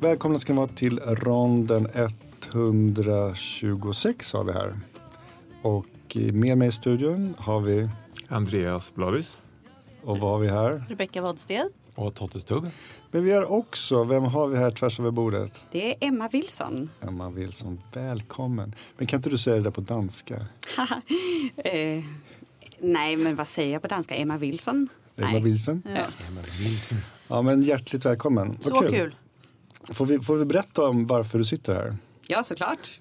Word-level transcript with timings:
Välkomna 0.00 0.38
ska 0.38 0.52
ni 0.52 0.56
vara 0.56 0.68
till 0.68 1.00
ronden 1.00 1.88
126 1.94 4.32
har 4.32 4.44
vi 4.44 4.52
här. 4.52 4.80
Och 5.62 5.86
med 6.32 6.58
mig 6.58 6.68
i 6.68 6.72
studion 6.72 7.34
har 7.38 7.60
vi... 7.60 7.88
Andreas 8.28 8.94
Blavis. 8.94 9.38
Och 10.02 10.18
vad 10.18 10.30
har 10.30 10.38
vi 10.38 10.48
här? 10.48 10.84
Rebecka 10.88 11.22
Wadsted. 11.22 11.68
Och 11.94 12.14
Totte 12.14 12.40
Stubb. 12.40 12.70
Men 13.10 13.24
vi 13.24 13.30
har 13.30 13.52
också, 13.52 14.04
vem 14.04 14.24
har 14.24 14.48
vi 14.48 14.58
här 14.58 14.70
tvärs 14.70 15.00
över 15.00 15.10
bordet? 15.10 15.64
Det 15.72 15.90
är 15.90 15.96
Emma 16.08 16.28
Wilson. 16.28 16.90
Emma 17.00 17.30
Wilson, 17.30 17.80
välkommen. 17.92 18.74
Men 18.96 19.06
kan 19.06 19.18
inte 19.18 19.30
du 19.30 19.38
säga 19.38 19.56
det 19.56 19.62
där 19.62 19.70
på 19.70 19.80
danska? 19.80 20.34
eh, 21.56 22.04
nej, 22.78 23.16
men 23.16 23.36
vad 23.36 23.48
säger 23.48 23.72
jag 23.72 23.82
på 23.82 23.88
danska? 23.88 24.14
Emma 24.14 24.36
Wilson? 24.36 24.88
Emma 25.16 25.32
nej. 25.32 25.42
Wilson? 25.42 25.82
Ja. 25.86 25.90
Emma 26.28 26.40
Wilson. 26.58 26.98
Ja, 27.28 27.42
men 27.42 27.62
hjärtligt 27.62 28.04
välkommen. 28.04 28.56
Så 28.60 28.74
Vad 28.74 28.90
kul. 28.90 29.14
Får 29.84 30.06
vi, 30.06 30.20
får 30.20 30.36
vi 30.36 30.44
berätta 30.44 30.84
om 30.84 31.06
varför 31.06 31.38
du 31.38 31.44
sitter 31.44 31.74
här? 31.74 31.96
Ja, 32.26 32.42
såklart. 32.42 33.00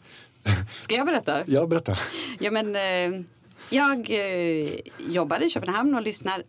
Ska 0.79 0.95
jag 0.95 1.05
berätta? 1.05 1.43
Ja, 1.47 1.67
berätta. 1.67 1.97
Ja, 2.39 2.52
men, 2.52 2.75
eh, 2.75 3.21
jag 3.69 4.09
eh, 4.09 4.69
jobbar 5.09 5.43
i 5.43 5.49
Köpenhamn 5.49 5.95
och 5.95 6.02
lyssnar 6.02 6.43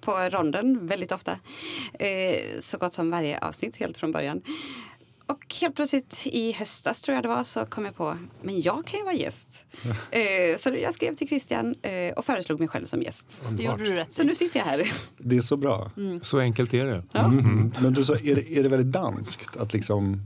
på 0.00 0.12
ronden 0.12 0.86
väldigt 0.86 1.12
ofta. 1.12 1.32
Eh, 1.98 2.58
så 2.60 2.78
gott 2.78 2.92
som 2.92 3.10
varje 3.10 3.38
avsnitt 3.38 3.76
helt 3.76 3.98
från 3.98 4.12
början. 4.12 4.42
Och 5.30 5.54
helt 5.60 5.76
plötsligt 5.76 6.22
i 6.26 6.52
höstas 6.52 7.02
tror 7.02 7.14
jag 7.14 7.24
det 7.24 7.28
var 7.28 7.44
så 7.44 7.66
kom 7.66 7.84
jag 7.84 7.94
på 7.94 8.16
men 8.42 8.60
jag 8.60 8.86
kan 8.86 8.98
ju 8.98 9.04
vara 9.04 9.14
gäst. 9.14 9.66
Eh, 10.10 10.56
så 10.58 10.76
jag 10.82 10.94
skrev 10.94 11.14
till 11.14 11.28
Christian 11.28 11.74
eh, 11.82 12.12
och 12.16 12.24
föreslog 12.24 12.58
mig 12.58 12.68
själv 12.68 12.86
som 12.86 13.02
gäst. 13.02 13.44
Det 13.50 13.62
gjorde 13.62 13.84
du 13.84 13.94
rätt 13.94 14.12
Så 14.12 14.22
nu 14.22 14.34
sitter 14.34 14.58
jag 14.58 14.66
här. 14.66 14.92
Det 15.18 15.36
är 15.36 15.40
så 15.40 15.56
bra. 15.56 15.90
Så 16.22 16.38
enkelt 16.38 16.74
är 16.74 16.84
det. 16.84 17.04
Ja. 17.12 17.24
Mm. 17.24 17.72
Men 17.82 17.92
du 17.92 18.04
sa, 18.04 18.14
är 18.14 18.34
det, 18.34 18.58
är 18.58 18.62
det 18.62 18.68
väldigt 18.68 18.92
danskt 18.92 19.56
att 19.56 19.72
liksom... 19.72 20.22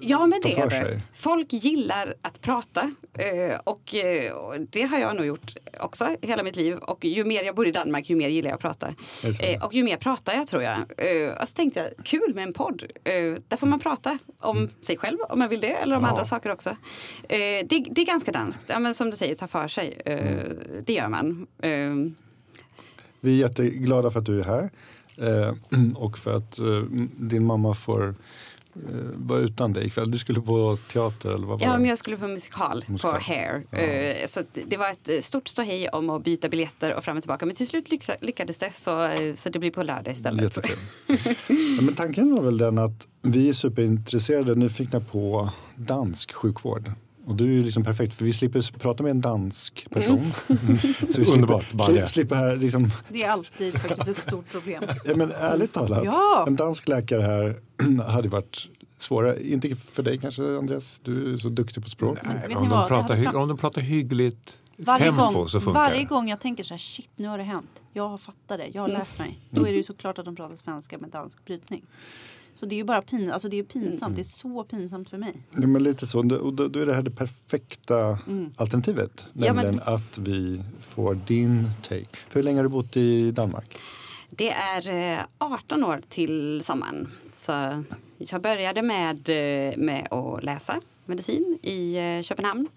Ja, 0.00 0.26
men 0.26 0.40
det 0.42 0.52
är 0.58 0.70
det. 0.70 1.00
Folk 1.14 1.52
gillar 1.52 2.14
att 2.22 2.40
prata 2.40 2.92
eh, 3.14 3.58
och, 3.64 3.94
eh, 3.94 4.32
och 4.32 4.60
det 4.60 4.82
har 4.82 4.98
jag 4.98 5.16
nog 5.16 5.26
gjort 5.26 5.56
också 5.80 6.08
hela 6.22 6.42
mitt 6.42 6.56
liv. 6.56 6.76
Och 6.76 7.04
ju 7.04 7.24
mer 7.24 7.42
jag 7.42 7.54
bor 7.54 7.66
i 7.68 7.72
Danmark, 7.72 8.10
ju 8.10 8.16
mer 8.16 8.28
gillar 8.28 8.50
jag 8.50 8.54
att 8.54 8.60
prata. 8.60 8.94
Eh, 9.40 9.64
och 9.64 9.74
ju 9.74 9.84
mer 9.84 9.96
pratar 9.96 10.34
jag 10.34 10.46
tror 10.46 10.62
jag. 10.62 10.78
Och 11.42 11.48
så 11.48 11.54
tänkte 11.54 11.80
jag, 11.80 12.04
kul 12.06 12.34
med 12.34 12.44
en 12.44 12.52
podd. 12.52 12.82
Där 13.48 13.56
får 13.56 13.66
man 13.66 13.80
prata 13.80 14.18
om 14.38 14.68
sig 14.80 14.96
själv 14.96 15.18
om 15.28 15.38
man 15.38 15.48
vill 15.48 15.60
det, 15.60 15.72
eller 15.72 15.96
om 15.96 16.02
Ja. 16.02 16.08
andra 16.08 16.24
saker 16.24 16.50
också. 16.50 16.76
Det, 17.28 17.62
det 17.90 18.00
är 18.00 18.06
ganska 18.06 18.32
danskt. 18.32 18.64
Ja, 18.68 18.78
men 18.78 18.94
som 18.94 19.10
du 19.10 19.16
säger, 19.16 19.34
ta 19.34 19.46
för 19.48 19.68
sig. 19.68 20.02
Eh, 20.04 20.44
Det 20.82 20.92
gör 20.92 21.08
man. 21.08 21.46
Vi 23.20 23.32
är 23.42 23.48
jätteglada 23.48 24.10
för 24.10 24.18
att 24.18 24.26
du 24.26 24.40
är 24.40 24.44
här. 24.44 24.70
Och 25.96 26.18
för 26.18 26.30
att 26.30 26.58
din 27.16 27.44
mamma 27.46 27.74
får 27.74 28.14
eh, 28.76 28.94
vara 29.14 29.38
utan 29.40 29.72
dig 29.72 29.86
ikväll. 29.86 30.10
Du 30.10 30.18
skulle 30.18 30.40
på 30.40 30.78
teater 30.92 31.28
eller 31.28 31.46
vad 31.46 31.60
var 31.60 31.66
Ja, 31.66 31.72
det? 31.72 31.78
men 31.78 31.88
jag 31.88 31.98
skulle 31.98 32.16
på 32.16 32.26
musikal, 32.28 32.84
Musikal. 32.88 33.12
på 33.12 33.18
Hair. 33.20 33.62
Ja. 33.70 33.78
Eh, 33.78 34.26
Så 34.26 34.40
det 34.66 34.76
var 34.76 34.90
ett 34.90 35.08
eh, 35.08 35.20
stort 35.20 35.48
ståhej 35.48 35.88
om 35.88 36.10
att 36.10 36.24
byta 36.24 36.48
biljetter 36.48 36.94
och 36.94 37.04
fram 37.04 37.16
och 37.16 37.22
tillbaka. 37.22 37.46
Men 37.46 37.54
till 37.54 37.66
slut 37.66 37.90
lycka- 37.90 38.16
lyckades 38.20 38.58
det 38.58 38.70
så, 38.72 39.02
eh, 39.02 39.34
så 39.34 39.48
det 39.48 39.58
blir 39.58 39.70
på 39.70 39.82
lördag 39.82 40.12
istället. 40.12 40.58
Ja, 41.48 41.82
men 41.82 41.94
tanken 41.94 42.34
var 42.34 42.42
väl 42.42 42.58
den 42.58 42.78
att 42.78 43.06
vi 43.22 43.48
är 43.48 43.52
superintresserade, 43.52 44.54
nyfikna 44.54 45.00
på 45.00 45.50
dansk 45.76 46.32
sjukvård. 46.32 46.92
Och 47.26 47.34
du 47.36 47.44
är 47.44 47.48
ju 47.52 47.62
liksom 47.62 47.84
perfekt 47.84 48.14
för 48.14 48.24
vi 48.24 48.32
slipper 48.32 48.78
prata 48.78 49.02
med 49.02 49.10
en 49.10 49.20
dansk 49.20 49.86
person. 49.90 50.32
Så 50.46 50.54
vi 51.06 51.12
slipper, 51.12 51.32
Underbart, 51.34 51.72
bara 51.72 51.92
det. 51.92 52.06
slipper 52.06 52.36
här 52.36 52.56
liksom, 52.56 52.90
Det 53.08 53.22
är 53.24 53.30
alltid 53.30 53.78
faktiskt 53.80 54.08
ett 54.08 54.16
stort 54.18 54.50
problem. 54.52 54.84
ja, 55.04 55.16
men 55.16 55.32
ärligt 55.32 55.72
talat, 55.72 56.04
Ja. 56.04 56.44
en 56.46 56.56
dansk 56.56 56.88
läkare 56.88 57.22
här 57.22 57.56
hade 58.08 58.28
varit 58.28 58.68
svårare. 58.98 59.48
Inte 59.48 59.76
för 59.76 60.02
dig 60.02 60.18
kanske 60.18 60.56
Andreas, 60.58 61.00
du 61.04 61.34
är 61.34 61.36
så 61.38 61.48
duktig 61.48 61.82
på 61.82 61.88
språk. 61.90 62.18
Nej, 62.24 62.56
om, 62.56 62.62
de 62.62 62.68
pratar 62.68 63.02
hade 63.02 63.14
hy- 63.16 63.22
fram- 63.24 63.36
om 63.42 63.48
de 63.48 63.56
pratar 63.56 63.80
hyggligt 63.80 64.62
Varje 64.76 65.04
tempo 65.04 65.22
gång, 65.32 65.48
så 65.48 65.60
funkar 65.60 65.80
varje 65.80 66.04
gång 66.04 66.28
jag 66.28 66.40
tänker 66.40 66.64
så 66.64 66.74
här, 66.74 66.78
shit 66.78 67.10
nu 67.16 67.28
har 67.28 67.38
det 67.38 67.44
hänt. 67.44 67.82
Jag 67.92 68.08
har 68.08 68.18
fattat 68.18 68.58
det, 68.58 68.66
jag 68.72 68.82
har 68.82 68.88
lärt 68.88 69.18
mig. 69.18 69.38
Då 69.50 69.66
är 69.66 69.70
det 69.70 69.76
ju 69.76 69.82
såklart 69.82 70.18
att 70.18 70.24
de 70.24 70.36
pratar 70.36 70.56
svenska 70.56 70.98
med 70.98 71.10
dansk 71.10 71.44
brytning. 71.44 71.82
Så 72.54 72.66
det 72.66 72.74
är 72.74 72.76
ju 72.76 72.84
bara 72.84 73.02
pin, 73.02 73.30
alltså 73.32 73.48
det 73.48 73.56
är 73.56 73.62
pinsamt, 73.62 74.16
det 74.16 74.22
är 74.22 74.24
så 74.24 74.64
pinsamt 74.64 75.08
för 75.08 75.18
mig. 75.18 75.46
Ja, 75.52 75.66
men 75.66 75.82
lite 75.82 76.06
så. 76.06 76.18
Och 76.18 76.26
då, 76.54 76.68
då 76.68 76.80
är 76.80 76.86
det 76.86 76.94
här 76.94 77.02
det 77.02 77.10
perfekta 77.10 78.18
alternativet. 78.56 79.26
Mm. 79.34 79.46
Ja, 79.46 79.52
men- 79.54 79.64
Nämligen 79.64 79.88
att 79.94 80.18
vi 80.18 80.62
får 80.80 81.14
din 81.26 81.70
take. 81.82 82.06
För 82.28 82.34
hur 82.34 82.42
länge 82.42 82.58
har 82.58 82.62
du 82.64 82.68
bott 82.68 82.96
i 82.96 83.30
Danmark? 83.30 83.78
Det 84.30 84.50
är 84.50 85.16
eh, 85.18 85.24
18 85.38 85.84
år 85.84 86.00
till 86.08 86.60
sommaren. 86.64 87.12
Så 87.32 87.84
jag 88.18 88.42
började 88.42 88.82
med, 88.82 89.28
eh, 89.28 89.76
med 89.76 90.08
att 90.12 90.44
läsa 90.44 90.80
medicin 91.06 91.58
i 91.62 91.96
eh, 91.96 92.22
Köpenhamn. 92.22 92.68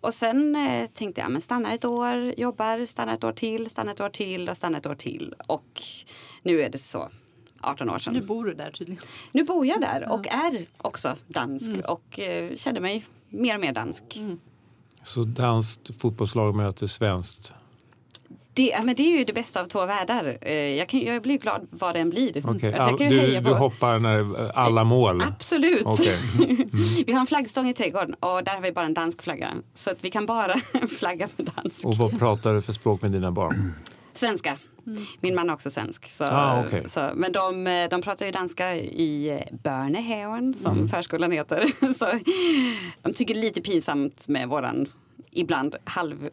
Och 0.00 0.14
sen 0.14 0.56
eh, 0.56 0.86
tänkte 0.86 1.20
jag 1.20 1.30
men 1.30 1.40
stanna 1.40 1.72
ett 1.72 1.84
år, 1.84 2.34
jobbar, 2.36 2.84
stanna 2.84 3.14
ett 3.14 3.24
år 3.24 3.32
till, 3.32 3.70
stanna 3.70 3.92
ett 3.92 4.00
år 4.00 4.08
till 4.08 4.48
och 4.48 4.56
stanna 4.56 4.78
ett 4.78 4.86
år 4.86 4.94
till. 4.94 5.34
Och 5.46 5.82
nu 6.42 6.60
är 6.62 6.68
det 6.68 6.78
så 6.78 7.08
18 7.60 7.90
år 7.90 7.98
sedan. 7.98 8.14
Nu 8.14 8.20
bor 8.20 8.44
du 8.44 8.54
där 8.54 8.70
tydligen. 8.70 9.02
Nu 9.32 9.44
bor 9.44 9.66
jag 9.66 9.80
där 9.80 10.12
och 10.12 10.26
är 10.26 10.66
också 10.78 11.16
dansk 11.26 11.70
och 11.88 12.20
eh, 12.20 12.56
känner 12.56 12.80
mig 12.80 13.04
mer 13.28 13.54
och 13.54 13.60
mer 13.60 13.72
dansk. 13.72 14.04
Så 15.02 15.24
danskt 15.24 16.00
fotbollslag 16.00 16.54
möter 16.54 16.86
svenskt. 16.86 17.52
Det, 18.54 18.80
men 18.84 18.94
det 18.96 19.02
är 19.02 19.18
ju 19.18 19.24
det 19.24 19.32
bästa 19.32 19.60
av 19.60 19.66
två 19.66 19.86
världar. 19.86 20.38
Eh, 20.40 20.52
Jag, 20.54 20.88
kan, 20.88 21.00
jag 21.00 21.22
blir 21.22 21.38
glad 21.38 21.66
vad 21.70 21.94
det 21.94 21.98
än 22.00 22.10
blir. 22.10 22.32
Jag 22.64 22.74
all- 22.74 22.96
du, 22.98 23.40
du 23.40 23.50
hoppar 23.54 23.98
när 23.98 24.44
eh, 24.44 24.50
alla 24.54 24.84
mål. 24.84 25.22
Absolut. 25.28 25.86
Okej. 25.86 26.18
Vi 27.06 27.12
har 27.12 27.20
en 27.20 27.26
flaggstång 27.26 27.68
i 27.68 27.74
trädgården 27.74 28.14
och 28.14 28.44
där 28.44 28.52
har 28.54 28.60
vi 28.60 28.72
bara 28.72 28.84
en 28.86 28.94
dansk 28.94 29.22
flagga. 29.22 29.48
Så 29.74 29.90
att 29.90 30.04
vi 30.04 30.10
kan 30.10 30.26
bara 30.26 30.52
flagga 30.98 31.28
med 31.36 31.50
dansk. 31.56 31.84
Och 31.86 31.94
vad 31.96 32.18
pratar 32.18 32.54
du 32.54 32.62
för 32.62 32.72
språk 32.72 33.02
med 33.02 33.12
dina 33.12 33.32
barn? 33.32 33.72
Svenska. 34.14 34.56
Min 35.20 35.34
man 35.34 35.50
är 35.50 35.54
också 35.54 35.70
svensk. 35.70 36.08
Så, 36.08 36.24
Ah, 36.24 36.64
okej. 36.66 36.84
så, 36.88 37.10
men 37.14 37.32
de, 37.32 37.66
eh, 37.66 37.88
de 37.88 38.02
pratar 38.02 38.26
ju 38.26 38.32
danska 38.32 38.76
i 38.76 39.42
Börnehaven 39.62 40.54
som 40.54 40.72
Mm. 40.76 40.88
förskolan 40.88 41.32
heter. 41.32 41.64
Så, 41.98 42.06
de 43.02 43.12
tycker 43.12 43.34
det 43.34 43.40
är 43.40 43.42
lite 43.42 43.60
pinsamt 43.60 44.28
med 44.28 44.48
våran 44.48 44.86
ibland 45.30 45.76
halvkassa 45.84 46.30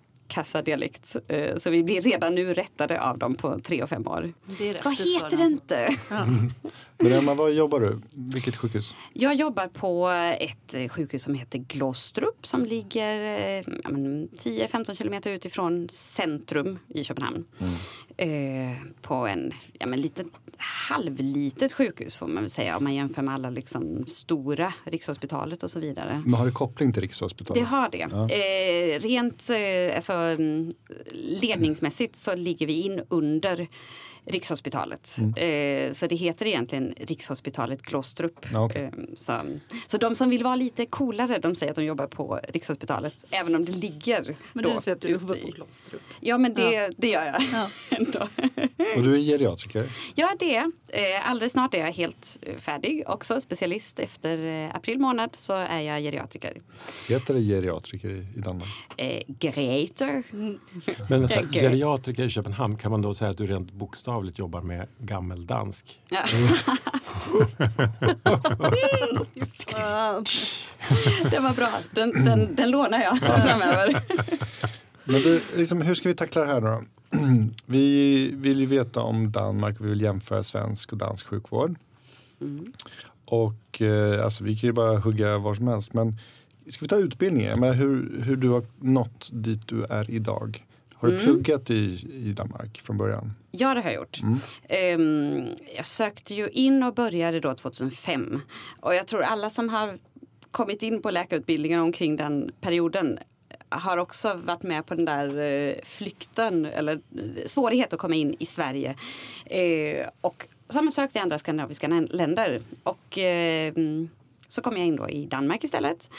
dialekt. 0.62 1.16
Eh, 1.28 1.56
Så 1.58 1.70
vi 1.70 1.84
blir 1.84 2.02
redan 2.02 2.36
nu 2.36 2.54
rättade 2.54 3.02
av 3.02 3.18
dem 3.18 3.36
på 3.36 3.60
tre 3.60 3.84
och 3.84 3.90
fem 3.90 4.08
år. 4.08 4.34
Så 4.82 4.90
heter 4.90 5.38
det. 5.38 5.44
inte. 5.44 5.96
Men 6.10 6.97
Emma, 7.00 7.34
var 7.34 7.50
jobbar 7.50 7.80
du? 7.80 8.02
Vilket 8.12 8.56
sjukhus? 8.56 8.96
Jag 9.13 9.35
jobbar 9.35 9.68
på 9.68 10.09
ett 10.40 10.74
eh, 10.74 10.90
sjukhus 10.90 11.24
som 11.24 11.34
heter 11.34 11.59
Glostrup 11.59 12.47
som 12.47 12.66
ligger 12.66 13.13
eh, 13.24 13.63
ja, 13.84 13.90
men 13.90 14.30
10-15 14.30 14.96
kilometer 14.96 15.31
utifrån 15.31 15.90
centrum 15.90 16.80
i 16.88 17.03
Köpenhamn. 17.03 17.46
Eh, 18.18 18.28
på 19.02 19.13
en 19.13 19.53
ja, 19.80 19.88
men 19.88 20.02
litet, 20.02 20.28
halvlitet 20.58 21.74
sjukhus 21.74 22.18
får 22.18 22.28
man 22.28 22.44
väl 22.44 22.50
säga 22.50 22.78
om 22.78 22.84
man 22.84 22.94
jämför 22.94 23.22
med 23.22 23.34
alla 23.34 23.50
liksom, 23.50 24.06
stora 24.08 24.74
Rikshospitalet 24.84 25.64
och 25.64 25.72
så 25.72 25.79
vidare. 25.79 26.22
Men 26.25 26.34
har 26.34 26.46
det 26.46 26.52
koppling 26.52 26.94
till 26.94 27.02
Rikshospitalet? 27.02 27.64
Det 27.64 27.69
har 27.69 27.90
det. 27.90 28.02
Eh, 28.02 29.00
rent 29.00 29.50
eh, 29.50 29.96
alltså, 29.96 30.14
mm, 30.14 30.72
ledningsmässigt 31.41 32.16
så 32.16 32.35
ligger 32.35 32.68
vi 32.68 32.81
in 32.81 33.02
under 33.09 33.68
Rikshospitalet. 34.29 35.18
Eh, 35.19 35.91
så 35.91 36.08
det 36.08 36.16
heter 36.16 36.46
egentligen 36.46 36.87
Rikshospitalet 36.98 37.81
Glostrup. 37.81 38.46
Ja, 38.53 38.66
okej. 38.66 38.84
eh, 38.84 39.03
så, 39.16 39.42
så 39.88 39.98
de 39.98 40.16
som 40.16 40.30
vill 40.30 40.44
vara 40.44 40.56
lite 40.56 40.86
coolare 40.86 41.38
de 41.40 41.56
säger 41.56 41.72
att 41.72 41.75
de 41.75 41.84
jobbar 41.86 42.08
på 42.08 42.40
Rikshospitalet 42.50 43.25
även 43.31 43.56
om 43.56 43.66
det 43.66 43.72
ligger 43.72 44.36
Men 44.53 44.64
då 44.64 44.74
du 44.74 44.80
säger 44.80 44.96
att 44.96 45.02
du 45.02 45.08
jobbar 45.08 45.36
på 45.36 45.52
Klostrup. 45.52 46.02
Ja 46.20 46.38
men 46.38 46.53
det, 46.53 46.90
det 46.97 47.09
gör 47.09 47.26
jag 47.26 47.41
Ja. 47.53 47.70
ändå. 47.97 48.20
Och 48.96 49.03
du 49.03 49.14
är 49.16 49.20
geriatriker? 49.20 49.90
Ja, 50.16 50.34
det. 50.40 50.58
Eh, 50.58 51.29
alldeles 51.29 51.52
snart 51.53 51.73
är 51.73 51.79
jag 51.79 51.91
helt 51.91 52.40
eh, 52.41 52.56
färdig 52.58 53.03
också. 53.08 53.41
Specialist 53.41 54.00
efter 54.00 54.46
eh, 54.66 54.76
april 54.76 55.00
månad 55.00 55.35
så 55.35 55.53
är 55.53 55.79
jag 55.82 56.02
geriatriker. 56.02 56.61
Heter 57.09 57.34
det 57.34 57.40
geriatriker 57.41 58.09
i, 58.09 58.26
i 58.35 58.40
Danmark? 58.40 58.70
Eh, 58.97 59.22
geriater. 59.40 60.23
Men 61.09 61.28
vänta, 61.28 61.44
geriatriker 61.52 62.23
i 62.23 62.29
Köpenhamn, 62.29 62.78
kan 62.78 62.91
man 62.91 63.02
då 63.02 63.14
säga 63.14 63.32
att 63.32 63.38
du 63.38 63.46
rent 63.46 63.72
bokstavligt 63.72 64.40
jobbar 64.40 64.61
med 64.61 64.88
gammeldansk? 65.00 66.00
Ja. 66.09 66.20
det 71.32 71.40
var 71.40 71.53
bra. 71.56 71.70
Den, 71.91 72.26
den, 72.26 72.56
den 72.56 72.72
lånar 72.72 73.00
jag 73.00 73.20
framöver. 73.20 74.03
Men 75.03 75.22
du, 75.22 75.41
liksom, 75.56 75.82
hur 75.82 75.96
ska 75.96 76.09
vi 76.09 76.16
tackla 76.16 76.41
det 76.41 76.47
här 76.47 76.62
nu 76.62 76.68
då? 76.68 76.84
Vi 77.66 78.32
vill 78.34 78.59
ju 78.59 78.66
veta 78.66 79.02
om 79.02 79.32
Danmark 79.32 79.79
och 79.79 79.85
vi 79.85 79.90
vill 79.90 80.02
jämföra 80.02 80.44
svensk 80.44 80.91
och 80.91 80.97
dansk 80.97 81.28
sjukvård. 81.28 81.76
Och 83.26 83.82
eh, 83.82 84.23
alltså, 84.23 84.44
vi 84.44 84.56
kan 84.56 84.68
ju 84.68 84.73
bara 84.73 85.00
hugga 85.00 85.38
var 85.38 85.53
som 85.53 85.68
helst. 85.68 85.94
Men 85.94 86.18
ska 86.70 86.85
vi 86.85 86.88
ta 86.88 86.96
utbildningen? 86.96 87.59
Men 87.59 87.73
hur, 87.73 88.22
hur 88.23 88.35
du 88.35 88.50
har 88.50 88.64
nått 88.80 89.30
dit 89.34 89.68
du 89.68 89.84
är 89.84 90.12
idag? 90.12 90.64
Har 90.99 91.08
du 91.08 91.14
Mm. 91.14 91.26
pluggat 91.26 91.70
i, 91.70 92.08
i 92.14 92.34
Danmark 92.34 92.82
från 92.84 92.97
början? 92.97 93.34
Ja, 93.52 93.73
det 93.73 93.82
har 93.82 93.90
jag 93.90 93.96
gjort. 93.96 94.20
Ehm, 94.70 95.47
jag 95.76 95.85
sökte 95.85 96.34
ju 96.35 96.49
in 96.49 96.84
och 96.84 96.94
började 96.94 97.40
då 97.40 97.53
2005. 97.53 98.41
Och 98.79 98.96
jag 98.96 99.08
tror 99.08 99.22
alla 99.22 99.49
som 99.49 99.70
har 99.70 99.97
kommit 100.52 100.84
in 100.84 101.02
på 101.02 101.11
läkarutbildningen 101.11 101.79
omkring 101.79 102.16
den 102.16 102.52
perioden 102.61 103.20
har 103.70 103.97
också 103.97 104.34
varit 104.46 104.64
med 104.64 104.85
på 104.85 104.96
den 104.96 105.05
där 105.05 105.38
eh, 105.40 105.73
flykten 105.84 106.66
eller 106.66 106.94
eh, 106.94 107.46
svårighet 107.46 107.94
att 107.94 107.99
komma 107.99 108.16
in 108.16 108.35
i 108.40 108.46
Sverige. 108.46 108.96
Eh, 109.46 110.08
och 110.22 110.47
så 110.70 110.78
har 110.78 110.84
man 110.84 110.91
sökt 110.91 111.16
i 111.16 111.20
andra 111.20 111.38
skandinaviska 111.40 111.88
länder. 112.09 112.61
Och 112.84 113.17
eh, 113.17 113.73
så 114.47 114.61
kom 114.61 114.78
jag 114.78 114.85
in 114.85 114.96
då 114.96 115.09
i 115.09 115.26
Danmark 115.26 115.64
istället 115.64 116.09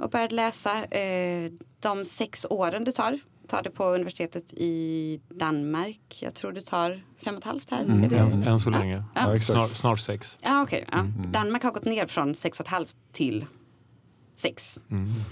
och 0.00 0.10
började 0.10 0.34
läsa 0.34 0.84
eh, 0.84 1.50
de 1.80 2.04
sex 2.04 2.46
åren 2.50 2.84
det 2.84 2.92
tar. 2.92 3.18
Tar 3.50 3.62
det 3.62 3.70
på 3.70 3.84
universitetet 3.94 4.52
i 4.52 5.20
Danmark. 5.28 6.18
Jag 6.22 6.34
tror 6.34 6.52
det 6.52 6.60
tar 6.60 7.04
fem 7.24 7.34
och 7.34 7.38
ett 7.38 7.44
halvt 7.44 7.70
här. 7.70 7.84
Är 7.84 8.08
det- 8.08 8.16
Än, 8.18 8.42
än 8.42 8.60
så 8.60 8.70
länge. 8.70 9.04
Ja, 9.14 9.36
exakt. 9.36 9.56
Snart, 9.56 9.74
snart 9.76 10.00
sex. 10.00 10.36
Ja, 10.42 10.62
okej. 10.62 10.84
ja. 10.92 11.06
Danmark 11.32 11.62
har 11.62 11.70
gått 11.70 11.84
ner 11.84 12.06
från 12.06 12.34
sex 12.34 12.60
och 12.60 12.66
ett 12.66 12.70
halvt 12.72 12.96
till 13.12 13.46
sex. 14.34 14.80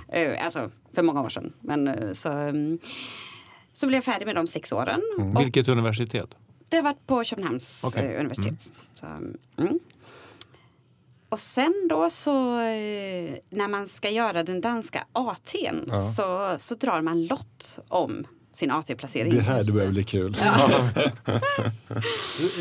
Eh, 0.08 0.44
alltså 0.44 0.70
för 0.94 1.02
många 1.02 1.20
år 1.22 1.28
sedan. 1.28 1.52
Men, 1.60 1.88
eh, 1.88 2.12
så, 2.12 2.30
mm, 2.32 2.78
så 3.72 3.86
blev 3.86 3.96
jag 3.96 4.04
färdig 4.04 4.26
med 4.26 4.34
de 4.36 4.46
sex 4.46 4.72
åren. 4.72 5.00
Och 5.18 5.40
Vilket 5.40 5.68
universitet? 5.68 6.36
det 6.68 6.76
har 6.76 6.84
varit 6.84 7.06
på 7.06 7.24
Köpenhamns 7.24 7.82
Okej. 7.86 8.04
eh, 8.14 8.20
universitet. 8.20 8.72
Så, 8.94 9.06
mm. 9.06 9.78
Och 11.28 11.40
sen 11.40 11.86
då 11.90 12.10
så 12.10 12.60
eh, 12.60 13.34
när 13.50 13.68
man 13.68 13.88
ska 13.88 14.10
göra 14.10 14.42
den 14.42 14.60
danska 14.60 15.04
AT'n 15.12 15.84
Ja. 15.88 16.12
så, 16.12 16.54
så 16.58 16.74
drar 16.74 17.02
man 17.02 17.26
lott 17.26 17.78
om 17.88 18.26
sin 18.52 18.70
AT-placering. 18.70 19.30
Det 19.34 19.40
här 19.40 19.62
det 19.64 19.72
börjar 19.72 19.88
bli 19.88 20.04
kul. 20.04 20.36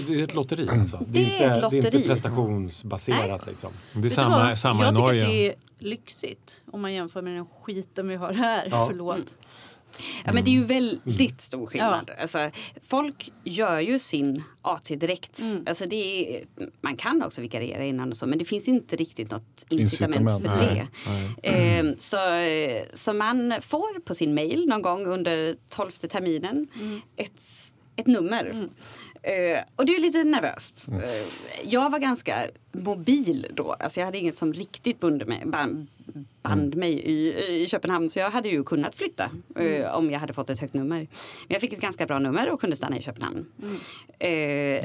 Det 0.08 0.19
är 0.19 0.24
ett 0.24 0.34
lotteri 0.36 0.69
alltså? 0.69 1.06
Det 1.08 1.19
är 1.19 1.24
inte, 1.24 1.36
ett 1.36 1.54
Det 1.54 1.58
är 1.58 1.62
lotteri. 1.62 1.96
inte 1.98 2.08
prestationsbaserat 2.10 3.48
liksom? 3.48 3.72
Det 3.94 4.00
är 4.00 4.04
du 4.04 4.10
samma, 4.10 4.38
vad? 4.46 4.60
samma 4.60 4.84
jag 4.84 4.94
i 4.94 4.96
tycker 4.96 5.04
Norge. 5.06 5.22
att 5.24 5.30
det 5.30 5.48
är 5.50 5.56
lyxigt 5.80 6.62
om 6.72 6.81
man 6.81 6.94
jämför 6.94 7.22
med 7.22 7.34
den 7.36 7.46
skiten 7.46 8.08
vi 8.08 8.16
har 8.16 8.34
här. 8.34 8.68
Ja. 8.72 8.88
Förlåt. 8.92 9.36
Ja, 10.26 10.34
men 10.34 10.44
det 10.44 10.50
är 10.50 10.54
ju 10.54 10.64
väldigt 10.64 11.42
stor 11.42 11.68
skillnad. 11.68 12.12
Alltså, 12.22 12.52
folk 12.82 13.32
gör 13.44 13.80
ju 13.80 14.00
sin 14.00 14.44
AT 14.62 14.96
direkt. 14.96 15.42
Alltså, 15.66 15.86
det 15.86 16.36
är, 16.36 16.46
man 16.82 16.98
kan 16.98 17.24
också 17.24 17.42
vikariera 17.42 17.86
innan 17.86 18.10
och 18.10 18.18
så, 18.18 18.28
men 18.28 18.40
det 18.40 18.46
finns 18.46 18.68
inte 18.68 18.96
riktigt 18.96 19.32
något 19.32 19.66
incitament, 19.70 20.16
Incitament, 20.16 20.44
för 20.44 20.66
nej, 20.66 20.88
det. 21.42 21.48
Ehm, 21.50 21.96
så, 21.98 22.34
eh, 22.34 22.84
så 22.94 23.14
man 23.14 23.54
får 23.62 24.00
på 24.00 24.16
sin 24.16 24.34
mail 24.34 24.66
någon 24.68 24.82
gång 24.82 25.06
under 25.06 25.56
tolfte 25.70 26.08
terminen 26.08 26.68
ett, 27.16 27.42
ett 27.96 28.08
nummer. 28.08 28.70
Eh, 29.22 29.60
och 29.76 29.86
det 29.86 29.96
är 29.96 30.02
lite 30.02 30.24
nervöst. 30.24 30.90
Eh, 30.92 31.28
jag 31.64 31.90
var 31.90 32.00
ganska 32.00 32.48
mobil 32.72 33.48
då. 33.54 33.72
Alltså 33.72 34.00
jag 34.00 34.06
hade 34.06 34.18
inget 34.18 34.38
som 34.38 34.54
riktigt 34.54 35.02
mig, 35.02 35.44
band, 35.46 35.88
band 36.44 36.75
mig 36.75 36.94
i, 36.94 37.34
i 37.64 37.68
Köpenhamn. 37.69 38.10
Så 38.10 38.19
jag 38.19 38.30
hade 38.31 38.50
ju 38.50 38.64
kunnat 38.64 38.96
flytta 38.96 39.31
eh, 39.56 39.96
om 39.96 40.12
jag 40.12 40.19
hade 40.19 40.34
fått 40.34 40.50
ett 40.50 40.60
högt 40.60 40.74
nummer. 40.74 40.98
Men 40.98 41.08
jag 41.48 41.62
fick 41.62 41.74
ett 41.74 41.81
ganska 41.81 42.06
bra 42.06 42.19
nummer 42.19 42.50
och 42.52 42.62
kunde 42.62 42.75
stanna 42.75 42.98
i 42.98 43.02
Köpenhamn. 43.02 43.46
Eh, 44.19 44.30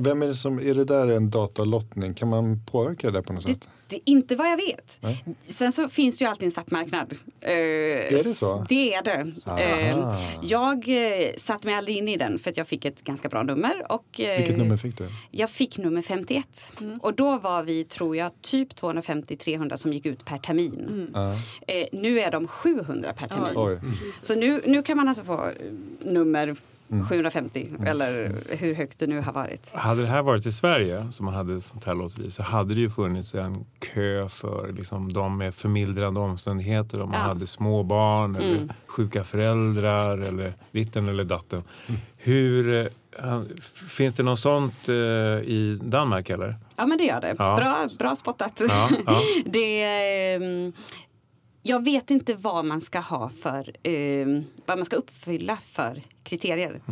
Vem 0.02 0.22
är 0.22 0.26
det 0.26 0.34
som, 0.34 0.58
är 0.58 0.74
det 0.74 0.84
där 0.84 1.08
en 1.08 1.30
datalottning? 1.30 2.14
Kan 2.14 2.28
man 2.28 2.60
påverka 2.66 3.06
det 3.10 3.18
där 3.18 3.22
på 3.22 3.32
något 3.32 3.46
det, 3.46 3.52
sätt? 3.52 3.68
det, 3.88 3.98
inte 4.04 4.36
vad 4.36 4.50
jag 4.50 4.56
vet. 4.56 4.98
Nej. 5.00 5.24
Sen 5.44 5.72
så 5.72 5.88
finns 5.88 6.18
det 6.18 6.24
ju 6.24 6.30
alltid 6.30 6.46
en 6.46 6.52
svart 6.52 6.70
marknad. 6.70 7.14
Eh, 7.40 7.50
Är 7.50 8.24
det 8.24 8.34
så? 8.34 8.66
Det 8.68 8.94
är 8.94 9.02
det. 9.02 9.32
Eh, 9.62 10.20
jag 10.42 10.88
eh, 10.88 11.32
satte 11.36 11.66
mig 11.66 11.74
aldrig 11.76 11.96
in 11.96 12.08
i 12.08 12.16
den 12.16 12.38
för 12.38 12.50
att 12.50 12.56
jag 12.56 12.68
fick 12.68 12.84
ett 12.84 13.04
ganska 13.04 13.28
bra 13.28 13.42
nummer. 13.42 13.92
Och, 13.92 14.20
eh, 14.20 14.38
Vilket 14.38 14.58
nummer 14.58 14.76
fick 14.76 14.98
du? 14.98 15.08
Jag 15.30 15.50
fick 15.50 15.78
nummer 15.78 16.02
51. 16.02 16.74
Och 17.00 17.14
då 17.14 17.38
var 17.38 17.62
vi, 17.62 17.84
tror 17.84 18.16
jag, 18.16 18.32
typ 18.42 18.72
250-300 18.74 19.76
som 19.76 19.92
gick 19.92 20.06
ut 20.06 20.24
per 20.24 20.38
termin. 20.38 21.10
Eh, 21.66 21.86
nu 21.92 22.20
är 22.20 22.30
de 22.30 22.48
700 22.48 23.12
per 23.12 23.26
termin. 23.26 23.52
Oj. 23.56 23.78
Så 24.22 24.34
nu, 24.34 24.60
nu 24.66 24.82
kan 24.82 24.96
man 24.96 25.08
alltså 25.08 25.24
få 25.24 25.44
eh, 25.46 25.50
nummer 26.00 26.56
Mm. 26.90 27.06
750 27.08 27.68
eller 27.86 28.34
hur 28.56 28.74
högt 28.74 28.98
det 28.98 29.06
nu 29.06 29.20
har 29.20 29.32
varit. 29.32 29.72
Hade 29.74 30.02
det 30.02 30.08
här 30.08 30.22
varit 30.22 30.46
i 30.46 30.52
Sverige 30.52 31.06
som 31.12 31.24
man 31.26 31.34
hade 31.34 31.56
ett 31.56 31.64
sånt 31.64 31.84
här 31.84 31.94
lotteri 31.94 32.30
så 32.30 32.42
hade 32.42 32.74
det 32.74 32.80
ju 32.80 32.90
funnits 32.90 33.34
en 33.34 33.64
kö 33.94 34.28
för 34.28 34.72
liksom, 34.72 35.12
de 35.12 35.38
med 35.38 35.54
förmildrande 35.54 36.20
omständigheter. 36.20 37.02
Om 37.02 37.10
man 37.10 37.20
Ja. 37.20 37.26
hade 37.26 37.46
små 37.46 37.82
barn 37.82 38.36
eller 38.36 38.56
Mm. 38.56 38.72
sjuka 38.86 39.24
föräldrar 39.24 40.18
eller 40.18 40.52
ditten 40.70 41.08
eller 41.08 41.24
datten. 41.24 41.62
Hur, 42.16 42.74
eh, 43.20 43.42
finns 43.90 44.14
det 44.14 44.22
något 44.22 44.38
sånt 44.38 44.88
eh, 44.88 44.94
i 44.94 45.78
Danmark 45.82 46.30
eller? 46.30 46.54
Ja 46.76 46.86
men 46.86 46.98
det 46.98 47.04
gör 47.04 47.20
det. 47.20 47.34
Ja. 47.38 47.56
Bra, 47.56 47.88
bra 47.98 48.16
spottat. 48.16 48.62
Ja, 48.68 48.88
ja. 49.06 49.20
det, 49.46 49.82
ehm, 50.34 50.72
jag 51.62 51.84
vet 51.84 52.10
inte 52.10 52.34
vad 52.34 52.64
man 52.64 52.80
ska 52.80 53.00
ha 53.00 53.28
för, 53.28 53.74
ehm, 53.82 54.44
vad 54.66 54.78
man 54.78 54.84
ska 54.84 54.96
uppfylla 54.96 55.56
för 55.56 56.02
kriterier. 56.22 56.82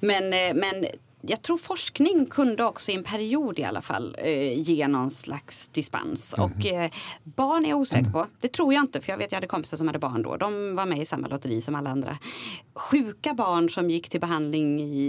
Men, 0.00 0.32
eh, 0.32 0.54
men 0.54 0.86
jag 1.28 1.42
tror 1.42 1.56
forskning 1.56 2.26
kunde 2.26 2.64
också 2.64 2.90
i 2.90 2.94
en 2.94 3.02
period 3.04 3.58
i 3.58 3.64
alla 3.64 3.82
fall 3.82 4.16
eh, 4.18 4.60
ge 4.60 4.88
någon 4.88 5.10
slags 5.10 5.68
dispens. 5.68 6.32
Och 6.38 6.66
eh, 6.66 6.90
barn 7.24 7.64
är 7.64 7.68
jag 7.70 7.78
osäker 7.78 8.10
på. 8.10 8.26
Det 8.40 8.48
tror 8.52 8.74
jag 8.74 8.82
inte 8.82 9.00
för 9.00 9.12
jag 9.12 9.18
vet 9.18 9.32
jag 9.32 9.36
hade 9.36 9.46
kompisar 9.46 9.76
som 9.76 9.86
hade 9.86 9.98
barn 9.98 10.22
då. 10.22 10.36
De 10.36 10.76
var 10.76 10.86
med 10.86 10.98
i 10.98 11.06
samma 11.06 11.28
lotteri 11.28 11.60
som 11.60 11.74
alla 11.74 11.90
andra. 11.90 12.18
Sjuka 12.74 13.34
barn 13.34 13.70
som 13.70 13.90
gick 13.90 14.08
till 14.08 14.20
behandling 14.20 14.80
i 14.80 15.06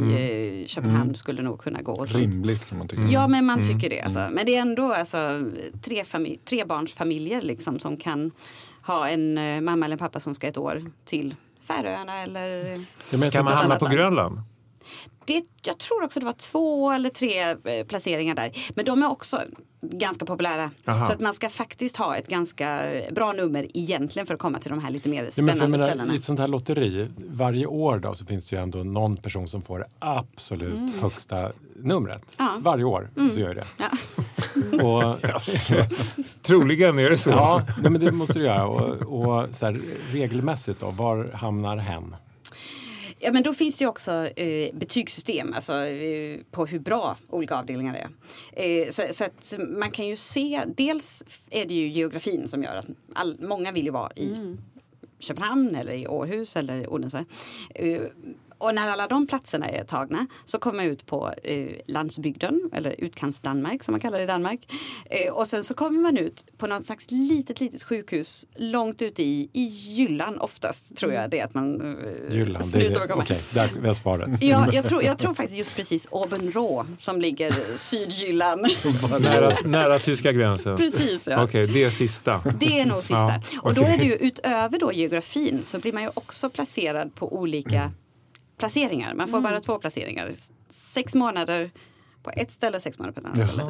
eh, 0.62 0.68
Köpenhamn 0.68 1.16
skulle 1.16 1.42
nog 1.42 1.60
kunna 1.60 1.82
gå. 1.82 1.92
Och 1.92 2.10
sånt. 2.10 2.24
Rimligt 2.36 2.66
kan 2.70 2.78
man 2.78 2.88
tycka. 2.88 3.04
Ja, 3.10 3.28
men 3.28 3.46
man 3.46 3.64
tycker 3.68 3.90
det. 3.90 4.02
Alltså. 4.02 4.28
Men 4.32 4.46
det 4.46 4.56
är 4.56 4.62
ändå 4.62 4.94
alltså, 4.94 5.18
tre, 5.82 6.04
fami- 6.04 6.40
tre 6.46 6.66
barns 6.66 6.94
familjer 6.94 7.42
liksom, 7.42 7.80
som 7.80 7.98
kan 7.98 8.32
ha 8.82 9.08
en 9.10 9.38
eh, 9.38 9.62
mamma 9.62 9.86
eller 9.86 9.94
en 9.96 10.00
pappa 10.00 10.20
som 10.20 10.36
ska 10.36 10.48
ett 10.48 10.58
år 10.58 10.92
till 11.06 11.36
Färöarna 11.62 12.22
eller... 12.24 12.80
Ja, 13.10 13.32
Kan 13.32 13.46
man 13.46 13.54
hamna 13.54 13.76
på 13.76 13.86
Grönland? 13.86 14.40
Det, 15.28 15.44
jag 15.62 15.78
tror 15.78 16.04
också 16.04 16.20
det 16.20 16.26
var 16.26 16.34
två 16.34 16.92
eller 16.92 17.10
tre 17.10 17.42
eh, 17.50 17.86
placeringar 17.88 18.36
där. 18.36 18.52
Men 18.76 18.86
de 18.86 19.04
är 19.04 19.10
också 19.12 19.40
ganska 19.82 20.26
populära. 20.26 20.72
Aha. 20.86 21.06
Så 21.06 21.14
att 21.14 21.20
man 21.20 21.34
ska 21.34 21.50
faktiskt 21.50 21.98
ha 21.98 22.16
ett 22.18 22.28
ganska 22.28 22.82
bra 23.12 23.34
nummer 23.34 23.68
egentligen 23.74 24.26
för 24.26 24.34
att 24.34 24.40
komma 24.40 24.60
till 24.60 24.70
de 24.70 24.80
här 24.84 24.92
lite 24.92 25.10
mer 25.10 25.18
Ja, 25.18 25.24
men 25.24 25.32
spännande 25.32 25.58
för 25.58 25.64
jag 25.64 25.72
menar, 25.72 25.88
ställena. 25.88 26.14
I 26.14 26.18
ett 26.18 26.24
sånt 26.24 26.40
här 26.40 26.48
lotteri, 26.48 27.08
varje 27.18 27.66
år 27.66 28.00
då, 28.00 28.16
så 28.16 28.26
finns 28.26 28.50
det 28.50 28.56
ju 28.56 28.62
ändå 28.62 28.78
någon 28.78 29.18
person 29.18 29.48
som 29.48 29.62
får 29.62 29.80
det 29.80 29.86
absolut 30.00 30.96
högsta 31.02 31.52
numret. 31.76 32.36
Ja. 32.38 32.50
Varje 32.60 32.84
år 32.84 33.10
så 33.34 33.40
gör 33.40 33.56
det. 33.56 33.66
Ja. 33.78 33.88
Och, 34.84 35.16
Troligen 36.42 37.00
är 37.00 37.10
det 37.10 37.18
så. 37.18 37.30
ja, 37.30 37.62
nej, 37.82 37.92
men 37.92 38.02
det 38.02 38.12
måste 38.12 38.40
du 38.40 38.46
göra. 38.46 38.68
Och, 38.68 38.90
och 38.92 39.56
så 39.56 39.66
här, 39.66 39.82
regelmässigt 40.12 40.80
då, 40.80 40.92
var 40.92 41.32
hamnar 41.34 41.78
hen? 41.78 42.16
Ja, 43.20 43.32
men 43.32 43.44
då 43.44 43.54
finns 43.54 43.78
det 43.78 43.84
ju 43.84 43.88
också 43.88 44.12
eh, 44.12 44.76
betygssystem 44.76 45.54
alltså, 45.54 45.74
eh, 45.86 46.40
på 46.52 46.66
hur 46.66 46.80
bra 46.80 47.18
olika 47.30 47.56
avdelningar 47.56 47.96
är. 47.96 48.10
Eh, 48.64 48.90
så, 48.90 49.04
så 49.12 49.24
att 49.24 49.56
man 49.70 49.92
kan 49.92 50.08
ju 50.08 50.16
se, 50.16 50.64
dels 50.78 51.24
är 51.50 51.66
det 51.66 51.74
ju 51.74 51.88
geografin 51.88 52.48
som 52.48 52.64
gör 52.64 52.76
att 52.76 52.86
all, 53.14 53.38
många 53.40 53.72
vill 53.72 53.86
ju 53.86 53.92
vara 53.92 54.12
i 54.16 54.56
Köpenhamn 55.20 55.76
eller 55.76 55.94
i 55.96 56.08
Århus 56.08 56.56
eller 56.56 56.94
Odense. 56.94 57.26
Och 58.58 58.76
när 58.76 58.88
alla 58.88 59.08
de 59.08 59.28
platserna 59.28 59.70
är 59.70 59.84
tagna 59.84 60.28
så 60.46 60.60
kommer 60.60 60.78
man 60.78 60.86
ut 60.86 61.06
på 61.06 61.34
eh, 61.44 61.68
landsbygden, 61.88 62.70
eller 62.74 62.96
utkants-Danmark 62.98 63.84
som 63.84 63.92
man 63.92 64.02
kallar 64.02 64.18
det 64.18 64.24
i 64.24 64.28
Danmark. 64.28 64.74
Eh, 65.10 65.34
och 65.34 65.48
sen 65.48 65.64
så 65.64 65.74
kommer 65.74 66.00
man 66.00 66.18
ut 66.18 66.46
på 66.58 66.68
något 66.68 66.86
slags 66.86 67.12
litet, 67.12 67.60
litet 67.60 67.84
sjukhus 67.84 68.48
långt 68.56 69.02
ute 69.02 69.24
i, 69.24 69.50
i 69.54 69.64
Jylland 69.64 70.38
oftast 70.40 70.96
tror 70.96 71.14
jag 71.14 71.30
det 71.30 71.40
är 71.40 71.46
att 71.46 71.54
man 71.54 71.82
eh, 71.82 72.38
Jylland, 72.38 72.66
slutar 72.66 73.08
komma. 73.08 73.24
Okej, 73.24 73.42
där 73.54 73.68
där 73.82 73.90
är 73.90 73.94
svaret. 73.94 74.44
Ja, 74.44 74.68
jag 74.74 74.86
tror, 74.86 75.04
jag 75.04 75.18
tror 75.18 75.34
faktiskt 75.34 75.58
just 75.58 75.76
precis 75.76 76.08
Aubenrå 76.12 76.86
som 77.00 77.22
ligger 77.22 77.52
Sydjylland. 77.78 78.62
Nära, 79.20 79.54
nära 79.66 80.00
tyska 80.00 80.32
gränsen. 80.32 80.78
precis, 80.78 81.28
ja. 81.28 81.44
Okej, 81.44 81.68
det 81.68 81.84
är 81.84 81.90
sista. 81.90 82.42
Det 82.60 82.80
är 82.80 82.86
nog 82.86 82.98
sista. 82.98 83.42
Ja, 83.54 83.62
Och 83.62 83.74
då 83.74 83.82
är 83.82 83.98
det 83.98 84.06
ju 84.06 84.16
utöver 84.16 84.80
då 84.80 84.94
geografin 84.94 85.62
så 85.66 85.80
blir 85.80 85.94
man 85.94 86.04
ju 86.04 86.10
också 86.14 86.50
placerad 86.50 87.16
på 87.16 87.34
olika 87.36 87.92
placeringar. 88.58 89.14
Man 89.14 89.28
får 89.28 89.42
bara 89.42 89.60
två 89.60 89.78
placeringar. 89.80 90.34
Sex 90.70 91.16
månader 91.16 91.72
på 92.24 92.30
ett 92.30 92.52
ställe 92.52 92.78
och 92.78 92.84
sex 92.84 93.00
månader 93.00 93.22
på 93.22 93.28
ett 93.28 93.36
annat 93.36 93.54
ställe. 93.54 93.64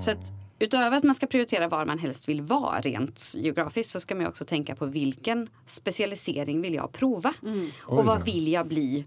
Så 0.00 0.10
att 0.10 0.32
utöver 0.58 0.96
att 0.96 1.04
man 1.04 1.14
ska 1.14 1.26
prioritera 1.26 1.68
var 1.68 1.86
man 1.86 1.98
helst 1.98 2.28
vill 2.28 2.42
vara 2.42 2.80
rent 2.80 3.32
geografiskt 3.36 3.90
så 3.90 4.00
ska 4.00 4.14
man 4.14 4.26
också 4.26 4.44
tänka 4.44 4.74
på 4.76 4.86
vilken 4.86 5.48
specialisering 5.66 6.60
vill 6.60 6.74
jag 6.74 6.92
prova? 6.92 7.34
Och 7.80 8.04
vad 8.04 8.24
vill 8.24 8.52
jag 8.52 8.66
bli 8.66 9.04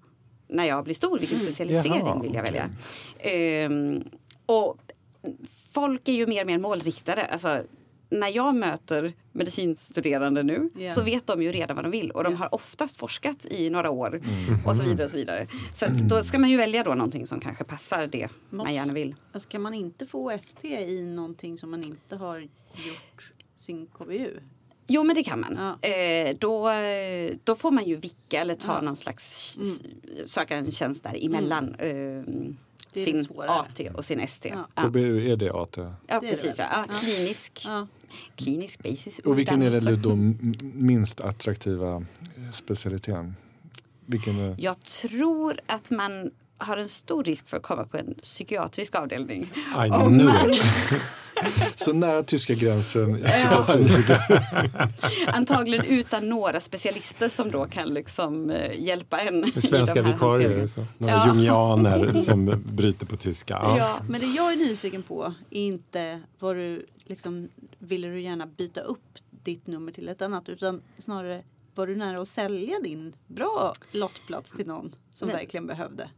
när 0.47 0.65
jag 0.65 0.83
blir 0.83 0.93
stor? 0.95 1.19
Vilken 1.19 1.39
specialisering 1.39 1.99
Jaha, 1.99 2.19
vill 2.21 2.33
jag 2.33 2.43
välja? 2.43 2.69
Ehm, 3.19 4.03
och 4.45 4.77
folk 5.73 6.07
är 6.07 6.13
ju 6.13 6.27
mer 6.27 6.41
och 6.41 6.47
mer 6.47 6.57
målriktade. 6.59 7.25
Alltså, 7.25 7.61
när 8.09 8.27
jag 8.35 8.55
möter 8.55 9.13
medicinstuderande 9.31 10.43
nu 10.43 10.69
Ja. 10.75 10.91
så 10.91 11.01
vet 11.01 11.27
de 11.27 11.41
ju 11.41 11.51
redan 11.51 11.75
vad 11.75 11.85
de 11.85 11.91
vill 11.91 12.11
och 12.11 12.23
de 12.23 12.35
har 12.35 12.55
oftast 12.55 12.97
forskat 12.97 13.45
i 13.45 13.69
några 13.69 13.89
år 13.89 14.15
Mm. 14.15 14.65
och 14.65 14.75
så 14.75 14.83
vidare. 14.83 15.03
och 15.05 15.11
så 15.11 15.17
vidare. 15.17 15.47
Så 15.73 15.85
att 15.85 16.09
då 16.09 16.23
ska 16.23 16.39
man 16.39 16.49
ju 16.49 16.57
välja 16.57 16.83
då 16.83 16.93
någonting 16.93 17.27
som 17.27 17.39
kanske 17.39 17.63
passar 17.63 18.07
det 18.07 18.27
man 18.49 18.57
Måste- 18.57 18.73
gärna 18.73 18.93
vill. 18.93 19.15
Alltså 19.31 19.49
kan 19.49 19.61
man 19.61 19.73
inte 19.73 20.05
få 20.05 20.29
ST 20.31 20.67
i 20.89 21.03
någonting 21.05 21.57
som 21.57 21.71
man 21.71 21.83
inte 21.83 22.15
har 22.15 22.39
gjort 22.39 23.31
sin 23.55 23.87
KBU? 23.87 24.39
Jo, 24.87 25.03
men 25.03 25.15
det 25.15 25.23
kan 25.23 25.39
man. 25.39 25.75
Ja. 25.81 25.89
Eh, 25.89 26.35
då, 26.39 26.69
då 27.43 27.55
får 27.55 27.71
man 27.71 27.83
ju 27.85 27.95
vicka 27.95 28.41
eller 28.41 28.53
ta 28.55 28.67
Ja. 28.67 28.73
Mm. 28.73 28.85
någon 28.85 28.95
slags 28.95 29.59
söka 30.25 30.55
en 30.55 30.71
tjänst 30.71 31.03
där 31.03 31.25
emellan 31.25 31.75
eh, 31.75 32.23
sin 32.93 33.15
det 33.17 33.23
svårare. 33.23 33.49
AT 33.49 33.79
och 33.93 34.05
sin 34.05 34.19
ST. 34.19 34.53
Ja. 34.75 34.87
KBU, 34.87 35.31
är 35.31 35.35
det 35.35 35.53
AT? 35.53 35.77
ja 35.77 35.93
Det 36.07 36.13
det 36.13 36.19
precis. 36.19 36.59
väl? 36.59 36.67
Ja. 36.71 36.85
Ja. 36.89 36.95
Klinisk, 36.99 37.61
Ja. 37.65 37.87
klinisk 38.35 38.83
basis 38.83 39.19
Och 39.19 39.39
vilken 39.39 39.61
är 39.61 39.69
det 39.71 39.95
då 39.95 40.11
m- 40.11 40.53
minst 40.61 41.21
attraktiva 41.21 42.03
specialiteten? 42.53 43.35
Vilken 44.05 44.39
är... 44.39 44.55
Jag 44.59 44.81
tror 44.81 45.59
att 45.65 45.91
man 45.91 46.31
har 46.59 46.77
en 46.77 46.89
stor 46.89 47.23
risk 47.23 47.49
för 47.49 47.57
att 47.57 47.63
komma 47.63 47.83
på 47.85 47.97
en 47.97 48.13
psykiatrisk 48.21 48.95
avdelning. 48.95 49.43
I 49.85 49.89
knew 49.89 50.23
man-. 50.23 50.55
Så 51.75 51.93
nära 51.93 52.23
tyska 52.23 52.53
gränsen. 52.53 53.19
Ja. 53.23 53.65
Antagligen 55.27 55.85
utan 55.85 56.29
några 56.29 56.59
specialister 56.59 57.29
som 57.29 57.51
då 57.51 57.65
kan 57.65 57.93
liksom 57.93 58.49
eh, 58.49 58.79
hjälpa 58.79 59.19
en. 59.19 59.51
Svenska 59.61 60.01
vikarier. 60.01 60.67
Så. 60.67 60.85
Några 60.97 61.13
Ja. 61.13 61.27
jungianer 61.27 62.19
som 62.21 62.63
bryter 62.65 63.05
på 63.05 63.15
tyska. 63.15 63.59
Ja. 63.63 63.77
Ja. 63.77 63.99
Men 64.09 64.21
det 64.21 64.27
jag 64.27 64.53
är 64.53 64.57
nyfiken 64.57 65.03
på 65.03 65.33
är 65.49 65.61
inte 65.61 66.21
vad 66.39 66.55
du 66.55 66.85
liksom 67.05 67.49
ville 67.79 68.07
du 68.07 68.21
gärna 68.21 68.45
byta 68.45 68.81
upp 68.81 69.17
ditt 69.43 69.67
nummer 69.67 69.91
till 69.91 70.09
ett 70.09 70.21
annat 70.21 70.49
utan 70.49 70.81
snarare 70.97 71.43
var 71.75 71.87
du 71.87 71.95
nära 71.95 72.21
att 72.21 72.27
sälja 72.27 72.79
din 72.83 73.13
bra 73.27 73.73
lottplats 73.91 74.51
till 74.51 74.67
någon 74.67 74.91
som 75.11 75.27
Nej. 75.27 75.37
verkligen 75.37 75.67
behövde? 75.67 76.09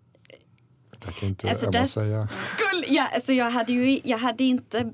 Det 1.05 1.11
kan 1.11 1.29
inte 1.29 1.49
Alltså, 1.49 1.65
Emma 1.73 1.85
säga. 1.85 2.27
skulle, 2.27 2.85
ja, 2.95 3.07
alltså 3.15 3.33
jag 3.33 3.51
hade 3.51 3.73
ju 3.73 3.99
jag 4.03 4.17
hade 4.17 4.43
inte 4.43 4.91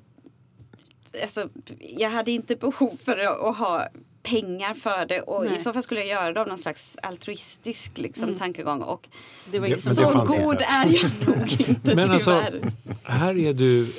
alltså, 1.24 1.50
jag 1.98 2.10
hade 2.10 2.32
inte 2.32 2.56
behov 2.56 2.98
för 3.06 3.18
att, 3.18 3.40
att 3.42 3.58
ha 3.58 3.88
pengar 4.24 4.74
för 4.74 5.06
det 5.06 5.22
och 5.22 5.46
Nej. 5.46 5.56
i 5.56 5.60
så 5.60 5.74
fall 5.74 5.84
skulle 5.84 6.00
jag 6.00 6.10
göra 6.10 6.34
det 6.34 6.42
av 6.42 6.48
någon 6.48 6.58
slags 6.58 6.98
altruistisk 7.04 7.92
liksom, 7.98 8.36
tankegång 8.36 8.82
och 8.82 9.10
Det 9.52 9.60
var 9.60 9.68
Det- 9.68 9.78
så 9.78 10.04
god 10.28 10.52
inte. 10.54 10.64
är 10.64 10.86
jag 10.86 11.28
nog 11.28 11.52
inte 11.70 11.96
Men 11.96 12.12
alltså, 12.12 12.44
tyvärr. 12.46 12.72
här 13.04 13.38
är 13.38 13.54
du 13.54 13.94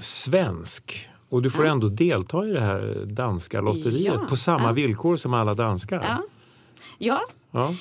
svensk 0.00 1.08
och 1.28 1.42
du 1.42 1.50
får 1.50 1.66
ändå 1.66 1.88
delta 1.88 2.46
i 2.46 2.50
det 2.52 2.60
här 2.60 3.04
danska 3.06 3.60
lotteriet 3.60 4.14
Ja. 4.18 4.26
på 4.28 4.36
samma 4.36 4.64
Ja. 4.68 4.72
villkor 4.72 5.16
som 5.16 5.34
alla 5.34 5.54
danskar. 5.54 6.00
ja. 6.08 6.22
ja, 6.98 7.20
Ja. 7.52 7.74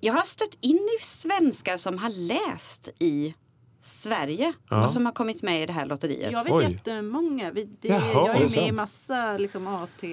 Jag 0.00 0.12
har 0.12 0.22
stött 0.22 0.58
in 0.60 0.88
i 1.00 1.04
svenskar 1.04 1.76
som 1.76 1.98
har 1.98 2.10
läst 2.10 2.88
i 2.98 3.34
Sverige 3.80 4.52
Ja. 4.70 4.84
och 4.84 4.90
som 4.90 5.06
har 5.06 5.12
kommit 5.12 5.42
med 5.42 5.62
i 5.62 5.66
det 5.66 5.72
här 5.72 5.86
lotteriet. 5.86 6.32
Jag 6.32 6.44
vet 6.44 6.52
Oj. 6.52 6.64
jättemånga. 6.72 7.50
Vi, 7.50 7.64
det, 7.80 7.88
Jaha, 7.88 8.00
jag 8.12 8.28
är 8.28 8.34
är 8.34 8.38
med 8.38 8.46
i 8.46 8.48
sant? 8.48 8.76
massa 8.76 9.38
liksom, 9.38 9.66
AT, 9.66 10.04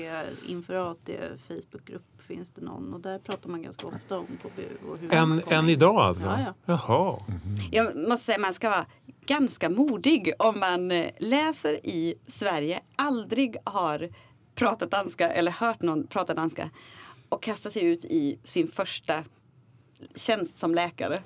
inför 0.48 0.92
AT 0.92 1.10
Facebookgrupp 1.48 2.04
finns 2.28 2.50
det 2.50 2.62
någon 2.62 2.94
och 2.94 3.00
där 3.00 3.20
pratar 3.20 3.50
man 3.50 3.62
ganska 3.62 3.88
ofta 3.88 4.18
om 4.18 4.28
KBU. 4.42 4.64
Och 4.92 4.98
hur 4.98 5.14
Än, 5.14 5.42
än 5.48 5.70
idag 5.70 5.96
alltså? 5.98 6.26
Ja, 6.26 6.40
ja. 6.42 6.54
Jaha. 6.66 7.20
Jag 7.72 7.96
måste 8.10 8.26
säga 8.26 8.40
man 8.40 8.54
ska 8.54 8.70
vara 8.70 8.86
ganska 9.26 9.70
modig 9.70 10.34
om 10.40 10.60
man 10.60 10.92
eh, 10.92 11.10
läser 11.20 11.86
i 11.86 12.16
Sverige, 12.28 12.82
aldrig 12.96 13.58
har 13.64 14.10
pratat 14.56 14.92
danska 14.92 15.30
eller 15.30 15.52
hört 15.52 15.82
någon 15.82 16.08
prata 16.08 16.34
danska 16.34 16.70
och 17.30 17.44
kastar 17.44 17.70
sig 17.70 17.84
ut 17.86 18.06
i 18.06 18.40
sin 18.44 18.68
första 18.68 19.24
tjänst 20.16 20.58
som 20.58 20.76
läkare. 20.76 21.20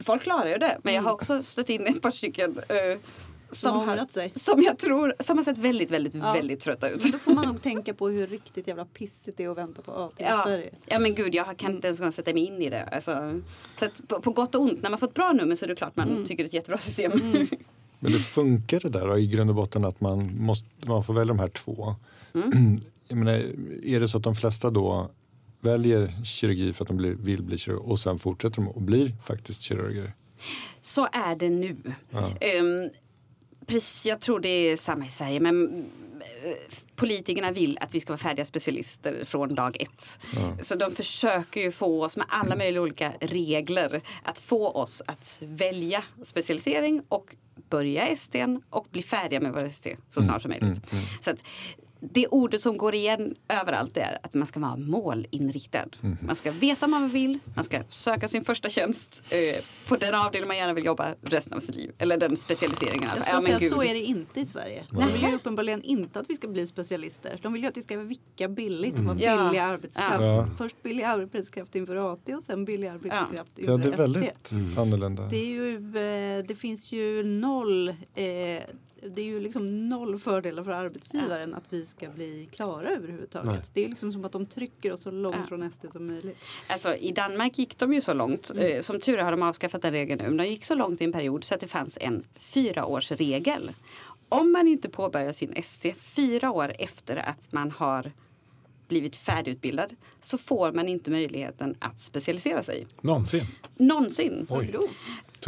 Folk 0.00 0.22
klarar 0.22 0.48
ju 0.48 0.58
det, 0.58 0.78
men 0.82 0.94
jag 0.94 1.02
har 1.02 1.12
också 1.12 1.42
stött 1.42 1.70
in 1.70 1.86
ett 1.86 2.02
par 2.02 2.10
stycken 2.10 2.58
eh, 2.68 2.98
Som 3.52 3.88
har 3.88 4.06
sig. 4.12 4.32
som 4.34 4.62
jag 4.62 4.78
tror 4.78 5.14
som 5.20 5.38
har 5.38 5.44
sett 5.44 5.58
väldigt, 5.58 5.90
väldigt, 5.90 6.14
Ja. 6.14 6.32
väldigt 6.32 6.60
trötta 6.60 6.88
ut. 6.90 7.02
Men 7.02 7.12
då 7.12 7.18
får 7.18 7.32
man 7.34 7.46
nog 7.46 7.62
tänka 7.62 7.94
på 7.94 8.08
hur 8.08 8.26
riktigt 8.26 8.66
jävla 8.68 8.84
pissigt 8.84 9.36
det 9.36 9.44
är 9.44 9.48
att 9.48 9.58
vänta 9.58 9.82
på 9.82 9.92
AT 9.92 10.12
i 10.22 10.22
Ja, 10.22 10.42
Sverige. 10.46 10.70
ja 10.86 10.98
men 10.98 11.14
gud 11.14 11.34
jag 11.34 11.56
kan 11.56 11.70
inte 11.74 11.86
ens 11.86 12.00
gång 12.00 12.12
sätta 12.12 12.32
mig 12.32 12.46
in 12.46 12.62
i 12.62 12.70
det. 12.70 12.84
Alltså, 12.84 13.40
så 13.78 13.84
att 13.84 14.08
på, 14.08 14.20
på 14.20 14.30
gott 14.30 14.54
och 14.54 14.60
ont, 14.62 14.82
när 14.82 14.90
man 14.90 14.98
får 14.98 15.06
ett 15.06 15.14
bra 15.14 15.32
nummer 15.32 15.56
så 15.56 15.64
är 15.64 15.68
det 15.68 15.74
klart 15.76 15.96
man 15.96 16.08
Mm. 16.08 16.26
tycker 16.26 16.36
det 16.36 16.46
är 16.46 16.48
ett 16.48 16.54
jättebra 16.54 16.78
system. 16.78 17.12
Men 17.98 18.12
det 18.12 18.18
funkar 18.18 18.80
det 18.80 18.88
där 18.88 19.06
då, 19.06 19.18
i 19.18 19.26
grund 19.26 19.50
och 19.50 19.56
botten 19.56 19.84
att 19.84 20.00
man, 20.00 20.30
måste, 20.38 20.66
man 20.88 21.04
får 21.04 21.14
välja 21.14 21.34
de 21.34 21.38
här 21.38 21.48
två? 21.48 21.94
Mm. 22.34 22.78
Jag 23.08 23.18
menar, 23.18 23.32
är 23.84 24.00
det 24.00 24.08
så 24.08 24.16
att 24.18 24.24
de 24.24 24.34
flesta 24.34 24.70
då 24.70 25.10
väljer 25.64 26.24
kirurgi 26.24 26.72
för 26.72 26.84
att 26.84 26.88
de 26.88 26.96
blir, 26.96 27.14
vill 27.14 27.42
bli 27.42 27.58
kirurg 27.58 27.80
och 27.80 27.98
sen 27.98 28.18
fortsätter 28.18 28.56
de 28.56 28.68
och 28.68 28.82
blir 28.82 29.12
faktiskt 29.24 29.62
kirurger? 29.62 30.12
Så 30.80 31.08
är 31.12 31.36
det 31.36 31.50
nu. 31.50 31.76
Ehm, 32.40 32.90
precis, 33.66 34.06
jag 34.06 34.20
tror 34.20 34.40
det 34.40 34.48
är 34.48 34.76
samma 34.76 35.06
i 35.06 35.10
Sverige 35.10 35.40
men 35.40 35.84
eh, 36.20 36.74
politikerna 36.96 37.52
vill 37.52 37.78
att 37.80 37.94
vi 37.94 38.00
ska 38.00 38.12
vara 38.12 38.18
färdiga 38.18 38.44
specialister 38.44 39.24
från 39.24 39.54
dag 39.54 39.76
ett. 39.82 40.18
Så 40.60 40.74
de 40.74 40.92
försöker 40.92 41.60
ju 41.60 41.72
få 41.72 42.04
oss 42.04 42.16
med 42.16 42.26
alla 42.28 42.56
möjliga 42.56 42.82
olika 42.82 43.12
regler 43.20 44.00
att 44.22 44.38
få 44.38 44.68
oss 44.70 45.02
att 45.06 45.38
välja 45.40 46.04
specialisering 46.22 47.02
och 47.08 47.36
börja 47.70 48.16
STn 48.16 48.56
och 48.70 48.86
bli 48.90 49.02
färdiga 49.02 49.40
med 49.40 49.52
vår 49.52 49.64
ST 49.64 49.96
så 50.08 50.22
snart 50.22 50.42
som 50.42 50.50
möjligt. 50.50 50.80
Så 51.20 51.30
att 51.30 51.44
det 52.12 52.26
ordet 52.26 52.60
som 52.60 52.76
går 52.76 52.94
igen 52.94 53.34
överallt 53.48 53.96
är 53.96 54.18
att 54.22 54.34
man 54.34 54.46
ska 54.46 54.60
vara 54.60 54.76
målinriktad. 54.76 55.84
Man 56.20 56.36
ska 56.36 56.50
veta 56.50 56.80
vad 56.80 56.90
man 56.90 57.08
vill, 57.08 57.38
man 57.54 57.64
ska 57.64 57.82
söka 57.88 58.28
sin 58.28 58.44
första 58.44 58.68
tjänst 58.68 59.24
eh, 59.30 59.64
på 59.88 59.96
den 59.96 60.14
avdelning 60.14 60.48
man 60.48 60.56
gärna 60.56 60.72
vill 60.72 60.84
jobba 60.84 61.14
resten 61.22 61.52
av 61.54 61.60
sitt 61.60 61.74
liv. 61.74 61.92
Eller 61.98 62.16
den 62.16 62.36
specialiseringen. 62.36 63.08
Jag 63.08 63.18
Ja, 63.18 63.22
skulle 63.22 63.34
men 63.34 63.42
säga 63.42 63.58
gud. 63.58 63.70
så 63.70 63.82
är 63.82 63.94
det 63.94 64.00
inte 64.00 64.40
i 64.40 64.44
Sverige. 64.44 64.84
De 64.90 65.12
vill 65.12 65.22
ju 65.22 65.34
uppenbarligen 65.34 65.82
inte 65.82 66.20
att 66.20 66.30
vi 66.30 66.34
ska 66.34 66.48
bli 66.48 66.66
specialister. 66.66 67.38
De 67.42 67.52
vill 67.52 67.62
ju 67.62 67.68
att 67.68 67.76
vi 67.76 67.82
ska 67.82 67.96
vicka 67.98 68.48
billigt 68.48 68.94
och 68.98 69.04
vara 69.04 69.18
Ja. 69.20 69.44
billig 69.46 69.58
arbetskraft. 69.58 70.20
Ja. 70.20 70.48
Först 70.58 70.82
billig 70.82 71.02
arbetskraft 71.04 71.74
inför 71.74 72.12
AT 72.12 72.28
och 72.34 72.42
sen 72.42 72.64
billig 72.64 72.88
arbetskraft 72.88 73.50
Ja, 73.54 73.60
inför 73.72 73.78
det 73.78 73.88
är 73.88 73.92
ST. 73.92 74.02
väldigt 74.02 74.78
annorlunda. 74.78 75.22
Det, 75.30 75.36
är 75.36 75.46
ju, 75.46 75.74
eh, 75.76 76.44
det 76.46 76.54
finns 76.54 76.92
ju 76.92 77.22
noll 77.24 77.88
eh, 77.88 77.94
det 79.10 79.20
är 79.22 79.26
ju 79.26 79.40
liksom 79.40 79.88
noll 79.88 80.18
fördelar 80.18 80.64
för 80.64 80.70
arbetsgivaren 80.70 81.54
att 81.54 81.64
vi 81.70 81.86
ska 81.86 82.08
bli 82.10 82.48
klara 82.52 82.90
överhuvudtaget. 82.90 83.46
Nej. 83.52 83.60
Det 83.74 83.84
är 83.84 83.88
liksom 83.88 84.12
som 84.12 84.24
att 84.24 84.32
de 84.32 84.46
trycker 84.46 84.92
oss 84.92 85.02
så 85.02 85.10
långt 85.10 85.36
Ja. 85.40 85.46
från 85.48 85.70
SD 85.70 85.86
som 85.92 86.06
möjligt. 86.06 86.36
Alltså, 86.68 86.94
I 86.96 87.12
Danmark 87.12 87.58
gick 87.58 87.78
de 87.78 87.92
ju 87.94 88.00
så 88.00 88.14
långt, 88.14 88.52
eh, 88.56 88.80
som 88.80 89.00
tur 89.00 89.18
är 89.18 89.22
har 89.24 89.30
de 89.30 89.42
avskaffat 89.42 89.82
den 89.82 89.92
regeln 89.92 90.20
nu, 90.22 90.28
men 90.28 90.36
de 90.36 90.44
gick 90.46 90.64
så 90.64 90.74
långt 90.74 91.00
i 91.00 91.04
en 91.04 91.12
period 91.12 91.44
så 91.44 91.54
att 91.54 91.60
det 91.60 91.68
fanns 91.68 91.98
en 92.00 92.24
fyraårsregel. 92.36 93.70
Om 94.28 94.52
man 94.52 94.68
inte 94.68 94.88
påbörjar 94.88 95.32
sin 95.32 95.52
ST 95.52 95.94
fyra 95.94 96.50
år 96.50 96.72
efter 96.78 97.16
att 97.16 97.52
man 97.52 97.70
har 97.70 98.12
blivit 98.88 99.16
färdigutbildad 99.16 99.96
så 100.20 100.38
får 100.38 100.72
man 100.72 100.88
inte 100.88 101.10
möjligheten 101.10 101.74
att 101.78 102.00
specialisera 102.00 102.62
sig. 102.62 102.86
Någonsin? 103.00 103.44
Någonsin. 103.76 104.46
Oj. 104.50 104.74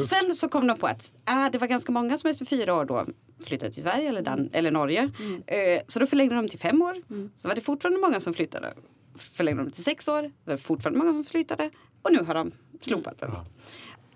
Sen 0.04 0.34
så 0.34 0.48
kom 0.48 0.66
de 0.66 0.76
på 0.78 0.86
att 0.86 1.14
äh, 1.28 1.46
det 1.52 1.58
var 1.58 1.66
ganska 1.66 1.92
många 1.92 2.18
som 2.18 2.30
efter 2.30 2.44
fyra 2.44 2.75
år 2.75 2.84
då 2.84 3.06
flyttade 3.45 3.73
till 3.73 3.83
Sverige 3.83 4.09
eller, 4.09 4.23
Dan- 4.23 4.50
eller 4.52 4.71
Norge. 4.71 5.11
Eh, 5.47 5.83
så 5.87 6.00
då 6.00 6.07
förlängde 6.07 6.35
de 6.35 6.49
till 6.49 6.59
fem 6.59 6.83
år. 6.83 7.02
Så 7.38 7.49
var 7.49 7.55
det 7.55 7.61
fortfarande 7.61 8.00
många 8.00 8.21
som 8.21 8.35
flyttade. 8.35 8.75
Förlängde 9.19 9.62
de 9.64 9.71
till 9.71 9.85
sex 9.85 10.09
år. 10.09 10.23
Det 10.23 10.50
var 10.50 10.57
fortfarande 10.57 10.99
många 10.99 11.12
som 11.12 11.25
flyttade. 11.25 11.71
Och 12.02 12.12
nu 12.12 12.19
har 12.25 12.35
de 12.35 12.52
slopat 12.81 13.19
den. 13.19 13.31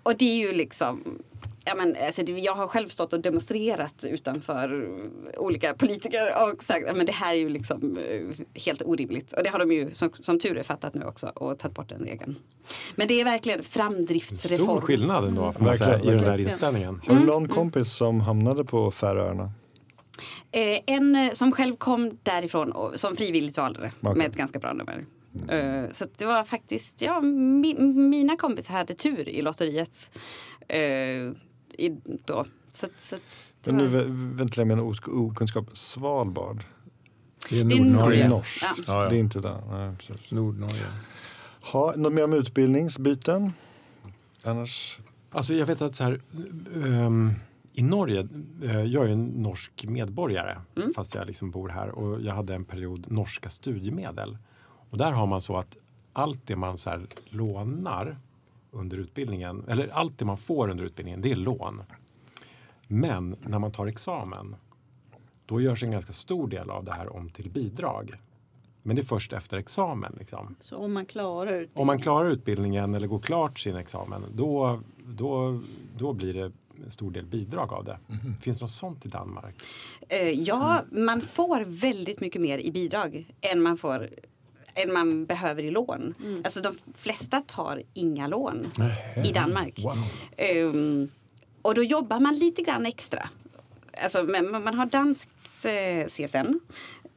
Och 0.03 0.17
det 0.17 0.25
är 0.25 0.37
ju 0.47 0.53
liksom 0.53 1.19
Ja, 1.65 1.75
men, 1.75 1.95
alltså, 2.05 2.21
jag 2.21 2.55
har 2.55 2.67
själv 2.67 2.87
stått 2.87 3.13
och 3.13 3.19
demonstrerat 3.19 4.05
utanför 4.07 4.89
olika 5.37 5.73
politiker 5.73 6.33
och 6.43 6.63
sagt 6.63 6.89
att 6.89 7.05
det 7.05 7.11
här 7.11 7.33
är 7.33 7.37
ju 7.37 7.49
liksom 7.49 7.97
eh, 7.97 8.61
helt 8.65 8.81
orimligt. 8.81 9.33
Och 9.33 9.43
det 9.43 9.49
har 9.49 9.59
de 9.59 9.71
ju 9.71 9.91
som, 9.91 10.09
som 10.19 10.39
tur 10.39 10.57
är 10.57 10.63
fattat 10.63 10.93
nu 10.93 11.05
också 11.05 11.27
och 11.27 11.59
tagit 11.59 11.75
bort 11.75 11.89
den 11.89 11.99
regeln. 11.99 12.35
Men 12.95 13.07
det 13.07 13.21
är 13.21 13.25
verkligen 13.25 13.63
framdriftsreform. 13.63 14.67
Stor 14.67 14.81
skillnad 14.81 15.25
ändå 15.27 15.53
man 15.59 15.77
säga, 15.77 15.89
Verkligen, 15.89 16.15
i 16.15 16.19
den 16.19 16.29
här 16.29 16.39
inställningen. 16.39 17.01
Har 17.07 17.15
du 17.15 17.25
någon 17.25 17.47
kompis 17.47 17.93
som 17.93 18.21
hamnade 18.21 18.65
på 18.65 18.91
Färöarna? 18.91 19.51
Eh, 20.51 20.79
en 20.85 21.15
eh, 21.15 21.31
som 21.31 21.51
själv 21.51 21.75
kom 21.75 22.17
därifrån 22.23 22.71
och 22.71 22.99
som 22.99 23.15
frivilligt 23.15 23.57
valde 23.57 23.91
Okej. 24.01 24.15
med 24.15 24.27
ett 24.27 24.35
ganska 24.35 24.59
bra 24.59 24.73
nummer. 24.73 25.05
Eh, 25.49 25.91
så 25.91 26.05
det 26.17 26.25
var 26.25 26.43
faktiskt, 26.43 27.01
ja, 27.01 27.21
mi, 27.21 27.75
mina 27.93 28.37
kompisar 28.37 28.73
hade 28.73 28.93
tur 28.93 29.29
i 29.29 29.41
lotteriet. 29.41 30.19
I, 31.77 31.97
då. 32.25 32.45
Så, 32.71 32.87
så 32.97 33.15
Men 33.65 33.77
nu 33.77 33.85
ventilerar 34.35 34.67
jag 34.69 34.77
min 34.77 34.85
osk- 34.87 35.07
okunskap. 35.09 35.77
Svalbard? 35.77 36.63
Det 37.49 37.59
är 37.59 37.63
Det 37.63 37.75
är 37.75 37.77
Det 37.79 37.83
Nordnorge. 37.85 38.23
är 38.23 38.29
norskt. 38.29 38.63
Ja. 38.63 38.75
Ja, 38.87 39.03
ja. 39.03 39.09
Det 39.09 39.15
är 39.15 39.19
inte. 39.19 39.39
Nej, 39.71 39.95
precis. 39.97 40.31
Nordnorge. 40.31 40.85
Ha, 41.71 41.93
något 41.95 42.13
mer 42.13 42.23
om 42.23 42.33
utbildningsbiten? 42.33 43.53
Annars? 44.43 44.99
Alltså 45.31 45.53
jag 45.53 45.65
vet 45.65 45.81
att 45.81 45.95
så 45.95 46.03
här, 46.03 46.21
ehm, 46.85 47.31
I 47.73 47.81
Norge, 47.83 48.27
eh, 48.63 48.81
jag 48.81 49.05
är 49.05 49.09
en 49.09 49.25
norsk 49.25 49.85
medborgare 49.87 50.57
fast 50.95 51.15
jag 51.15 51.27
liksom 51.27 51.51
bor 51.51 51.69
här 51.69 51.89
och 51.89 52.21
jag 52.21 52.33
hade 52.35 52.55
en 52.55 52.65
period 52.65 53.11
norska 53.11 53.49
studiemedel. 53.49 54.37
Och 54.89 54.97
där 54.97 55.11
har 55.11 55.27
man 55.27 55.41
så 55.41 55.57
att 55.57 55.77
allt 56.13 56.47
det 56.47 56.55
man 56.55 56.77
så 56.77 56.89
här 56.89 57.07
lånar 57.29 58.17
under 58.71 58.97
utbildningen, 58.97 59.65
eller 59.67 59.87
allt 59.93 60.17
det 60.17 60.25
man 60.25 60.37
får 60.37 60.69
under 60.69 60.83
utbildningen, 60.83 61.21
det 61.21 61.31
är 61.31 61.35
lån. 61.35 61.83
Men 62.87 63.35
när 63.41 63.59
man 63.59 63.71
tar 63.71 63.87
examen, 63.87 64.55
då 65.45 65.61
görs 65.61 65.83
en 65.83 65.91
ganska 65.91 66.13
stor 66.13 66.47
del 66.47 66.69
av 66.69 66.83
det 66.83 66.91
här 66.91 67.15
om 67.15 67.29
till 67.29 67.49
bidrag. 67.49 68.15
Men 68.83 68.95
det 68.95 69.01
är 69.01 69.05
först 69.05 69.33
efter 69.33 69.57
examen. 69.57 70.15
Liksom. 70.19 70.55
Så 70.59 70.77
om 70.77 70.93
man 70.93 71.05
klarar 71.05 71.67
Om 71.73 71.87
man 71.87 72.01
klarar 72.01 72.29
utbildningen 72.29 72.93
eller 72.93 73.07
går 73.07 73.19
klart 73.19 73.59
sin 73.59 73.75
examen, 73.75 74.25
då, 74.33 74.79
då, 75.05 75.61
då 75.97 76.13
blir 76.13 76.33
det 76.33 76.51
en 76.85 76.91
stor 76.91 77.11
del 77.11 77.25
bidrag 77.25 77.73
av 77.73 77.85
det. 77.85 77.97
Finns 78.41 78.59
det 78.59 78.63
något 78.63 78.71
sånt 78.71 79.05
i 79.05 79.09
Danmark? 79.09 79.55
Eh, 80.09 80.29
ja, 80.29 80.83
man 80.91 81.21
får 81.21 81.65
väldigt 81.67 82.21
mycket 82.21 82.41
mer 82.41 82.57
i 82.57 82.71
bidrag 82.71 83.25
än 83.41 83.61
man 83.61 83.77
får 83.77 84.09
än 84.75 84.93
man 84.93 85.25
behöver 85.25 85.63
i 85.63 85.71
lån. 85.71 86.13
Alltså 86.43 86.61
de 86.61 86.77
flesta 86.95 87.39
tar 87.41 87.81
inga 87.93 88.27
lån 88.27 88.67
i 89.25 89.31
Danmark. 89.31 89.79
Ehm, 90.37 91.09
och 91.61 91.75
då 91.75 91.83
jobbar 91.83 92.19
man 92.19 92.35
lite 92.35 92.61
grann 92.61 92.85
extra. 92.85 93.29
Alltså, 94.03 94.23
man 94.23 94.77
har 94.77 94.85
danskt 94.85 95.29
eh, 95.65 96.07
CSN. 96.07 96.59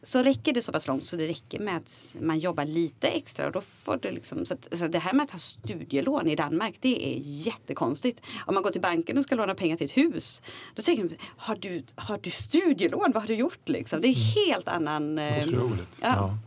Så 0.03 0.23
räcker 0.23 0.53
det 0.53 0.63
så 0.63 0.73
pass 0.73 0.87
långt 0.89 1.07
så 1.07 1.17
det 1.17 1.27
räcker 1.27 1.59
med 1.59 1.77
att 1.77 2.17
man 2.21 2.39
jobbar 2.39 2.65
lite 2.65 3.09
extra. 3.09 3.47
Och 3.47 3.53
då 3.53 3.61
får 3.61 3.97
det, 4.03 4.11
liksom, 4.11 4.45
så 4.45 4.55
att, 4.55 4.69
så 4.79 4.89
det 4.89 4.99
här 4.99 5.13
med 5.13 5.25
att 5.25 5.31
ha 5.31 5.39
studielån 5.39 6.29
i 6.29 6.37
Danmark 6.37 6.75
det 6.81 7.15
är 7.15 7.19
jättekonstigt. 7.23 8.21
Om 8.47 8.55
man 8.55 8.63
går 8.63 8.71
till 8.71 8.81
banken 8.81 9.19
och 9.19 9.25
ska 9.25 9.35
låna 9.35 9.55
pengar 9.55 9.77
till 9.77 9.85
ett 9.85 9.97
hus. 9.97 10.43
Då 10.75 10.83
tänker 10.83 11.05
de, 11.05 11.17
har 11.37 11.57
du, 11.57 11.83
har 11.95 12.19
du 12.23 12.31
studielån? 12.31 13.11
Vad 13.15 13.23
har 13.23 13.29
du 13.29 13.35
gjort? 13.35 13.69
Liksom? 13.69 14.01
Det 14.01 14.09
är 14.09 14.47
helt 14.47 14.69
annan... 14.69 15.19
eh, 15.19 15.47
Otroligt. 15.49 15.99
Ja. 16.03 16.39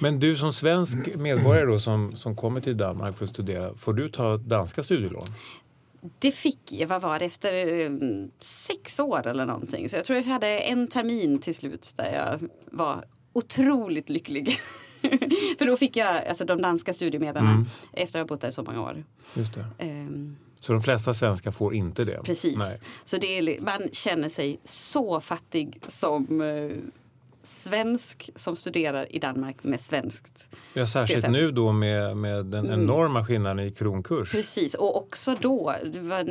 Men 0.00 0.18
du 0.20 0.36
som 0.36 0.52
svensk 0.52 0.96
medborgare 1.16 1.64
då, 1.66 1.78
som, 1.78 2.16
som 2.16 2.36
kommer 2.36 2.60
till 2.60 2.76
Danmark 2.76 3.16
för 3.16 3.24
att 3.24 3.30
studera, 3.30 3.74
får 3.74 3.92
du 3.92 4.08
ta 4.08 4.36
danska 4.36 4.82
studielån? 4.82 5.26
Det 6.18 6.30
fick 6.30 6.72
jag, 6.72 6.86
vad 6.88 7.02
var 7.02 7.18
det, 7.18 7.24
efter 7.24 7.80
eh, 7.80 7.90
sex 8.38 9.00
år 9.00 9.26
eller 9.26 9.46
någonting. 9.46 9.88
Så 9.88 9.96
jag 9.96 10.04
tror 10.04 10.18
jag 10.18 10.24
hade 10.24 10.58
en 10.58 10.88
termin 10.88 11.38
till 11.38 11.54
slut 11.54 11.92
där 11.96 12.12
jag 12.14 12.48
var 12.70 13.04
otroligt 13.32 14.08
lycklig. 14.08 14.58
För 15.58 15.66
då 15.66 15.76
fick 15.76 15.96
jag 15.96 16.26
alltså, 16.26 16.44
de 16.44 16.62
danska 16.62 16.94
studiemedlen 16.94 17.46
Mm. 17.46 17.66
efter 17.92 18.18
att 18.20 18.24
ha 18.30 18.34
bott 18.34 18.40
där 18.40 18.50
så 18.50 18.62
många 18.62 18.80
år. 18.82 19.04
Just 19.34 19.54
det. 19.54 19.64
Ehm, 19.78 20.36
Så 20.60 20.72
de 20.72 20.82
flesta 20.82 21.14
svenskar 21.14 21.50
får 21.50 21.74
inte 21.74 22.04
det? 22.04 22.20
precis. 22.24 22.58
Nej. 22.58 22.78
Så 23.04 23.16
det 23.16 23.26
är, 23.38 23.60
man 23.60 23.88
känner 23.92 24.28
sig 24.28 24.58
så 24.64 25.20
fattig 25.20 25.80
som 25.86 26.40
eh, 26.40 26.70
svensk 27.46 28.30
som 28.36 28.56
studerar 28.56 29.14
i 29.14 29.18
Danmark 29.18 29.64
med 29.64 29.80
svenskt. 29.80 30.48
Ja, 30.74 30.86
särskilt 30.86 31.24
CSN. 31.24 31.32
nu 31.32 31.50
då 31.50 31.72
med, 31.72 32.16
med 32.16 32.46
den 32.46 32.66
Mm. 32.66 32.80
enorma 32.82 33.24
skillnaden 33.26 33.66
i 33.66 33.70
kronkurs. 33.70 34.32
Precis, 34.32 34.74
och 34.74 34.96
också 34.96 35.36
då, 35.40 35.74
det 35.92 36.00
var, 36.00 36.24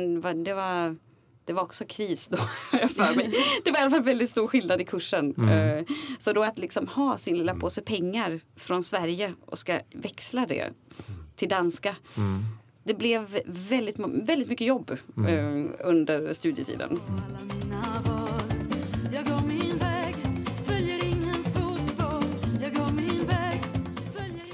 det 0.44 0.54
var, 0.54 0.96
det 1.44 1.52
var 1.52 1.62
också 1.62 1.84
kris 1.88 2.28
då, 2.28 2.36
för 2.88 3.16
mig. 3.16 3.34
Det 3.64 3.70
var 3.70 3.78
i 3.78 3.82
alla 3.82 3.90
fall 3.90 4.02
väldigt 4.02 4.30
stor 4.30 4.46
skillnad 4.48 4.80
i 4.80 4.84
kursen. 4.84 5.34
Mm. 5.38 5.78
Eh, 5.78 5.84
Så 6.18 6.32
då 6.32 6.42
att 6.42 6.58
liksom 6.58 6.88
ha 6.88 7.18
sin 7.18 7.36
lilla 7.38 7.54
påse 7.54 7.82
pengar 7.82 8.40
från 8.56 8.82
Sverige 8.84 9.32
och 9.46 9.58
ska 9.58 9.80
växla 9.94 10.46
det 10.46 10.70
till 11.36 11.48
danska. 11.48 11.96
Mm. 12.16 12.42
Det 12.84 12.94
blev 12.94 13.38
väldigt, 13.46 13.98
väldigt 13.98 14.48
mycket 14.48 14.66
jobb 14.66 14.96
Mm. 15.16 15.66
eh, 15.66 15.72
under 15.80 16.32
studietiden. 16.32 17.00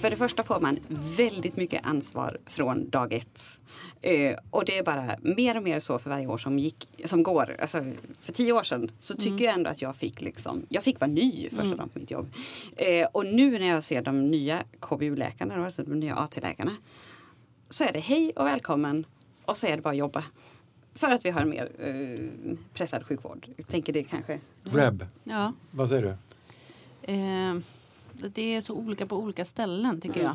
För 0.02 0.10
det 0.10 0.16
första 0.16 0.42
får 0.42 0.60
man 0.60 0.78
väldigt 1.16 1.56
mycket 1.56 1.86
ansvar 1.86 2.38
från 2.46 2.90
dag 2.90 3.12
ett. 3.12 3.58
Eh, 4.00 4.36
och 4.50 4.64
det 4.64 4.78
är 4.78 4.82
bara 4.82 5.16
mer 5.22 5.56
och 5.56 5.62
mer 5.62 5.78
så 5.78 5.98
för 5.98 6.10
varje 6.10 6.26
år 6.26 6.38
som, 6.38 6.58
gick, 6.58 6.88
som 7.04 7.22
går. 7.22 7.56
Alltså, 7.60 7.84
för 8.20 8.32
tio 8.32 8.52
år 8.52 8.62
sedan 8.62 8.90
så 9.00 9.14
tycker 9.14 9.44
jag 9.44 9.54
ändå 9.54 9.70
att 9.70 9.82
jag 9.82 9.96
fick, 9.96 10.20
liksom, 10.20 10.66
jag 10.68 10.82
fick 10.82 11.00
vara 11.00 11.10
ny 11.10 11.50
första 11.50 11.74
dagen 11.76 11.88
på 11.88 11.98
mitt 11.98 12.10
jobb. 12.10 12.32
Eh, 12.76 13.06
och 13.12 13.26
nu 13.26 13.50
när 13.58 13.66
jag 13.66 13.82
ser 13.82 14.02
de 14.02 14.30
nya 14.30 14.62
KBU-läkarna, 14.80 15.64
alltså 15.64 15.82
de 15.82 16.00
nya 16.00 16.14
AT-läkarna, 16.14 16.76
så 17.68 17.84
är 17.84 17.92
det 17.92 18.00
hej 18.00 18.32
och 18.36 18.46
välkommen 18.46 19.04
och 19.44 19.56
så 19.56 19.66
är 19.66 19.76
det 19.76 19.82
bara 19.82 19.90
att 19.90 19.96
jobba. 19.96 20.24
För 20.94 21.10
att 21.10 21.24
vi 21.24 21.30
har 21.30 21.40
en 21.40 21.50
mer 21.50 21.68
eh, 21.78 22.56
pressad 22.74 23.06
sjukvård. 23.06 23.48
Jag 23.56 23.68
tänker 23.68 23.92
det 23.92 24.04
kanske 24.04 24.38
Reb, 24.62 25.06
Ja, 25.24 25.52
vad 25.70 25.88
säger 25.88 26.02
du? 26.02 26.16
eh, 27.12 27.54
det 28.28 28.54
är 28.54 28.60
så 28.60 28.74
olika 28.74 29.06
på 29.06 29.16
olika 29.16 29.44
ställen 29.44 30.00
tycker 30.00 30.20
Mm. 30.20 30.32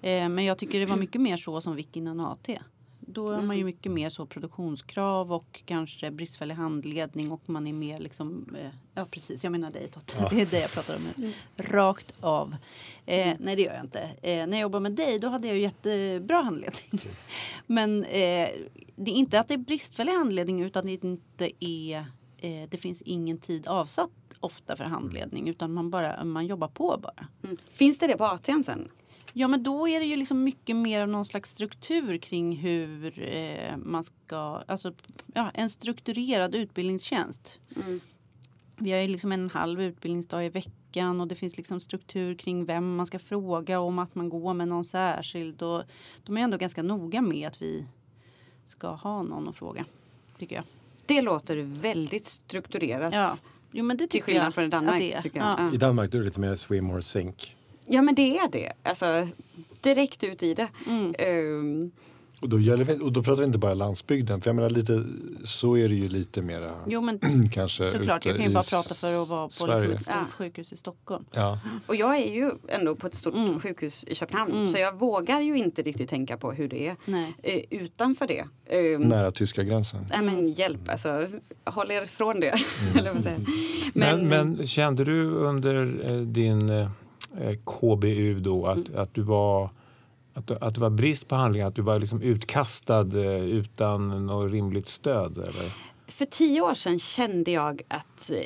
jag. 0.00 0.22
Eh, 0.24 0.28
men 0.28 0.44
jag 0.44 0.58
tycker 0.58 0.80
det 0.80 0.86
var 0.86 0.96
mycket 0.96 1.20
mer 1.20 1.36
så 1.36 1.60
som 1.60 1.76
Vick 1.76 1.96
innan 1.96 2.20
AT. 2.20 2.58
Då 3.06 3.30
är 3.30 3.42
man 3.42 3.56
ju 3.56 3.60
Mm. 3.60 3.66
mycket 3.66 3.92
mer 3.92 4.10
så 4.10 4.26
produktionskrav 4.26 5.32
och 5.32 5.62
kanske 5.66 6.10
bristfällig 6.10 6.54
handledning 6.54 7.32
och 7.32 7.42
man 7.48 7.66
är 7.66 7.72
mer 7.72 7.98
liksom, 7.98 8.56
eh, 8.60 8.68
ja 8.94 9.04
precis 9.10 9.44
jag 9.44 9.50
menar 9.50 9.70
dig 9.70 9.88
Totte, 9.88 10.28
det 10.30 10.40
är 10.40 10.46
det 10.46 10.60
jag 10.60 10.70
pratar 10.72 10.96
om 10.96 11.02
nu. 11.16 11.32
Rakt 11.56 12.14
av. 12.20 12.56
Eh, 13.06 13.34
nej 13.38 13.56
det 13.56 13.62
gör 13.62 13.74
jag 13.74 13.84
inte. 13.84 14.00
Eh, 14.22 14.46
när 14.46 14.50
jag 14.56 14.60
jobbade 14.60 14.82
med 14.82 14.92
dig 14.92 15.18
då 15.18 15.28
hade 15.28 15.46
jag 15.48 15.56
ju 15.56 15.62
jättebra 15.62 16.42
handledning. 16.42 17.00
Men 17.66 18.04
eh, 18.04 18.48
det 18.96 19.10
är 19.10 19.14
inte 19.14 19.40
att 19.40 19.48
det 19.48 19.54
är 19.54 19.58
bristfällig 19.58 20.12
handledning 20.12 20.60
utan 20.62 20.86
det 20.86 21.04
inte 21.04 21.64
är, 21.64 21.98
eh, 22.38 22.68
det 22.68 22.78
finns 22.78 23.02
ingen 23.02 23.38
tid 23.38 23.66
avsatt 23.68 24.10
ofta 24.44 24.76
för 24.76 24.84
handledning 24.84 25.48
utan 25.48 25.72
man 25.72 25.90
bara, 25.90 26.24
man 26.24 26.46
jobbar 26.46 26.68
på 26.68 26.98
bara. 27.02 27.26
Mm. 27.44 27.56
Finns 27.70 27.98
det 27.98 28.06
det 28.06 28.16
på 28.16 28.24
AT'n 28.24 28.62
sen? 28.62 28.88
Ja 29.36 29.48
men 29.48 29.62
då 29.62 29.88
är 29.88 30.00
det 30.00 30.06
ju 30.06 30.16
liksom 30.16 30.44
mycket 30.44 30.76
mer 30.76 31.00
av 31.00 31.08
någon 31.08 31.24
slags 31.24 31.50
struktur 31.50 32.18
kring 32.18 32.56
hur 32.56 33.22
eh, 33.34 33.76
man 33.76 34.04
ska, 34.04 34.62
alltså 34.66 34.92
ja, 35.34 35.50
en 35.54 35.70
strukturerad 35.70 36.54
utbildningstjänst. 36.54 37.58
Mm. 37.76 38.00
Vi 38.76 38.92
har 38.92 38.98
ju 38.98 39.08
liksom 39.08 39.32
en 39.32 39.50
halv 39.50 39.82
utbildningsdag 39.82 40.46
i 40.46 40.48
veckan 40.48 41.20
och 41.20 41.28
det 41.28 41.34
finns 41.34 41.56
liksom 41.56 41.80
struktur 41.80 42.34
kring 42.34 42.64
vem 42.64 42.96
man 42.96 43.06
ska 43.06 43.18
fråga 43.18 43.80
om 43.80 43.98
att 43.98 44.14
man 44.14 44.28
går 44.28 44.54
med 44.54 44.68
någon 44.68 44.84
särskild 44.84 45.62
och 45.62 45.82
de 46.24 46.36
är 46.36 46.40
ändå 46.40 46.56
ganska 46.56 46.82
noga 46.82 47.22
med 47.22 47.48
att 47.48 47.62
vi 47.62 47.86
ska 48.66 48.88
ha 48.88 49.22
någon 49.22 49.48
att 49.48 49.56
fråga. 49.56 49.84
Tycker 50.38 50.56
jag. 50.56 50.64
Det 51.06 51.22
låter 51.22 51.56
väldigt 51.56 52.24
strukturerat. 52.24 53.14
Ja. 53.14 53.36
Jo 53.76 53.84
men 53.84 53.96
det 53.96 54.02
Till 54.06 54.10
tycker 54.10 54.24
skillnad 54.26 54.46
jag 54.46 54.54
från 54.54 54.64
i 54.64 54.68
Danmark. 54.68 55.02
är. 55.02 55.20
tycker 55.20 55.38
jag. 55.38 55.48
Ja. 55.48 55.56
Ja. 55.58 55.74
I 55.74 55.76
Danmark 55.76 56.10
då 56.10 56.18
är 56.18 56.20
det 56.20 56.26
lite 56.26 56.40
mer 56.40 56.54
swim 56.54 56.90
or 56.90 57.00
sink. 57.00 57.56
ja 57.86 58.02
men 58.02 58.14
det 58.14 58.38
är 58.38 58.48
det. 58.48 58.72
Alltså 58.82 59.28
direkt 59.80 60.24
ut 60.24 60.42
i 60.42 60.54
det. 60.54 60.68
Mm. 60.86 61.14
Ehm, 61.18 61.90
Och 62.44 62.50
då, 62.50 62.60
gäller 62.60 62.84
vi, 62.84 62.98
och 63.00 63.12
då 63.12 63.22
pratar 63.22 63.40
vi 63.42 63.46
inte 63.46 63.58
bara 63.58 63.74
landsbygden, 63.74 64.40
för 64.40 64.48
jag 64.48 64.56
menar 64.56 64.70
lite, 64.70 65.04
så 65.44 65.76
är 65.76 65.88
det 65.88 65.94
ju 65.94 66.08
lite 66.08 66.42
mera 66.42 66.70
Jo 66.86 67.00
men 67.00 67.48
kanske 67.52 67.84
såklart, 67.84 68.24
jag 68.26 68.36
kan 68.36 68.44
ju 68.44 68.54
bara 68.54 68.62
prata 68.64 68.94
för 68.94 69.22
att 69.22 69.28
vara 69.28 69.48
på 69.48 69.66
liksom 69.66 69.90
ett 69.90 70.00
stort 70.00 70.14
Ja. 70.16 70.26
sjukhus 70.38 70.72
i 70.72 70.76
Stockholm. 70.76 71.24
Ja. 71.32 71.58
och 71.86 71.96
jag 71.96 72.16
är 72.16 72.32
ju 72.34 72.50
ändå 72.68 72.94
på 72.94 73.06
ett 73.06 73.14
stort 73.14 73.34
Mm. 73.34 73.60
sjukhus 73.60 74.04
i 74.04 74.14
Köpenhamn. 74.14 74.52
Mm. 74.52 74.68
Så 74.68 74.78
jag 74.78 74.98
vågar 74.98 75.40
ju 75.40 75.58
inte 75.58 75.82
riktigt 75.82 76.10
tänka 76.10 76.36
på 76.36 76.52
hur 76.52 76.68
det 76.68 76.88
är 76.88 76.96
Nej. 77.04 77.34
eh, 77.42 77.60
utanför 77.80 78.26
det. 78.26 78.44
Ehm, 78.76 79.02
Nära 79.02 79.30
tyska 79.32 79.62
gränsen. 79.62 80.06
Nej 80.10 80.22
men 80.22 80.48
hjälp, 80.52 80.88
alltså 80.88 81.26
håll 81.64 81.90
er 81.90 82.06
från 82.06 82.40
det. 82.40 82.54
Säger 82.94 83.12
jag. 83.14 83.40
Men, 83.94 84.28
men 84.28 84.66
kände 84.66 85.04
du 85.04 85.30
under 85.30 86.00
eh, 86.10 86.16
din 86.20 86.70
eh, 86.70 86.88
KBU 87.64 88.40
då 88.40 88.66
att, 88.66 88.88
Mm. 88.88 89.00
att, 89.00 89.14
du 89.14 89.22
var, 89.22 89.70
att, 90.34 90.50
att 90.50 90.74
det 90.74 90.80
var 90.80 90.90
brist 90.90 91.28
på 91.28 91.34
handlingar? 91.34 91.68
Att 91.68 91.74
du 91.74 91.82
var 91.82 91.98
liksom 91.98 92.22
utkastad 92.22 93.00
eh, 93.00 93.44
utan 93.44 94.26
något 94.26 94.52
rimligt 94.52 94.88
stöd? 94.88 95.38
Eller? 95.38 95.72
För 96.06 96.24
tio 96.24 96.60
år 96.60 96.74
sedan 96.74 96.98
kände 96.98 97.50
jag 97.50 97.82
att, 97.88 98.30
eh, 98.30 98.36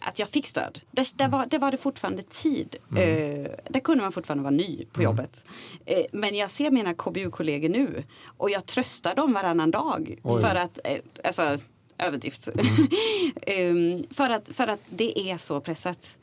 att 0.00 0.18
jag 0.18 0.28
fick 0.28 0.46
stöd. 0.46 0.80
Där, 0.90 1.06
där, 1.14 1.28
var, 1.28 1.46
där 1.46 1.58
var 1.58 1.70
det 1.70 1.76
fortfarande 1.76 2.22
tid. 2.22 2.76
Mm. 2.90 3.02
Eh, 3.44 3.50
där 3.68 3.80
kunde 3.80 4.02
man 4.02 4.12
fortfarande 4.12 4.42
vara 4.44 4.54
ny 4.54 4.84
på 4.92 5.02
jobbet. 5.02 5.44
Eh, 5.86 6.04
men 6.12 6.34
jag 6.34 6.50
ser 6.50 6.70
mina 6.70 6.94
KBU-kollegor 6.94 7.68
nu 7.68 8.04
och 8.36 8.50
jag 8.50 8.66
tröstar 8.66 9.14
dem 9.14 9.32
varannan 9.32 9.70
dag. 9.70 10.18
Oj. 10.22 10.42
För 10.42 10.54
att, 10.54 10.78
eh, 10.84 10.98
alltså 11.24 11.58
överdrift. 11.98 12.48
Ehm, 13.42 14.04
för, 14.10 14.30
att, 14.30 14.48
för 14.52 14.66
att 14.66 14.80
det 14.88 15.30
är 15.30 15.38
så 15.38 15.60
pressat. 15.60 16.16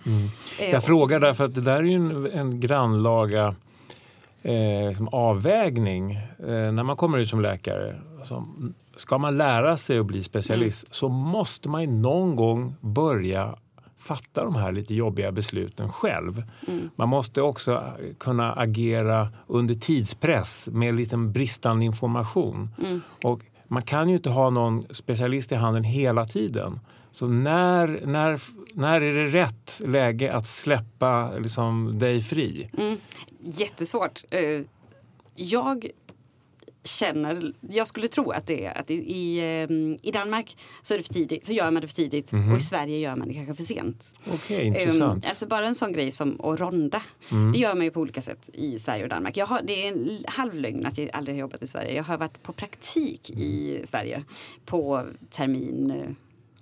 Eh, 0.60 0.72
Jag 0.72 0.84
frågar 0.84 1.20
därför 1.20 1.44
att 1.44 1.56
det 1.56 1.62
där 1.62 1.78
är 1.78 1.84
ju 1.84 1.96
en, 1.96 2.26
en 2.32 2.60
grannlaga 2.60 3.56
eh, 4.42 4.88
liksom 4.88 5.08
avvägning 5.08 6.12
eh, 6.40 6.72
när 6.72 6.84
man 6.84 6.96
kommer 6.96 7.18
ut 7.18 7.30
som 7.30 7.42
läkare. 7.42 7.96
Alltså, 8.20 8.46
ska 8.96 9.18
man 9.18 9.38
lära 9.38 9.78
sig 9.78 10.00
att 10.00 10.06
bli 10.06 10.24
specialist 10.24 10.86
så 10.92 11.10
måste 11.10 11.70
man 11.70 11.82
ju 11.82 11.88
någon 11.88 12.36
gång 12.36 12.76
börja 12.82 13.56
fatta 13.98 14.44
de 14.44 14.56
här 14.56 14.72
lite 14.72 14.94
jobbiga 14.94 15.32
besluten 15.32 15.90
själv. 15.90 16.44
Man 16.96 17.10
måste 17.10 17.42
också 17.42 17.84
kunna 18.18 18.54
agera 18.54 19.28
under 19.48 19.76
tidspress 19.76 20.70
med 20.72 20.96
lite 20.96 21.18
bristande 21.18 21.86
information. 21.86 22.70
Och 23.24 23.42
man 23.68 23.82
kan 23.82 24.10
ju 24.10 24.16
inte 24.16 24.30
ha 24.30 24.50
någon 24.50 24.86
specialist 24.92 25.52
i 25.52 25.56
handen 25.56 25.84
hela 25.84 26.26
tiden. 26.26 26.80
Så 27.12 27.28
när, 27.28 28.02
när, 28.06 28.42
när 28.74 29.02
är 29.02 29.14
det 29.14 29.28
rätt 29.28 29.82
läge 29.86 30.34
att 30.34 30.48
släppa 30.48 31.32
liksom, 31.38 32.00
dig 32.00 32.22
fri? 32.22 32.70
Mm. 32.78 32.98
Jättesvårt. 33.58 34.24
Eh, 34.30 34.62
Jag 35.36 35.90
känner, 36.84 37.54
jag 37.70 37.88
skulle 37.88 38.08
tro 38.08 38.32
att 38.32 38.48
det 38.48 38.66
är 38.66 38.78
att 38.78 38.90
i, 38.92 38.94
i, 38.94 39.38
eh, 39.40 40.08
i 40.08 40.12
Danmark 40.12 40.58
så, 40.82 40.94
är 40.94 40.98
det 40.98 41.04
för 41.04 41.14
tidigt, 41.14 41.46
så 41.46 41.54
gör 41.54 41.72
man 41.72 41.82
det 41.82 41.88
för 41.88 41.96
tidigt 41.96 42.32
och 42.52 42.58
i 42.58 42.62
Sverige 42.62 42.98
gör 42.98 43.16
man 43.16 43.28
det 43.28 43.34
kanske 43.34 43.56
för 43.56 43.64
sent. 43.64 44.16
Okej, 44.34 44.60
Ehm, 44.68 44.76
intressant. 44.76 45.26
alltså 45.28 45.48
bara 45.48 45.68
en 45.68 45.76
sån 45.76 45.94
grej 45.94 46.12
som 46.12 46.42
att 46.42 46.60
ronda. 46.60 47.02
Mm. 47.32 47.52
Det 47.52 47.58
gör 47.60 47.76
man 47.76 47.84
ju 47.86 47.92
på 47.92 48.00
olika 48.00 48.22
sätt 48.22 48.50
i 48.54 48.80
Sverige 48.80 49.04
och 49.04 49.10
Danmark. 49.10 49.38
Jag 49.38 49.46
har, 49.46 49.62
det 49.62 49.84
är 49.88 49.88
en 49.92 50.24
halvlögn 50.28 50.86
att 50.86 50.98
jag 50.98 51.10
aldrig 51.14 51.36
har 51.36 51.40
jobbat 51.40 51.62
i 51.64 51.68
Sverige. 51.68 51.94
Jag 51.96 52.04
har 52.04 52.18
varit 52.18 52.44
på 52.44 52.54
praktik 52.54 53.30
i 53.30 53.82
Sverige 53.86 54.24
på 54.66 55.06
termin 55.30 55.92
eh, 55.92 56.10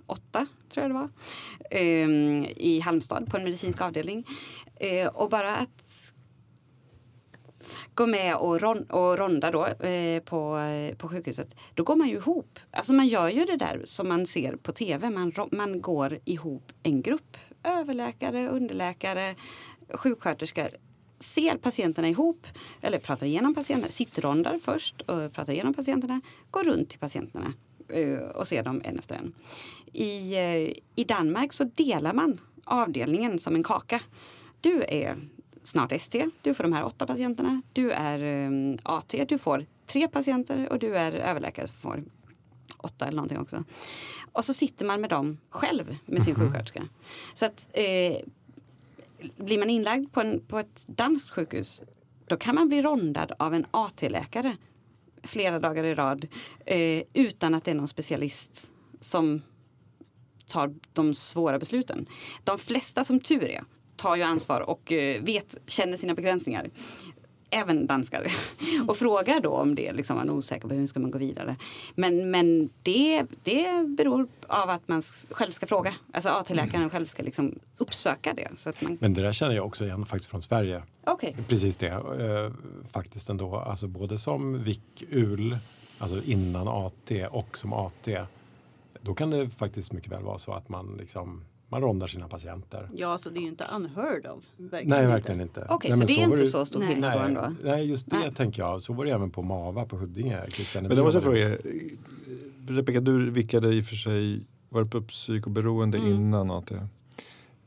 åtta, 0.06 0.46
tror 0.72 0.82
jag 0.84 0.90
det 0.90 0.94
var. 0.94 1.08
Ehm, 1.70 2.44
I 2.56 2.80
Halmstad 2.80 3.26
på 3.30 3.36
en 3.36 3.44
medicinsk 3.44 3.80
avdelning. 3.80 4.26
Eh, 4.80 5.06
och 5.06 5.30
bara 5.30 5.56
att 5.56 6.14
gå 7.94 8.06
med 8.06 8.36
och, 8.36 8.60
ron, 8.60 8.82
och 8.82 9.18
ronda 9.18 9.50
då 9.50 9.66
eh, 9.66 10.22
på, 10.22 10.58
eh, 10.58 10.94
på 10.94 11.08
sjukhuset, 11.08 11.56
då 11.74 11.82
går 11.82 11.96
man 11.96 12.08
ju 12.08 12.14
ihop. 12.14 12.58
Alltså 12.70 12.92
man 12.92 13.08
gör 13.08 13.28
ju 13.28 13.44
det 13.44 13.56
där 13.56 13.82
som 13.84 14.08
man 14.08 14.26
ser 14.26 14.56
på 14.56 14.72
tv. 14.72 15.10
Man, 15.10 15.32
man 15.52 15.80
går 15.80 16.18
ihop 16.24 16.72
en 16.82 17.02
grupp. 17.02 17.36
Överläkare, 17.64 18.48
underläkare, 18.48 19.34
sjuksköterska. 19.94 20.68
ser 21.20 21.56
patienterna 21.56 22.08
ihop 22.08 22.46
eller 22.80 22.98
pratar 22.98 23.26
igenom 23.26 23.54
patienterna, 23.54 23.90
sittrondar 23.90 24.58
först 24.62 25.00
och 25.00 25.32
pratar 25.32 25.52
igenom 25.52 25.74
patienterna, 25.74 26.20
går 26.50 26.64
runt 26.64 26.90
till 26.90 26.98
patienterna 26.98 27.52
eh, 27.88 28.18
och 28.18 28.48
ser 28.48 28.62
dem 28.62 28.82
en 28.84 28.98
efter 28.98 29.14
en. 29.14 29.34
I, 29.92 30.34
eh, 30.34 30.74
I 30.94 31.04
Danmark 31.08 31.52
så 31.52 31.64
delar 31.64 32.12
man 32.12 32.40
avdelningen 32.64 33.38
som 33.38 33.54
en 33.54 33.62
kaka. 33.62 34.00
Du 34.60 34.82
är 34.88 35.16
snart 35.68 35.92
ST, 35.92 36.30
du 36.42 36.54
får 36.54 36.64
de 36.64 36.72
här 36.72 36.84
åtta 36.84 37.06
patienterna. 37.06 37.62
Du 37.72 37.90
är 37.90 38.46
eh, 38.46 38.78
AT, 38.82 39.24
du 39.28 39.38
får 39.38 39.66
tre 39.86 40.08
patienter 40.08 40.68
och 40.72 40.78
du 40.78 40.96
är 40.96 41.12
överläkare 41.12 41.66
som 41.66 41.76
får 41.76 42.04
åtta 42.78 43.06
eller 43.06 43.16
någonting 43.16 43.38
också. 43.38 43.64
Och 44.32 44.44
så 44.44 44.54
sitter 44.54 44.86
man 44.86 45.00
med 45.00 45.10
dem 45.10 45.38
själv 45.50 45.96
med 46.06 46.22
sin 46.22 46.34
sjuksköterska. 46.34 46.82
Så 47.34 47.46
att 47.46 47.68
eh, 47.72 48.16
blir 49.36 49.58
man 49.58 49.70
inlagd 49.70 50.12
på, 50.12 50.20
en, 50.20 50.40
på 50.40 50.58
ett 50.58 50.86
danskt 50.86 51.30
sjukhus 51.30 51.82
då 52.26 52.36
kan 52.36 52.54
man 52.54 52.68
bli 52.68 52.82
rondad 52.82 53.32
av 53.38 53.54
en 53.54 53.66
AT-läkare 53.70 54.56
flera 55.22 55.58
dagar 55.58 55.84
i 55.84 55.94
rad 55.94 56.26
eh, 56.66 57.02
utan 57.12 57.54
att 57.54 57.64
det 57.64 57.70
är 57.70 57.74
någon 57.74 57.88
specialist 57.88 58.70
som 59.00 59.42
tar 60.46 60.74
de 60.92 61.14
svåra 61.14 61.58
besluten. 61.58 62.06
De 62.44 62.58
flesta 62.58 63.04
som 63.04 63.20
tur 63.20 63.44
är 63.44 63.64
tar 63.98 64.16
ju 64.16 64.22
ansvar 64.22 64.60
och 64.60 64.92
eh, 64.92 65.22
vet, 65.22 65.56
känner 65.66 65.96
sina 65.96 66.14
begränsningar. 66.14 66.70
Även 67.50 67.86
danskar. 67.86 68.26
Och 68.88 68.96
frågar 68.96 69.40
då 69.40 69.50
om 69.50 69.74
det, 69.74 69.92
liksom, 69.92 70.16
man 70.16 70.28
är 70.28 70.32
osäker 70.32 70.68
på 70.68 70.74
hur 70.74 70.86
ska 70.86 71.00
man 71.00 71.10
gå 71.10 71.18
vidare. 71.18 71.56
Men, 71.94 72.30
men 72.30 72.70
det, 72.82 73.26
det 73.44 73.86
beror 73.96 74.28
av 74.46 74.70
att 74.70 74.88
man 74.88 75.02
själv 75.30 75.50
ska 75.50 75.66
fråga. 75.66 75.94
Alltså 76.12 76.28
AT-läkaren 76.28 76.90
själv 76.90 77.06
ska 77.06 77.22
liksom 77.22 77.58
uppsöka 77.78 78.34
det. 78.34 78.48
Så 78.56 78.68
att 78.68 78.82
man... 78.82 78.98
Men 79.00 79.14
det 79.14 79.22
där 79.22 79.32
känner 79.32 79.54
jag 79.54 79.66
också 79.66 79.84
igen 79.84 80.06
faktiskt 80.06 80.30
från 80.30 80.42
Sverige. 80.42 80.82
Okej. 81.04 81.36
Precis 81.48 81.76
det, 81.76 81.88
eh, 81.88 82.52
faktiskt 82.92 83.28
ändå. 83.28 83.56
Alltså 83.56 83.86
både 83.86 84.18
som 84.18 84.64
VIK-UL, 84.64 85.58
alltså 85.98 86.22
innan 86.22 86.68
AT 86.68 87.26
och 87.30 87.58
som 87.58 87.72
AT. 87.72 88.08
Då 89.00 89.14
kan 89.14 89.30
det 89.30 89.50
faktiskt 89.50 89.92
mycket 89.92 90.12
väl 90.12 90.22
vara 90.22 90.38
så 90.38 90.52
att 90.52 90.68
man 90.68 90.96
liksom 90.98 91.44
man 91.68 91.80
rondar 91.80 92.06
sina 92.06 92.28
patienter. 92.28 92.88
Ja, 92.94 93.18
så 93.18 93.30
det 93.30 93.38
är 93.38 93.42
ju 93.42 93.48
inte 93.48 93.64
unheard 93.74 94.26
of. 94.26 94.44
Verkligen 94.56 94.88
Nej, 94.88 95.00
inte. 95.02 95.12
verkligen 95.14 95.40
inte. 95.40 95.66
Okej, 95.68 95.90
Nej, 95.90 96.00
så 96.00 96.06
det 96.06 96.12
är 96.12 96.24
inte 96.24 96.46
så 96.46 96.64
stor 96.66 96.80
skillnad 96.82 97.12
då 97.12 97.18
Nej, 97.18 97.28
ändå? 97.28 97.54
nej, 97.64 97.86
just 97.86 98.10
det 98.10 98.18
Nej. 98.18 98.34
tänker 98.34 98.62
jag. 98.62 98.82
Så 98.82 98.92
var 98.92 99.04
det 99.04 99.10
även 99.10 99.30
på 99.30 99.42
MAVA 99.42 99.84
på 99.86 99.96
Huddinge. 99.96 100.44
Christian 100.50 100.84
Men 100.84 100.96
då 100.96 101.02
måste 101.04 101.16
jag 101.16 101.24
fråga, 101.24 101.48
eh, 101.52 101.58
Rebecka 102.68 103.00
du 103.00 103.30
vickade 103.30 103.74
i 103.74 103.80
och 103.80 103.84
för 103.84 103.94
sig, 103.96 104.46
var 104.68 104.84
på 104.84 105.02
psykoberoende 105.02 105.98
Mm. 105.98 106.10
innan 106.14 106.50
AT. 106.50 106.72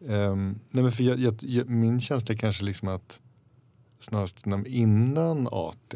Ehm, 0.07 0.59
nej 0.69 0.83
men 0.83 0.91
för 0.91 1.03
jag, 1.03 1.19
jag, 1.19 1.35
jag, 1.39 1.69
min 1.69 2.01
känsla 2.01 2.33
är 2.33 2.37
kanske 2.37 2.63
liksom 2.63 2.87
att 2.87 3.21
snarast 3.99 4.45
när, 4.45 4.67
innan 4.67 5.47
AT 5.51 5.95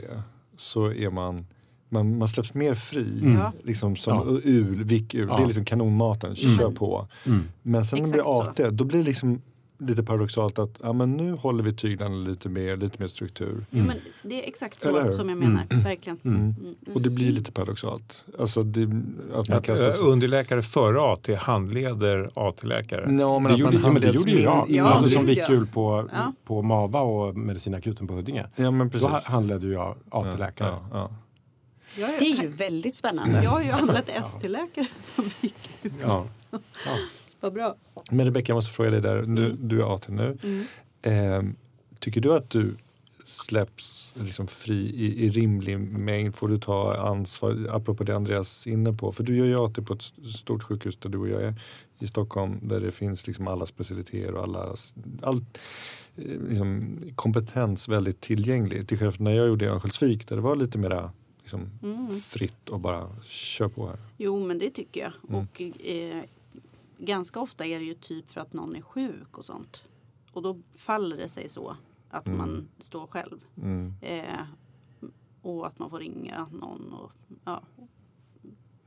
så 0.58 0.94
är 0.94 1.10
man 1.10 1.46
man, 1.90 2.18
man 2.18 2.28
släpps 2.28 2.54
mer 2.54 2.74
fri. 2.74 3.20
Mm. 3.22 3.38
Ja. 3.38 3.52
Liksom 3.64 3.96
som 3.96 4.14
Ja. 4.18 4.40
ul, 4.44 4.84
vick-ul. 4.84 5.28
Ja. 5.30 5.38
Det 5.38 5.44
är 5.44 5.48
liksom 5.48 5.66
kanonmaten, 5.66 6.36
kör 6.36 6.72
på. 6.72 7.08
Mm. 7.26 7.44
Men 7.62 7.86
sen 7.86 8.00
när 8.00 8.06
det 8.06 8.12
blir 8.12 8.40
Exakt 8.40 8.60
AT, 8.60 8.70
då 8.72 8.84
blir 8.84 9.00
det 9.00 9.06
liksom 9.06 9.42
lite 9.80 10.04
paradoxalt 10.04 10.60
att 10.60 10.80
ja, 10.84 10.94
men 10.94 11.12
nu 11.12 11.32
håller 11.34 11.64
vi 11.64 11.74
tyglarna 11.74 12.16
lite 12.16 12.50
mer, 12.50 12.78
lite 12.78 12.96
mer 13.00 13.08
struktur. 13.08 13.66
Jo, 13.70 13.84
men 13.88 13.96
det 14.24 14.44
är 14.44 14.48
exakt 14.48 14.86
Eller 14.86 15.12
så 15.12 15.18
som 15.18 15.30
jag 15.30 15.38
menar. 15.38 15.84
Verkligen. 15.84 16.18
Mm. 16.24 16.40
Mm. 16.42 16.56
Och 16.94 17.02
det 17.02 17.10
blir 17.10 17.32
lite 17.32 17.52
paradoxalt. 17.52 18.26
Alltså 18.40 18.64
det, 18.64 18.84
att 19.36 19.50
man 19.50 19.58
Att, 19.58 19.66
kastas... 19.66 20.00
eh, 20.02 20.08
underläkare 20.08 20.62
före 20.62 21.02
AT 21.14 21.30
handleder 21.38 22.30
AT-läkare. 22.34 23.02
Ja, 23.20 23.40
men 23.40 23.44
Det 23.44 23.54
att 23.54 23.60
gjorde, 23.60 23.72
man 23.74 23.82
ja, 23.84 23.92
men 23.92 24.02
det 24.02 24.16
gjorde 24.16 24.32
ju 24.32 24.42
jag. 24.42 24.66
Ja, 24.70 24.84
alltså 24.86 25.10
som. 25.10 25.26
VIK-UL 25.26 25.68
på, 25.74 26.10
Ja. 26.14 26.34
på 26.46 26.62
MAVA 26.62 27.02
och 27.02 27.36
medicinakuten 27.38 28.08
på 28.08 28.14
Huddinge. 28.14 28.46
Ja, 28.56 28.72
men 28.72 28.88
Då 28.88 28.92
precis. 28.92 29.08
ha- 29.08 29.20
handledde 29.26 29.68
jag 29.68 29.96
AT-läkare. 30.10 30.74
Ja, 30.92 31.10
ja, 31.96 32.12
Jag 32.12 32.20
Det 32.20 32.26
är 32.26 32.42
ju 32.42 32.48
väldigt 32.48 32.98
spännande. 32.98 33.44
Jag 33.44 33.52
har 33.52 33.62
ju 33.62 33.72
handlat 33.72 34.10
ST-läkare 34.10 34.88
som 35.00 35.30
fick 35.30 35.56
Ja. 36.02 36.28
Vad 37.40 37.54
bra. 37.54 37.76
ja. 37.96 38.02
Men 38.10 38.26
Rebecka, 38.26 38.52
jag 38.52 38.56
måste 38.56 38.74
fråga 38.74 38.90
dig 38.90 39.02
där. 39.02 39.22
Du, 39.22 39.52
du 39.52 39.82
är 39.82 39.96
AT 39.96 40.08
nu. 40.08 40.38
Mm. 40.44 40.66
Ehm, 41.02 41.56
tycker 42.00 42.22
du 42.22 42.34
att 42.34 42.50
du 42.50 42.76
släpps 43.26 44.14
liksom 44.18 44.48
fri 44.48 44.76
i, 44.76 45.26
i 45.26 45.30
rimlig 45.30 45.80
mängd? 45.80 46.36
Får 46.36 46.48
du 46.48 46.58
ta 46.58 46.96
ansvar, 46.96 47.68
apropå 47.72 48.04
det 48.04 48.16
Andreas 48.16 48.68
är 48.68 48.72
inne 48.72 48.94
på? 48.94 49.12
För 49.12 49.24
du 49.24 49.38
gör 49.38 49.46
ju 49.46 49.66
AT 49.66 49.74
på 49.74 49.94
ett 49.94 50.04
stort 50.36 50.64
sjukhus 50.64 50.98
där 50.98 51.10
du 51.10 51.18
och 51.18 51.30
jag 51.30 51.42
är 51.44 51.56
i 52.00 52.08
Stockholm 52.08 52.60
där 52.62 52.80
det 52.80 52.92
finns 52.92 53.28
liksom 53.28 53.48
alla 53.48 53.66
specialiteter 53.66 54.36
och 54.36 54.44
alla, 54.44 54.76
all 55.22 55.36
eh, 56.16 56.42
liksom, 56.50 56.98
kompetens 57.16 57.90
väldigt 57.90 58.22
tillgänglig. 58.22 58.88
Till 58.88 58.98
skillnad 58.98 59.16
från 59.16 59.24
när 59.24 59.32
jag 59.32 59.48
gjorde 59.48 59.66
i 59.66 59.68
Örnsköldsvik 59.68 60.28
där 60.28 60.36
det 60.36 60.42
var 60.42 60.56
lite 60.56 60.78
mera 60.78 61.12
liksom, 61.46 61.70
Mm. 61.84 62.20
fritt 62.20 62.70
och 62.70 62.80
bara 62.80 63.10
kör 63.24 63.68
på 63.70 63.88
här. 63.88 63.98
Jo, 64.18 64.46
men 64.48 64.60
det 64.60 64.70
tycker 64.70 65.02
jag. 65.02 65.14
Mm. 65.30 65.42
Och 65.48 65.62
eh, 65.86 66.24
ganska 66.98 67.40
ofta 67.40 67.66
är 67.66 67.80
det 67.80 67.86
ju 67.86 67.94
typ 67.94 68.32
för 68.32 68.42
att 68.42 68.54
någon 68.54 68.76
är 68.76 68.82
sjuk 68.82 69.38
och 69.38 69.46
sånt. 69.46 69.84
Och 70.34 70.42
då 70.42 70.58
faller 70.76 71.18
det 71.18 71.28
sig 71.28 71.50
så 71.50 71.76
att 72.10 72.26
Mm. 72.28 72.38
man 72.38 72.68
står 72.80 73.08
själv. 73.08 73.40
Mm. 73.62 73.94
Eh, 74.02 74.24
och 75.42 75.68
att 75.68 75.80
man 75.80 75.90
får 75.90 76.00
ringa 76.00 76.48
någon. 76.52 76.94
Och, 76.94 77.12
ja. 77.46 77.62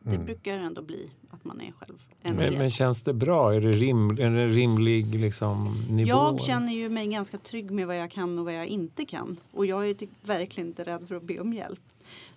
Det 0.02 0.14
Mm. 0.14 0.24
brukar 0.24 0.58
ändå 0.58 0.82
bli 0.82 1.10
att 1.30 1.44
man 1.44 1.60
är 1.60 1.72
själv. 1.72 2.04
En 2.22 2.36
Men, 2.36 2.54
men 2.54 2.70
känns 2.70 3.02
det 3.02 3.14
bra? 3.14 3.54
Är 3.54 3.60
det, 3.60 3.72
rim, 3.72 4.10
är 4.10 4.30
det 4.30 4.48
rimlig 4.48 5.14
liksom, 5.14 5.74
nivå? 5.88 6.08
jag 6.08 6.42
känner 6.42 6.72
ju 6.72 6.88
mig 6.88 7.06
ganska 7.06 7.38
trygg 7.38 7.70
med 7.70 7.86
vad 7.86 7.98
jag 7.98 8.10
kan 8.10 8.38
och 8.38 8.44
vad 8.44 8.54
jag 8.54 8.66
inte 8.66 9.04
kan. 9.04 9.36
Och 9.52 9.66
jag 9.66 9.90
är 9.90 9.94
typ 9.94 10.10
verkligen 10.22 10.68
inte 10.68 10.84
rädd 10.84 11.08
för 11.08 11.14
att 11.14 11.22
be 11.22 11.40
om 11.40 11.52
hjälp. 11.52 11.80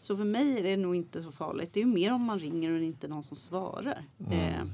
Så 0.02 0.18
för 0.18 0.24
mig 0.24 0.60
är 0.60 0.64
det 0.64 0.78
nog 0.78 0.96
inte 0.96 1.22
så 1.22 1.32
farligt. 1.32 1.70
Det 1.74 1.80
är 1.80 1.86
ju 1.86 1.92
mer 1.92 2.14
om 2.14 2.22
man 2.24 2.40
ringer 2.40 2.72
och 2.72 2.80
det 2.80 2.86
är 2.86 2.88
inte 2.88 3.08
någon 3.08 3.24
som 3.24 3.38
svarar. 3.38 4.04
Mm. 4.28 4.40
Eh, 4.40 4.66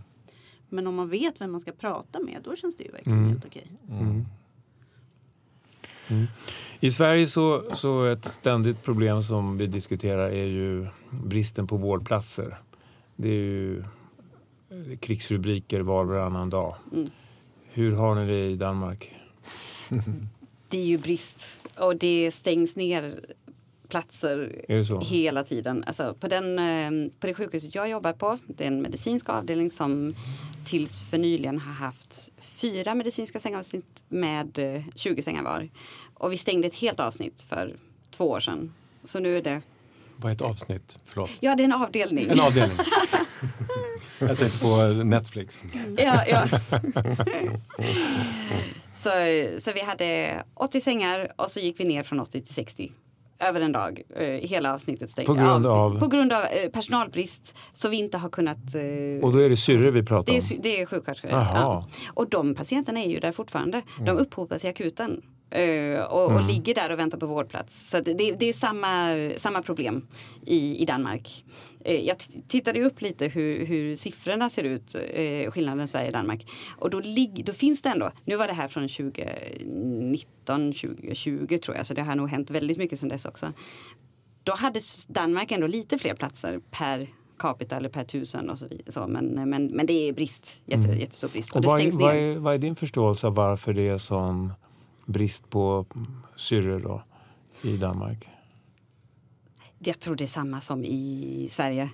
men 0.70 0.88
om 0.88 0.96
man 0.96 1.10
vet 1.10 1.42
vem 1.42 1.52
man 1.52 1.62
ska 1.62 1.72
prata 1.72 2.20
med 2.20 2.42
då 2.44 2.56
känns 2.56 2.78
det 2.78 2.84
ju 2.84 2.92
verkligen 2.92 3.18
Mm. 3.18 3.30
helt 3.30 3.46
okej. 3.46 3.68
Mm. 3.90 4.26
Mm. 6.10 6.28
I 6.80 6.92
Sverige 6.92 7.28
så, 7.28 7.64
så 7.76 8.06
ett 8.06 8.26
ständigt 8.26 8.84
problem 8.84 9.22
som 9.24 9.58
vi 9.58 9.68
diskuterar 9.68 10.30
är 10.30 10.46
ju 10.46 10.88
bristen 11.10 11.68
på 11.68 11.78
vårdplatser. 11.78 12.58
Det 13.16 13.30
är 13.30 13.34
ju 13.34 13.80
eh, 14.70 14.98
krigsrubriker 15.00 15.80
var 15.80 16.02
och 16.02 16.08
varannan 16.08 16.50
dag. 16.50 16.76
Mm. 16.94 17.10
Hur 17.72 17.92
har 17.92 18.16
ni 18.16 18.28
det 18.28 18.46
i 18.50 18.56
Danmark? 18.56 19.16
Det 20.70 20.78
är 20.78 20.86
ju 20.86 20.98
brist 20.98 21.60
och 21.78 21.96
det 21.98 22.32
stängs 22.32 22.76
ner 22.76 23.20
platser 23.90 24.66
hela 25.02 25.44
tiden. 25.44 25.84
Alltså 25.88 26.14
på, 26.14 26.28
den, 26.28 26.60
eh, 26.60 27.12
på 27.20 27.28
det 27.28 27.34
sjukhuset 27.34 27.76
jag 27.76 27.90
jobbar 27.90 28.14
på, 28.14 28.38
det 28.48 28.64
är 28.64 28.68
en 28.68 28.82
medicinsk 28.82 29.30
avdelning 29.30 29.72
som 29.72 30.16
tills 30.66 31.04
för 31.04 31.18
nyligen 31.18 31.60
har 31.60 31.74
haft 31.74 32.32
fyra 32.40 32.96
medicinska 32.96 33.40
sängavsnitt 33.40 34.04
med 34.10 34.60
eh, 34.60 34.84
20 34.96 35.22
sängar 35.22 35.44
var. 35.44 35.70
Och 36.14 36.32
vi 36.32 36.38
stängde 36.38 36.68
ett 36.68 36.76
helt 36.76 37.00
avsnitt 37.00 37.42
för 37.42 37.76
två 38.12 38.30
år 38.30 38.40
sedan. 38.40 38.74
Så 39.04 39.20
nu 39.20 39.38
är 39.38 39.42
det... 39.42 39.62
Vad 40.16 40.32
är 40.32 40.36
ett 40.36 40.42
avsnitt? 40.42 41.00
Förlåt. 41.06 41.30
Ja, 41.40 41.56
det 41.56 41.64
är 41.64 41.66
en 41.66 41.74
avdelning. 41.74 42.30
En 42.30 42.40
avdelning. 42.40 42.78
jag 44.20 44.38
tänkte 44.38 44.60
på 44.60 44.78
Netflix. 45.04 45.64
Ja, 45.98 46.24
ja. 46.28 46.48
så, 48.94 49.10
så 49.60 49.72
vi 49.74 49.82
hade 49.82 50.44
80 50.54 50.82
sängar 50.82 51.32
och 51.36 51.52
så 51.52 51.60
gick 51.60 51.80
vi 51.80 51.86
ner 51.86 52.04
från 52.04 52.20
80 52.20 52.42
till 52.42 52.54
60. 52.54 52.92
Över 53.40 53.62
en 53.62 53.72
dag. 53.72 54.02
Eh, 54.16 54.24
hela 54.28 54.74
avsnittet 54.74 55.10
stängt. 55.10 55.28
På 55.28 55.34
grund 55.34 55.66
Ja, 55.66 55.70
av? 55.70 56.00
På 56.00 56.08
grund 56.08 56.34
av 56.34 56.44
eh, 56.44 56.70
personalbrist. 56.70 57.58
Så 57.74 57.90
vi 57.90 57.98
inte 57.98 58.18
har 58.18 58.30
kunnat 58.30 58.76
eh, 58.76 59.26
Och 59.26 59.34
då 59.34 59.40
är 59.40 59.50
det 59.50 59.58
syrror 59.58 59.92
vi 59.92 60.04
pratar 60.04 60.34
det 60.34 60.38
är, 60.40 60.56
om? 60.56 60.62
det 60.62 60.82
är 60.82 60.86
sjuksköterskor. 60.86 61.32
Ja. 61.32 61.88
Och 62.14 62.30
de 62.30 62.56
patienterna 62.56 63.00
är 63.00 63.10
ju 63.10 63.20
där 63.20 63.32
fortfarande. 63.32 63.82
De 64.06 64.10
upphopas 64.18 64.66
i 64.66 64.68
akuten. 64.68 65.22
Eh, 65.50 66.00
och, 66.02 66.36
och 66.36 66.44
ligger 66.46 66.76
där 66.76 66.92
och 66.92 67.00
väntar 67.00 67.18
på 67.18 67.26
vårdplats. 67.26 67.90
Så 67.90 68.00
det, 68.00 68.14
det 68.14 68.50
är 68.50 68.54
samma, 68.54 69.16
samma 69.38 69.62
problem 69.62 70.08
i, 70.46 70.82
i 70.82 70.86
Danmark. 70.86 71.46
Eh, 71.86 71.96
jag 71.96 72.18
tittade 72.48 72.84
upp 72.84 73.02
lite 73.02 73.28
hur, 73.28 73.66
hur 73.66 73.96
siffrorna 73.96 74.50
ser 74.50 74.64
ut, 74.64 74.96
eh, 75.14 75.52
skillnaden 75.52 75.88
Sverige 75.88 76.08
och 76.08 76.14
Danmark. 76.14 76.50
Och 76.78 76.90
då, 76.90 77.02
då 77.46 77.54
finns 77.54 77.82
det 77.82 77.90
ändå, 77.90 78.12
nu 78.26 78.36
var 78.36 78.48
det 78.48 78.54
här 78.54 78.68
från 78.68 78.88
2019, 78.88 80.74
2020 80.74 81.58
tror 81.58 81.78
jag, 81.78 81.86
så 81.86 81.94
det 81.94 82.02
har 82.02 82.16
nog 82.16 82.30
hänt 82.30 82.50
väldigt 82.50 82.78
mycket 82.78 83.00
sedan 83.00 83.10
dess 83.10 83.26
också. 83.26 83.54
Då 84.44 84.56
hade 84.56 84.80
Danmark 85.08 85.52
ändå 85.52 85.68
lite 85.68 85.98
fler 85.98 86.14
platser 86.14 86.60
per 86.72 87.08
capita 87.40 87.78
eller 87.78 87.90
per 87.90 88.04
tusen 88.04 88.50
och 88.50 88.58
så 88.58 88.68
vidare. 88.68 89.08
Men, 89.08 89.50
men, 89.50 89.66
men 89.66 89.86
det 89.86 89.94
är 89.94 90.14
brist, 90.14 90.62
jätte, 90.66 90.88
jättestor 90.88 91.28
brist. 91.28 91.52
Och, 91.52 91.58
Och 91.58 91.66
vad, 91.66 91.94
vad, 91.94 92.16
är, 92.16 92.38
vad 92.38 92.54
är 92.54 92.58
din 92.58 92.76
förståelse 92.76 93.28
av 93.28 93.36
varför 93.36 93.74
det 93.74 93.88
är 93.88 93.98
sån 93.98 94.54
brist 95.08 95.50
på 95.50 95.86
syrror 96.36 96.80
då 96.80 97.04
i 97.62 97.78
Danmark? 97.78 98.30
Jag 99.80 100.00
tror 100.00 100.16
det 100.16 100.24
är 100.24 100.28
samma 100.28 100.62
som 100.62 100.84
i 100.86 101.48
Sverige. 101.52 101.82
Eh, 101.84 101.90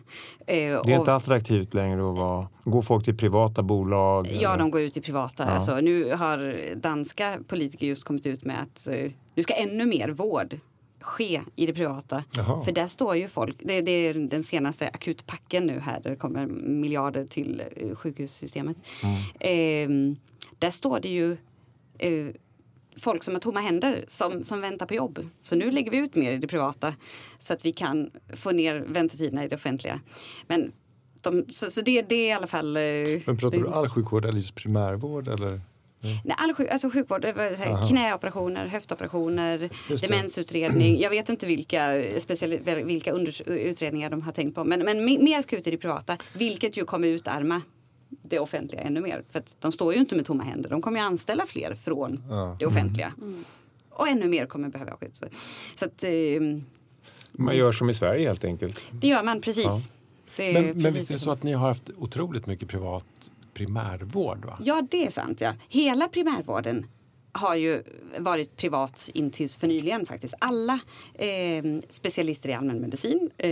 Det 0.46 0.66
är 0.66 0.80
och- 0.80 0.90
inte 0.90 1.14
attraktivt 1.16 1.74
längre 1.74 2.12
att 2.12 2.18
vara... 2.18 2.48
Går 2.64 2.82
folk 2.82 3.06
till 3.06 3.18
privata 3.18 3.64
bolag? 3.64 4.28
Ja, 4.32 4.50
eller? 4.50 4.60
de 4.60 4.72
går 4.72 4.82
ut 4.82 4.98
i 4.98 5.02
privata. 5.02 5.44
Ja. 5.44 5.50
Alltså, 5.50 5.76
nu 5.80 6.14
har 6.14 6.56
danska 6.76 7.38
politiker 7.48 7.88
just 7.88 8.04
kommit 8.04 8.26
ut 8.26 8.46
med 8.46 8.62
att 8.62 8.88
eh, 8.88 9.12
nu 9.36 9.44
ska 9.44 9.54
ännu 9.54 9.86
mer 9.86 10.10
vård 10.10 10.60
ske 11.02 11.42
i 11.56 11.66
det 11.66 11.74
privata. 11.74 12.24
Jaha. 12.36 12.62
För 12.64 12.72
där 12.72 12.88
står 12.88 13.16
ju 13.16 13.28
folk, 13.28 13.56
det, 13.60 13.82
det 13.82 13.92
är 13.92 14.14
den 14.14 14.44
senaste 14.44 14.88
akutpacken 14.88 15.66
nu 15.68 15.80
här, 15.80 16.00
där 16.00 16.10
det 16.10 16.16
kommer 16.16 16.46
miljarder 16.48 17.26
till 17.26 17.64
eh, 17.76 17.96
sjukhussystemet. 17.96 18.78
Eh, 19.40 19.90
där 20.60 20.70
står 20.72 21.00
det 21.00 21.10
ju 21.10 21.38
eh, 21.98 22.28
folk 22.98 23.24
som 23.24 23.34
har 23.34 23.40
tomma 23.42 23.60
händer 23.60 24.06
som, 24.08 24.44
som 24.44 24.62
väntar 24.62 24.86
på 24.86 24.94
jobb. 24.94 25.28
Så 25.42 25.56
nu 25.56 25.72
lägger 25.72 25.92
vi 25.92 25.98
ut 25.98 26.16
mer 26.16 26.32
i 26.32 26.38
det 26.38 26.48
privata 26.48 26.94
så 27.40 27.54
att 27.54 27.66
vi 27.66 27.72
kan 27.72 28.10
få 28.34 28.52
ner 28.52 28.84
väntetiderna 28.88 29.46
i 29.46 29.48
det 29.48 29.56
offentliga. 29.56 30.00
Men 30.48 30.72
de, 31.22 31.46
så, 31.52 31.70
så 31.70 31.82
det, 31.82 32.02
det 32.02 32.16
är 32.16 32.28
i 32.28 32.32
alla 32.32 32.48
fall... 32.48 32.78
eh, 32.78 32.82
Men 33.26 33.38
pratar 33.38 33.60
du 33.60 33.70
all 33.70 33.90
sjukvård 33.90 34.26
eller 34.26 34.38
just 34.38 34.56
primärvård? 34.56 35.28
Eller? 35.28 35.62
Nej, 36.26 36.36
all 36.38 36.54
sjuk, 36.54 36.70
alltså 36.70 36.90
sjukvård, 36.90 37.26
här, 37.26 37.68
Aha. 37.72 37.88
knäoperationer, 37.88 38.68
höftoperationer, 38.68 39.70
demensutredning. 40.08 41.00
Jag 41.02 41.10
vet 41.10 41.30
inte 41.30 41.46
vilka, 41.46 41.80
speciali- 42.02 42.84
vilka 42.86 43.12
under, 43.12 43.50
utredningar 43.50 44.10
de 44.10 44.22
har 44.22 44.32
tänkt 44.32 44.56
på. 44.56 44.64
Men, 44.64 44.80
men 44.86 44.98
me- 45.10 45.24
mer 45.24 45.42
ska 45.42 45.58
ut 45.58 45.68
i 45.68 45.72
det 45.72 45.78
privata, 45.78 46.18
vilket 46.34 46.78
ju 46.78 46.86
kommer 46.86 47.08
utarma 47.08 47.62
det 48.22 48.40
offentliga 48.40 48.82
ännu 48.82 49.02
mer. 49.02 49.24
För 49.30 49.40
att 49.40 49.56
de 49.60 49.72
står 49.72 49.94
ju 49.94 50.00
inte 50.00 50.16
med 50.16 50.26
tomma 50.26 50.44
händer. 50.44 50.70
De 50.70 50.82
kommer 50.82 51.00
ju 51.00 51.06
anställa 51.06 51.46
fler 51.46 51.76
från 51.76 52.24
Ja. 52.30 52.56
det 52.60 52.66
offentliga. 52.66 53.14
Och 53.90 54.08
ännu 54.08 54.28
mer 54.28 54.46
kommer 54.46 54.70
behöva 54.70 54.92
skydd. 54.98 55.16
Så, 55.16 55.26
så 55.76 55.86
att, 55.86 56.04
eh, 56.04 56.10
Man 57.32 57.58
gör 57.58 57.72
som 57.72 57.90
i 57.90 57.94
Sverige 57.94 58.28
helt 58.28 58.44
enkelt. 58.46 58.82
det 58.92 59.08
gör 59.08 59.24
man 59.24 59.42
precis. 59.42 59.66
Ja. 59.66 59.82
Det 60.36 60.50
är 60.50 60.54
Men, 60.54 60.64
men 60.66 60.74
precis 60.84 60.96
visst 61.02 61.10
är 61.12 61.16
det 61.16 61.20
så 61.20 61.32
att 61.32 61.44
ni 61.44 61.54
har 61.54 61.68
haft 61.68 61.90
otroligt 61.98 62.46
mycket 62.48 62.68
privat 62.70 63.06
primärvård? 63.54 64.46
Va? 64.46 64.58
Ja, 64.62 64.82
det 64.92 65.06
är 65.08 65.12
sant. 65.12 65.42
Ja. 65.42 65.54
Hela 65.70 66.08
primärvården 66.08 66.86
har 67.32 67.56
ju 67.56 67.84
varit 68.20 68.58
privat 68.58 69.10
in 69.14 69.32
tills 69.32 69.58
för 69.58 69.68
nyligen 69.68 70.06
faktiskt. 70.06 70.34
Alla 70.40 70.80
eh, 71.14 71.64
specialister 71.90 72.50
i 72.50 72.54
allmänmedicin 72.54 73.30
eh, 73.38 73.50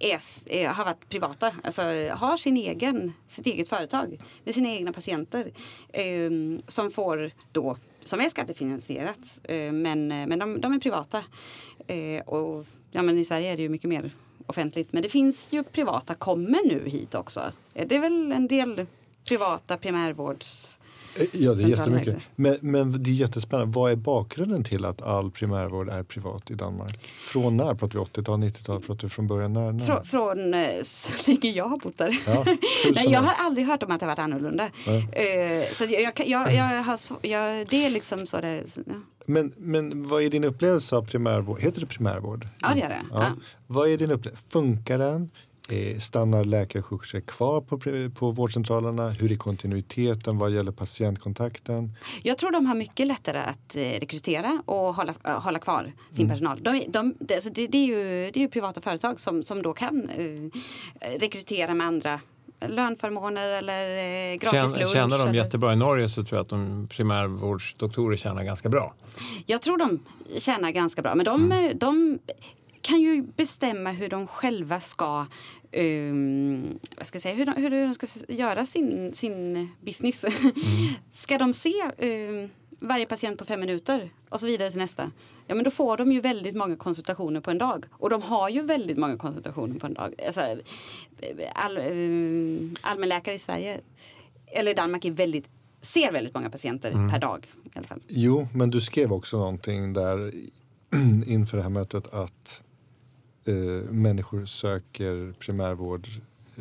är, 0.00 0.20
är, 0.46 0.68
har 0.68 0.84
varit 0.84 1.08
privata, 1.08 1.52
alltså 1.64 1.82
har 2.10 2.36
sin 2.36 2.56
egen, 2.56 3.12
sitt 3.26 3.46
eget 3.46 3.68
företag 3.68 4.20
med 4.44 4.54
sina 4.54 4.68
egna 4.68 4.92
patienter 4.92 5.52
eh, 5.92 6.30
som 6.66 6.90
får 6.90 7.30
då, 7.52 7.76
som 8.04 8.20
är 8.20 8.24
skattefinansierat, 8.24 9.40
eh, 9.44 9.72
men, 9.72 10.12
eh, 10.12 10.26
men 10.26 10.38
de, 10.38 10.60
de 10.60 10.72
är 10.72 10.78
privata. 10.78 11.24
Eh, 11.86 12.22
och 12.26 12.66
ja, 12.90 13.02
men 13.02 13.18
I 13.18 13.24
Sverige 13.24 13.52
är 13.52 13.56
det 13.56 13.62
ju 13.62 13.68
mycket 13.68 13.88
mer 13.88 14.10
offentligt, 14.46 14.92
men 14.92 15.02
det 15.02 15.08
finns 15.08 15.48
ju 15.50 15.62
privata, 15.62 16.14
kommer 16.14 16.68
nu 16.68 16.88
hit 16.88 17.14
också. 17.14 17.52
Eh, 17.74 17.88
det 17.88 17.96
är 17.96 18.00
väl 18.00 18.32
en 18.32 18.46
del 18.46 18.86
privata 19.28 19.76
primärvårds... 19.76 20.79
Ja, 21.32 21.54
det 21.54 21.62
är 21.62 21.68
jättemycket. 21.68 22.16
Men, 22.36 22.56
men 22.60 23.02
det 23.02 23.10
är 23.10 23.14
jättespännande. 23.14 23.72
Vad 23.78 23.92
är 23.92 23.96
bakgrunden 23.96 24.64
till 24.64 24.84
att 24.84 25.02
all 25.02 25.30
primärvård 25.30 25.88
är 25.88 26.02
privat 26.02 26.50
i 26.50 26.54
Danmark? 26.54 26.98
Från 27.20 27.56
när? 27.56 27.74
Pratar 27.74 27.98
vi 27.98 28.04
80-tal, 28.04 28.40
90-tal? 28.40 28.80
Pratar 28.80 29.02
vi 29.02 29.08
från 29.08 29.26
början? 29.26 29.52
När? 29.52 29.72
när? 29.72 29.86
Från, 29.86 30.04
från 30.04 30.54
eh, 30.54 30.68
så 30.82 31.12
länge 31.30 31.50
jag 31.50 31.64
har 31.68 31.78
bott 31.78 31.98
där. 31.98 32.18
Ja, 32.26 32.44
Nej, 32.94 33.08
jag 33.08 33.20
har 33.20 33.34
aldrig 33.46 33.66
hört 33.66 33.82
om 33.82 33.90
att 33.90 34.00
det 34.00 34.06
har 34.06 34.10
varit 34.12 34.18
annorlunda. 34.18 34.68
Så 35.72 35.84
jag, 35.84 36.02
jag, 36.02 36.12
jag, 36.26 36.54
jag 36.54 36.82
har, 36.82 36.96
sv- 36.96 37.26
jag, 37.26 37.66
det 37.68 37.86
är 37.86 37.90
liksom 37.90 38.26
så 38.26 38.40
det 38.40 38.62
ja. 38.86 38.92
Men, 39.26 39.52
men 39.56 40.08
vad 40.08 40.22
är 40.22 40.30
din 40.30 40.44
upplevelse 40.44 40.96
av 40.96 41.06
primärvård? 41.06 41.60
Heter 41.60 41.80
det 41.80 41.86
primärvård? 41.86 42.48
Ja, 42.62 42.68
det 42.74 42.80
gör 42.80 42.88
det. 42.88 43.02
Ja. 43.12 43.26
Vad 43.66 43.88
är 43.88 43.98
din 43.98 44.10
upplevelse? 44.10 44.44
Funkar 44.48 44.98
den? 44.98 45.30
Eh, 45.72 45.98
Stannar 45.98 46.44
läkare 46.44 46.80
och 46.82 46.86
sjuksköterskor 46.86 47.32
kvar 47.32 47.60
på, 47.60 47.78
på 48.20 48.30
vårdcentralerna? 48.30 49.10
Hur 49.10 49.32
är 49.32 49.36
kontinuiteten 49.36 50.38
vad 50.38 50.50
gäller 50.54 50.72
patientkontakten? 50.72 51.92
Jag 52.22 52.38
tror 52.38 52.50
de 52.50 52.66
har 52.66 52.74
mycket 52.74 53.06
lättare 53.06 53.38
att 53.38 53.76
eh, 53.76 53.80
rekrytera 53.80 54.62
och 54.66 54.94
hålla, 54.94 55.14
eh, 55.24 55.40
hålla 55.42 55.58
kvar 55.58 55.92
sin 56.10 56.24
Mm. 56.24 56.30
personal. 56.30 56.62
De, 56.62 56.84
de, 56.88 57.14
det, 57.20 57.34
alltså 57.34 57.50
det, 57.50 57.66
det, 57.66 57.78
är 57.78 57.86
ju, 57.86 58.30
det 58.30 58.38
är 58.38 58.42
ju 58.42 58.48
privata 58.48 58.80
företag 58.80 59.20
som, 59.20 59.42
som 59.42 59.62
då 59.62 59.72
kan 59.72 60.08
eh, 60.08 60.50
rekrytera 61.18 61.74
med 61.74 61.86
andra 61.86 62.20
lönförmåner 62.68 63.48
eller 63.48 63.90
eh, 64.32 64.36
gratis 64.36 64.50
Känner, 64.50 64.78
lunch. 64.78 64.92
känner 64.92 65.18
de 65.18 65.22
eller- 65.28 65.32
jättebra. 65.34 65.72
I 65.72 65.76
Norge 65.76 66.08
så 66.08 66.24
tror 66.24 66.36
jag 66.38 66.42
att 66.44 66.48
de 66.48 66.88
primärvårdsdoktorer 66.90 68.16
tjänar 68.16 68.44
ganska 68.44 68.68
bra. 68.68 68.94
Jag 69.46 69.62
tror 69.62 69.78
de 69.78 69.98
tjänar 70.38 70.70
ganska 70.70 71.02
bra. 71.02 71.14
Men 71.14 71.24
de, 71.24 71.52
Mm. 71.52 71.78
de 71.78 72.18
kan 72.82 73.00
ju 73.00 73.22
bestämma 73.22 73.90
hur 73.90 74.08
de 74.08 74.26
själva 74.26 74.80
ska, 74.80 75.26
um, 75.76 76.78
vad 76.96 77.06
ska 77.06 77.16
jag 77.16 77.22
säga, 77.22 77.34
hur 77.34 77.46
de, 77.46 77.52
hur 77.62 77.70
de 77.70 77.94
ska 77.94 78.06
göra 78.28 78.66
sin, 78.66 79.14
sin 79.14 79.68
business. 79.80 80.24
Mm. 80.24 80.52
ska 81.10 81.38
de 81.38 81.52
se 81.52 81.72
um, 81.98 82.48
varje 82.80 83.06
patient 83.06 83.38
på 83.38 83.44
fem 83.44 83.60
minuter 83.60 84.10
och 84.28 84.40
så 84.40 84.46
vidare 84.46 84.70
till 84.70 84.78
nästa. 84.78 85.10
Ja 85.46 85.54
men 85.54 85.64
då 85.64 85.70
får 85.70 85.96
de 85.96 86.12
ju 86.12 86.20
väldigt 86.20 86.56
många 86.56 86.76
konsultationer 86.76 87.40
på 87.40 87.50
en 87.50 87.58
dag. 87.58 87.86
Och 87.92 88.10
de 88.10 88.22
har 88.22 88.48
ju 88.48 88.62
väldigt 88.62 88.98
många 88.98 89.16
konsultationer 89.16 89.78
på 89.78 89.86
en 89.86 89.94
dag. 89.94 90.14
Alltså, 90.26 90.40
all, 91.54 91.78
um, 91.78 92.76
allmänläkare 92.80 93.34
i 93.34 93.38
Sverige, 93.38 93.80
eller 94.46 94.70
i 94.70 94.74
Danmark, 94.74 95.04
är 95.04 95.10
väldigt, 95.10 95.48
ser 95.82 96.12
väldigt 96.12 96.34
många 96.34 96.50
patienter 96.50 96.90
Mm. 96.90 97.10
per 97.10 97.18
dag. 97.18 97.48
I 97.64 97.78
alla 97.78 97.86
fall. 97.86 98.00
Jo, 98.08 98.48
men 98.54 98.70
du 98.70 98.80
skrev 98.80 99.12
också 99.12 99.38
någonting 99.38 99.92
där 99.92 100.32
inför 101.26 101.56
det 101.56 101.62
här 101.62 101.70
mötet 101.70 102.14
att 102.14 102.62
eh, 103.44 103.54
människor 103.90 104.44
söker 104.46 105.32
primärvård 105.38 106.08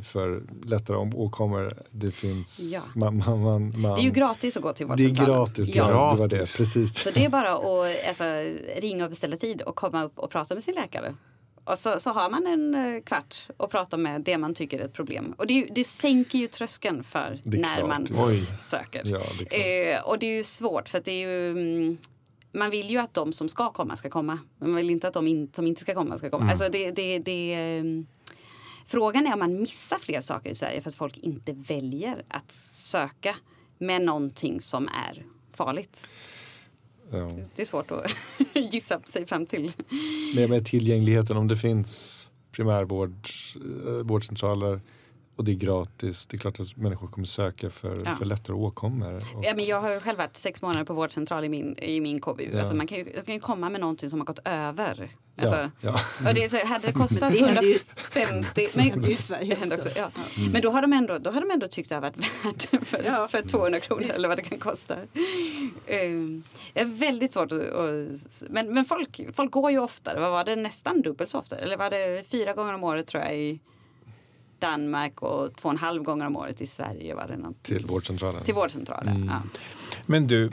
för 0.01 0.43
lättare 0.65 0.97
om 0.97 1.15
åkommor. 1.15 1.73
Det 1.91 2.11
finns... 2.11 2.59
Ja. 2.73 2.81
Man, 2.95 3.17
man, 3.17 3.41
man, 3.41 3.81
man, 3.81 3.95
Det 3.95 4.01
är 4.01 4.03
ju 4.03 4.11
gratis 4.11 4.57
att 4.57 4.63
gå 4.63 4.73
till 4.73 4.87
Det 4.87 4.93
är 4.93 4.97
vårdcentralen. 4.97 5.35
gratis, 5.45 5.75
Ja. 5.75 5.89
ja. 5.91 6.11
det 6.15 6.19
var 6.21 6.27
det. 6.27 6.37
Gratis. 6.37 6.57
Precis. 6.57 6.99
Så 7.03 7.11
det 7.11 7.25
är 7.25 7.29
bara 7.29 7.53
att 7.53 8.07
alltså, 8.07 8.23
ringa 8.77 9.03
och 9.03 9.09
beställa 9.09 9.37
tid 9.37 9.61
och 9.61 9.75
komma 9.75 10.03
upp 10.03 10.19
och 10.19 10.29
prata 10.29 10.53
med 10.53 10.63
sin 10.63 10.75
läkare. 10.75 11.15
Och 11.63 11.77
så, 11.77 11.99
så 11.99 12.09
har 12.09 12.29
man 12.29 12.47
en 12.47 12.75
eh, 12.95 13.01
kvart 13.01 13.47
och 13.57 13.71
prata 13.71 13.97
med 13.97 14.21
det 14.21 14.37
man 14.37 14.53
tycker 14.53 14.79
är 14.79 14.85
ett 14.85 14.93
problem. 14.93 15.33
Och 15.37 15.47
det, 15.47 15.53
ju, 15.53 15.67
det 15.71 15.83
sänker 15.83 16.39
ju 16.39 16.47
tröskeln 16.47 17.03
för 17.03 17.41
när 17.43 17.75
klart. 17.75 17.87
man 17.87 18.07
Oj. 18.17 18.43
söker. 18.59 19.01
Ja, 19.05 19.21
det. 19.49 19.91
Eh, 19.93 20.01
och 20.03 20.19
det 20.19 20.25
är 20.25 20.37
ju 20.37 20.43
svårt 20.43 20.89
för 20.89 20.97
att 20.97 21.05
det 21.05 21.11
är 21.11 21.27
ju 21.27 21.51
mm, 21.51 21.97
man 22.51 22.69
vill 22.69 22.89
ju 22.89 22.97
att 22.97 23.13
de 23.13 23.33
som 23.33 23.49
ska 23.49 23.71
komma 23.71 23.95
ska 23.95 24.09
komma. 24.09 24.39
Men 24.57 24.69
man 24.69 24.77
vill 24.77 24.89
inte 24.89 25.07
att 25.07 25.13
de 25.13 25.27
in, 25.27 25.49
som 25.53 25.67
inte 25.67 25.81
ska 25.81 25.93
komma 25.93 26.17
ska 26.17 26.29
komma. 26.29 26.49
Alltså 26.49 26.69
det, 26.71 26.91
det, 26.91 27.19
det, 27.19 27.53
mm, 27.53 28.07
frågan 28.85 29.27
är 29.27 29.33
om 29.33 29.39
man 29.39 29.59
missar 29.59 29.97
fler 29.97 30.21
saker 30.21 30.49
i 30.49 30.55
Sverige 30.55 30.81
för 30.81 30.89
att 30.89 30.95
folk 30.95 31.17
inte 31.17 31.53
väljer 31.53 32.23
att 32.27 32.51
söka 32.51 33.35
med 33.77 34.01
någonting 34.01 34.61
som 34.61 34.87
är 34.87 35.25
farligt. 35.53 36.07
Ja. 37.11 37.29
Det 37.55 37.61
är 37.61 37.65
svårt 37.65 37.91
att 37.91 38.11
gissa 38.73 39.01
sig 39.01 39.25
fram 39.25 39.45
till. 39.45 39.71
Med, 40.35 40.49
med 40.49 40.65
tillgängligheten, 40.65 41.37
om 41.37 41.47
det 41.47 41.57
finns 41.57 42.29
primärvård, 42.51 43.27
eh, 43.55 43.91
vårdcentraler 43.91 44.81
och 45.39 45.45
det 45.45 45.51
är 45.51 45.55
gratis. 45.55 46.25
Det 46.25 46.37
är 46.37 46.39
klart 46.39 46.59
att 46.59 46.77
människor 46.77 47.07
kommer 47.07 47.27
söka 47.27 47.69
för, 47.69 48.01
Ja. 48.05 48.15
för 48.15 48.25
lättare 48.25 48.55
åkommor. 48.55 49.15
Och, 49.15 49.45
Ja, 49.45 49.53
men 49.55 49.65
jag 49.65 49.81
har 49.81 49.91
ju 49.93 49.99
själv 49.99 50.17
varit 50.17 50.37
sex 50.37 50.61
månader 50.61 50.83
på 50.85 50.93
vårdcentral 50.93 51.43
i 51.45 51.49
min, 51.49 51.77
i 51.77 52.01
min 52.01 52.21
KBU. 52.21 52.49
Ja. 52.53 52.59
Alltså 52.59 52.75
man 52.75 52.87
kan 52.87 52.97
ju, 52.97 53.05
kan 53.25 53.33
ju 53.33 53.39
komma 53.39 53.69
med 53.69 53.81
någonting 53.81 54.09
som 54.09 54.19
har 54.19 54.25
gått 54.25 54.39
över. 54.45 55.09
Alltså, 55.41 55.55
ja, 55.55 55.69
ja. 55.81 56.29
Och 56.29 56.35
det 56.35 56.43
är 56.43 56.49
så, 56.49 56.65
hade 56.65 56.87
det 56.87 56.93
kostat 57.03 57.33
Det 57.33 57.45
händer 57.45 57.61
ju- 57.63 57.79
150... 58.13 58.67
Det 58.75 58.81
händer 58.81 59.07
ju 59.07 59.13
i 59.13 59.17
Sverige 59.17 59.57
det 59.61 59.65
också. 59.77 59.89
också, 59.89 59.99
ja. 59.99 60.09
Men 60.53 60.61
då 60.61 60.71
har, 60.71 60.81
de 60.81 60.93
ändå, 60.93 61.17
då 61.17 61.31
har 61.31 61.41
de 61.41 61.51
ändå 61.51 61.67
tyckt 61.67 61.89
det 61.89 61.95
har 61.95 62.01
varit 62.01 62.17
värt 62.17 62.87
för, 62.87 63.03
Ja. 63.05 63.27
för 63.27 63.41
200 63.41 63.79
kronor 63.79 64.01
Visst. 64.01 64.13
eller 64.15 64.27
vad 64.27 64.37
det 64.37 64.43
kan 64.43 64.57
kosta. 64.59 64.95
Um, 65.87 66.43
det 66.73 66.79
är 66.79 66.85
väldigt 66.85 67.33
svårt 67.33 67.51
att... 67.51 67.61
att 67.61 68.43
men 68.49 68.73
men 68.73 68.85
folk, 68.85 69.19
folk 69.33 69.51
går 69.51 69.71
ju 69.71 69.79
oftare. 69.79 70.19
Vad 70.19 70.31
var 70.31 70.43
det? 70.43 70.55
Nästan 70.55 71.01
dubbelt 71.01 71.29
så 71.29 71.39
ofta. 71.39 71.55
Eller 71.57 71.77
var 71.77 71.89
det 71.89 72.27
fyra 72.31 72.53
gånger 72.53 72.73
om 72.73 72.83
året 72.83 73.07
tror 73.07 73.23
jag 73.23 73.37
i 73.37 73.59
Danmark 74.59 75.21
och 75.21 75.55
två 75.55 75.67
och 75.67 75.73
en 75.73 75.77
halv 75.77 76.03
gånger 76.03 76.27
om 76.27 76.35
året 76.35 76.61
i 76.61 76.67
Sverige. 76.67 77.15
Var 77.15 77.27
det 77.27 77.37
något. 77.37 77.63
Till 77.63 77.85
vårdcentralen. 77.85 78.43
Till 78.43 78.53
vårdcentralen. 78.53 79.25
Ja. 79.31 79.41
Men 80.05 80.27
du, 80.27 80.51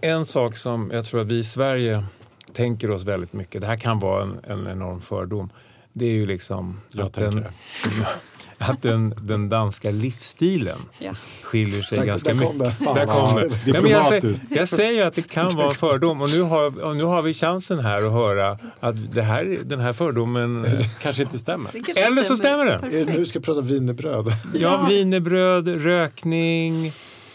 en 0.00 0.26
sak 0.26 0.56
som 0.56 0.90
jag 0.90 1.04
tror 1.04 1.20
att 1.20 1.26
vi 1.26 1.38
i 1.38 1.44
Sverige 1.44 2.04
tänker 2.52 2.90
oss 2.90 3.04
väldigt 3.04 3.32
mycket, 3.32 3.60
det 3.60 3.66
här 3.66 3.76
kan 3.76 3.98
vara 3.98 4.22
en, 4.22 4.40
en 4.44 4.66
enorm 4.66 5.00
fördom, 5.00 5.50
det 5.92 6.06
är 6.06 6.12
ju 6.12 6.26
liksom 6.26 6.80
Jag 6.92 7.06
att, 7.06 7.12
tänker 7.12 7.40
den, 7.40 7.52
att 8.68 8.82
den, 8.82 9.14
den 9.22 9.48
danska 9.48 9.90
livsstilen 9.90 10.78
Ja. 10.98 11.12
skiljer 11.42 11.82
sig 11.82 11.98
Där- 11.98 12.04
ganska 12.04 12.34
där 12.34 12.42
kom 12.46 12.58
mycket. 12.58 12.78
det. 12.78 12.84
Där 12.84 13.06
vad 13.06 13.28
kommer. 13.28 13.60
Ja, 13.66 13.80
men 13.80 13.90
jag, 13.90 14.06
säger, 14.06 14.36
jag 14.50 14.68
säger 14.68 14.92
ju 14.92 15.02
att 15.02 15.14
det 15.14 15.28
kan 15.28 15.56
vara 15.56 15.68
en 15.68 15.74
fördom 15.74 16.20
och 16.22 16.30
nu 16.30 16.42
har, 16.42 16.84
och 16.84 16.96
nu 16.96 17.04
har 17.04 17.22
vi 17.22 17.34
chansen 17.34 17.78
här 17.78 18.06
att 18.06 18.12
höra 18.12 18.58
att 18.80 19.14
det 19.14 19.22
här, 19.22 19.58
den 19.64 19.80
här 19.80 19.92
fördomen, 19.92 20.66
Kanske 21.02 21.22
inte 21.22 21.38
stämmer. 21.38 21.70
Det 21.72 21.80
kanske 21.80 22.04
eller 22.04 22.22
så 22.22 22.36
stämmer 22.36 22.64
det. 22.64 22.72
Är 22.72 23.04
det 23.04 23.12
nu 23.12 23.18
vi 23.18 23.26
ska 23.26 23.40
prata 23.40 23.60
wienerbröd? 23.60 24.26
Ja, 24.54 24.86
wienerbröd, 24.88 25.68
rökning, 25.68 26.86
eh, 26.86 26.92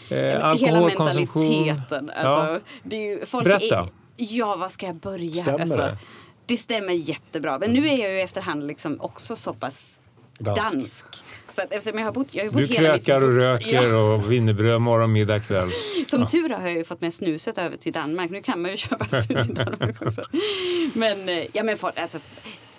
Hela 0.08 0.40
alkoholkonsumtion. 0.42 1.42
mentaliteten. 1.66 2.10
Alltså, 2.10 2.52
Ja. 2.52 2.58
det 2.82 2.96
är 2.96 3.18
ju, 3.18 3.26
folk 3.26 3.44
Berätta. 3.44 3.78
Är, 3.78 3.86
ja, 4.16 4.56
var 4.56 4.68
ska 4.68 4.86
jag 4.86 4.96
börja? 4.96 5.42
Stämmer 5.42 5.60
alltså, 5.60 5.76
det? 5.76 5.96
Det 6.46 6.56
stämmer 6.56 6.92
jättebra. 6.92 7.58
Men 7.58 7.70
nu 7.72 7.88
är 7.88 7.98
jag 7.98 8.12
ju 8.12 8.20
efterhand 8.20 8.66
liksom 8.66 9.00
också 9.00 9.36
så 9.36 9.52
pass 9.54 10.00
Dansk. 10.40 10.72
dansk. 10.72 11.04
Så 11.52 11.62
att 11.62 11.72
eftersom 11.72 11.98
jag 11.98 12.06
har 12.06 12.12
bott, 12.12 12.28
jag 12.30 12.44
har 12.44 12.50
bott 12.50 12.62
Du 12.62 12.68
krökar 12.68 13.22
och 13.22 13.34
röker 13.34 13.88
Ja, 13.88 13.96
och 13.96 14.32
wienerbröd 14.32 14.80
morgon, 14.80 15.12
middag, 15.12 15.40
kväll. 15.40 15.70
som 16.08 16.26
tur 16.28 16.48
har 16.48 16.68
jag 16.68 16.76
ju 16.76 16.84
fått 16.84 17.00
med 17.00 17.14
snuset 17.14 17.58
över 17.58 17.76
till 17.76 17.92
Danmark. 17.92 18.30
Nu 18.30 18.42
kan 18.42 18.62
man 18.62 18.70
ju 18.70 18.76
köpa 18.76 19.04
snus 19.22 19.48
i 19.48 19.52
Danmark 19.52 20.02
också. 20.02 20.22
Men, 20.94 21.28
eh, 21.28 21.44
ja, 21.52 21.64
men 21.64 21.76
folk, 21.76 21.98
alltså, 21.98 22.18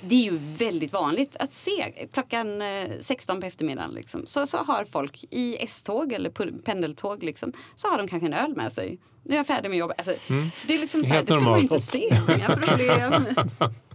det 0.02 0.16
är 0.16 0.32
ju 0.32 0.38
väldigt 0.38 0.94
vanligt 0.94 1.36
att 1.40 1.54
se 1.54 2.08
klockan 2.14 2.62
eh, 2.62 2.68
16 3.02 3.42
på 3.42 3.48
eftermiddagen 3.48 3.92
liksom, 3.92 4.26
så, 4.26 4.46
så 4.48 4.58
har 4.58 4.86
folk 4.86 5.24
i 5.30 5.58
S-tåg 5.60 6.14
eller 6.14 6.30
pendeltåg 6.62 7.24
liksom, 7.24 7.54
så 7.76 7.88
har 7.88 7.98
de 7.98 8.08
kanske 8.08 8.28
en 8.28 8.34
öl 8.34 8.56
med 8.56 8.74
sig. 8.74 9.00
Nu 9.24 9.34
är 9.34 9.38
jag 9.38 9.48
färdig 9.48 9.70
med 9.70 9.78
jobbet. 9.78 9.98
Alltså, 9.98 10.14
Det 10.68 10.74
är 10.74 10.80
liksom 10.80 11.04
så 11.04 11.10
här, 11.10 11.22
det 11.22 11.32
ska 11.32 11.42
man 11.42 11.60
inte 11.62 11.80
se. 11.80 12.10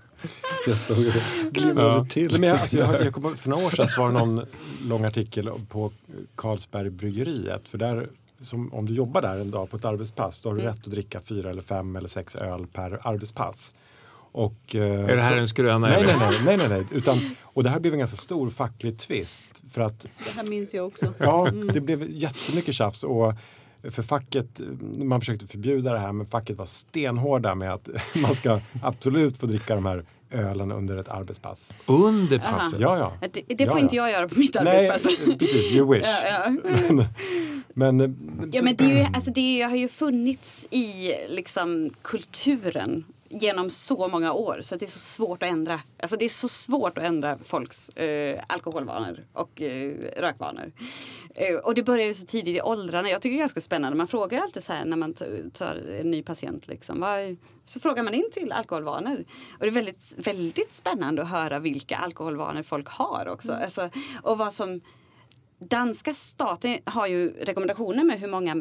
Jag 0.66 0.76
såg 0.76 0.96
det. 1.04 1.22
Glimrade 1.52 1.88
Ja. 1.90 2.06
till. 2.10 2.40
Men 2.40 2.48
jag, 2.48 2.58
alltså, 2.58 2.78
jag, 2.78 3.04
jag 3.04 3.14
kom, 3.14 3.36
för 3.36 3.48
några 3.50 3.66
år 3.66 3.70
sedan 3.70 3.88
så 3.88 4.00
var 4.00 4.12
det 4.12 4.18
någon 4.18 4.46
lång 4.88 5.04
artikel 5.04 5.50
på 5.68 5.92
Carlsbergbryggeriet. 6.34 7.68
För 7.68 7.78
där, 7.78 8.08
som, 8.40 8.74
om 8.74 8.86
du 8.86 8.94
jobbar 8.94 9.22
där 9.22 9.38
en 9.40 9.50
dag 9.50 9.70
på 9.70 9.76
ett 9.76 9.84
arbetspass 9.84 10.42
då 10.42 10.48
har 10.48 10.56
du 10.56 10.62
rätt 10.62 10.78
att 10.78 10.84
dricka 10.90 11.20
fyra 11.20 11.50
eller 11.50 11.62
fem 11.62 11.96
eller 11.96 12.08
sex 12.08 12.36
öl 12.36 12.66
per 12.66 13.00
arbetspass. 13.08 13.72
Och, 14.32 14.74
eh, 14.74 14.82
Är 15.10 15.16
det 15.16 15.22
här 15.22 15.30
så- 15.32 15.40
en 15.40 15.48
skröna? 15.48 15.78
Nej, 15.78 15.96
eller? 15.96 16.06
nej, 16.06 16.16
nej, 16.30 16.40
nej, 16.46 16.56
nej, 16.56 16.68
nej. 16.68 16.86
Utan, 16.98 17.34
och 17.42 17.64
det 17.64 17.70
här 17.70 17.80
blev 17.80 17.92
en 17.92 17.98
ganska 17.98 18.16
stor 18.16 18.50
facklig 18.50 18.98
tvist. 18.98 19.44
För 19.72 19.80
att 19.80 20.00
Det 20.02 20.08
här 20.36 20.46
minns 20.46 20.74
jag 20.74 20.86
också. 20.86 21.12
Ja, 21.18 21.50
det 21.74 21.80
blev 21.80 22.10
jättemycket 22.10 22.74
tjafs. 22.74 23.04
Och 23.04 23.32
för 23.90 24.02
facket, 24.02 24.60
man 25.02 25.20
försökte 25.20 25.46
förbjuda 25.46 25.92
det 25.92 25.98
här 25.98 26.12
men 26.12 26.26
facket 26.26 26.56
var 26.56 26.66
stenhårda 26.66 27.54
med 27.54 27.72
att 27.72 27.88
man 28.22 28.34
ska 28.34 28.60
absolut 28.82 29.36
få 29.36 29.46
dricka 29.46 29.74
de 29.74 29.86
här 29.86 30.04
ölen 30.30 30.72
under 30.72 30.96
ett 30.96 31.08
arbetspass. 31.08 31.72
Under 31.86 32.38
passet? 32.38 32.80
Ja, 32.80 32.98
ja. 32.98 33.28
Det, 33.32 33.42
det 33.56 33.66
får 33.66 33.76
Ja, 33.76 33.82
inte 33.82 33.96
ja. 33.96 34.02
jag 34.02 34.12
göra 34.12 34.28
på 34.28 34.38
mitt 34.38 34.56
Nej, 34.62 34.88
arbetspass. 34.88 35.16
precis, 35.38 35.72
you 35.72 35.94
wish. 35.94 36.06
Ja, 36.06 36.18
ja. 36.28 37.04
Men, 37.74 38.00
eh, 38.00 38.10
Ja, 38.52 38.62
men 38.62 38.76
det, 38.76 38.84
är 38.84 38.98
ju, 38.98 39.06
alltså 39.14 39.30
det 39.30 39.62
har 39.62 39.76
ju 39.76 39.88
funnits 39.88 40.66
i 40.70 41.14
liksom, 41.28 41.90
kulturen 42.02 43.04
genom 43.28 43.70
så 43.70 44.08
många 44.08 44.32
år 44.32 44.58
så 44.62 44.76
det 44.76 44.84
är 44.84 44.90
så 44.90 44.98
svårt 44.98 45.42
att 45.42 45.48
ändra. 45.48 45.80
Alltså 46.00 46.16
det 46.16 46.24
är 46.24 46.28
så 46.28 46.48
svårt 46.48 46.98
att 46.98 47.04
ändra 47.04 47.38
folks 47.38 47.88
eh, 47.88 48.42
alkoholvanor 48.46 49.24
och 49.32 49.62
eh, 49.62 49.94
rökvanor. 50.16 50.72
Eh, 51.34 51.54
och 51.54 51.74
det 51.74 51.82
börjar 51.82 52.06
ju 52.06 52.14
så 52.14 52.26
tidigt 52.26 52.56
i 52.56 52.60
åldrarna. 52.60 53.10
Jag 53.10 53.22
tycker 53.22 53.32
det 53.32 53.38
är 53.38 53.42
ganska 53.42 53.60
spännande. 53.60 53.98
Man 53.98 54.08
frågar 54.08 54.40
alltid 54.40 54.64
så 54.64 54.72
här 54.72 54.84
när 54.84 54.96
man 54.96 55.14
tar 55.52 55.98
en 56.00 56.10
ny 56.10 56.22
patient. 56.22 56.68
Liksom, 56.68 57.00
vad, 57.00 57.36
så 57.64 57.80
frågar 57.80 58.02
man 58.02 58.14
in 58.14 58.30
till 58.32 58.52
alkoholvanor. 58.52 59.24
Och 59.52 59.60
det 59.60 59.66
är 59.66 59.70
väldigt, 59.70 60.14
väldigt 60.16 60.74
spännande 60.74 61.22
att 61.22 61.28
höra 61.28 61.58
vilka 61.58 61.96
alkoholvanor 61.96 62.62
folk 62.62 62.88
har 62.88 63.28
också. 63.28 63.52
Alltså, 63.52 63.90
och 64.22 64.38
vad 64.38 64.54
som 64.54 64.80
Danska 65.58 66.14
staten 66.14 66.78
har 66.84 67.06
ju 67.06 67.32
rekommendationer 67.40 68.04
med 68.04 68.20
hur 68.20 68.28
många, 68.28 68.54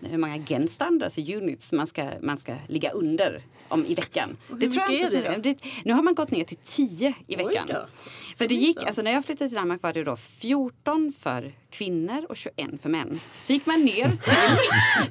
hur 0.00 0.18
många 0.18 0.38
genstand, 0.38 1.02
alltså 1.02 1.20
units, 1.20 1.72
man 1.72 1.86
ska, 1.86 2.10
man 2.22 2.38
ska 2.38 2.54
ligga 2.68 2.90
under 2.90 3.42
om, 3.68 3.86
i 3.86 3.94
veckan. 3.94 4.36
Och 4.50 4.60
hur 4.60 4.68
mycket 4.68 4.90
inte 4.90 5.16
är 5.18 5.34
så- 5.34 5.40
det 5.40 5.58
Nu 5.84 5.92
har 5.92 6.02
man 6.02 6.14
gått 6.14 6.30
ner 6.30 6.44
till 6.44 6.56
10 6.64 7.14
i 7.26 7.36
veckan. 7.36 7.68
För 8.36 8.48
det 8.48 8.54
gick, 8.54 8.82
alltså 8.84 9.02
när 9.02 9.12
jag 9.12 9.24
flyttade 9.24 9.48
till 9.48 9.56
Danmark 9.58 9.82
var 9.82 9.92
det 9.92 10.04
då 10.04 10.16
14 10.16 11.12
för 11.18 11.54
kvinnor 11.70 12.26
och 12.28 12.36
21 12.36 12.54
för 12.82 12.88
män. 12.88 13.20
Så 13.42 13.52
gick 13.52 13.66
man 13.66 13.84
ner 13.84 14.10
till, 14.10 14.58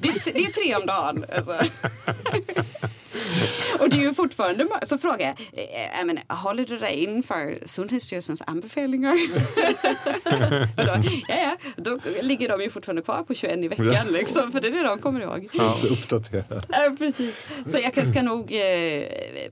det, 0.02 0.08
är, 0.08 0.32
det 0.32 0.40
är 0.40 0.50
tre 0.52 0.74
om 0.76 0.86
dagen. 0.86 1.24
Alltså. 1.36 1.70
Och 3.80 3.88
det 3.88 3.96
är 3.96 4.00
ju 4.00 4.14
fortfarande, 4.14 4.66
så 4.82 4.98
frågar 4.98 5.26
jag, 5.26 5.36
eh, 5.52 5.98
jag 5.98 6.06
menar, 6.06 6.22
håller 6.28 6.66
du 6.66 6.78
dig 6.78 7.04
inför 7.04 7.58
Sundhetsstyrelsens 7.66 8.42
anbefälningar? 8.46 9.14
och 10.76 10.84
då, 10.86 10.92
ja, 11.28 11.36
ja, 11.36 11.56
då 11.76 11.98
ligger 12.22 12.48
de 12.48 12.60
ju 12.62 12.70
fortfarande 12.70 13.02
kvar 13.02 13.22
på 13.22 13.34
21 13.34 13.58
i 13.58 13.68
veckan 13.68 14.06
liksom, 14.12 14.52
för 14.52 14.60
det 14.60 14.68
är 14.68 14.72
det 14.72 14.82
de 14.82 14.98
kommer 14.98 15.20
ihåg. 15.20 15.48
Så 15.76 15.86
uppdaterat. 15.86 16.66
Ja, 16.68 16.94
precis. 16.98 17.46
Så 17.66 17.78
jag 17.94 18.08
ska 18.08 18.22
nog 18.22 18.52
eh, 18.52 19.04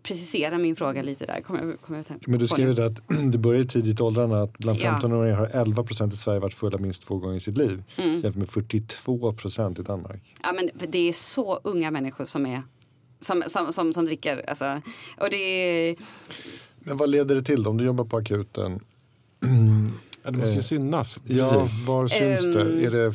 precisera 0.03 0.59
min 0.59 0.77
fråga 0.77 1.03
lite 1.03 1.27
där. 1.27 1.41
Kommer 1.41 1.61
jag, 1.61 1.81
kommer 1.81 2.05
jag 2.09 2.29
Men 2.29 2.39
du 2.39 2.73
där 2.75 2.87
att 2.87 3.01
det 3.33 3.39
börjar 3.39 3.65
tidigt 3.65 4.01
i 4.01 4.03
åldrarna 4.03 4.43
att 4.43 4.59
bland 4.59 4.79
Ja. 4.79 4.99
15-åringar 5.03 5.37
har 5.37 5.47
11 5.47 5.83
procent 5.83 6.15
i 6.15 6.17
Sverige 6.17 6.41
varit 6.41 6.55
fulla 6.55 6.79
minst 6.79 7.07
två 7.07 7.19
gånger 7.19 7.37
i 7.37 7.41
sitt 7.41 7.57
liv. 7.57 7.83
Mm. 7.97 8.13
Jämfört 8.13 8.35
med 8.35 8.49
42 8.49 9.33
procent 9.33 9.79
i 9.79 9.83
Danmark. 9.83 10.35
Ja, 10.43 10.53
men 10.53 10.71
det 10.89 11.09
är 11.09 11.13
så 11.13 11.61
unga 11.65 11.91
människor 11.91 12.25
som 12.25 12.47
är 12.47 12.63
som, 13.21 13.43
som, 13.47 13.73
som, 13.73 13.93
som 13.93 14.07
dricker. 14.07 14.45
Alltså. 14.49 14.81
Och 15.19 15.31
det 15.31 15.37
är, 15.37 15.97
Men 16.79 16.97
vad 16.97 17.09
leder 17.09 17.35
det 17.35 17.43
till 17.43 17.63
då? 17.63 17.71
Om 17.71 17.77
du 17.79 17.85
jobbar 17.85 18.05
på 18.05 18.17
akuten? 18.17 18.81
Ja, 20.23 20.31
det 20.33 20.39
måste 20.39 20.53
ju 20.53 20.59
Eh, 20.59 20.63
synas. 20.63 21.21
Ja, 21.25 21.51
Precis. 21.63 21.87
var 21.87 22.09
syns 22.09 22.45
det? 22.55 22.61
Ehm. 22.61 22.85
Är 22.87 22.91
det 22.91 23.15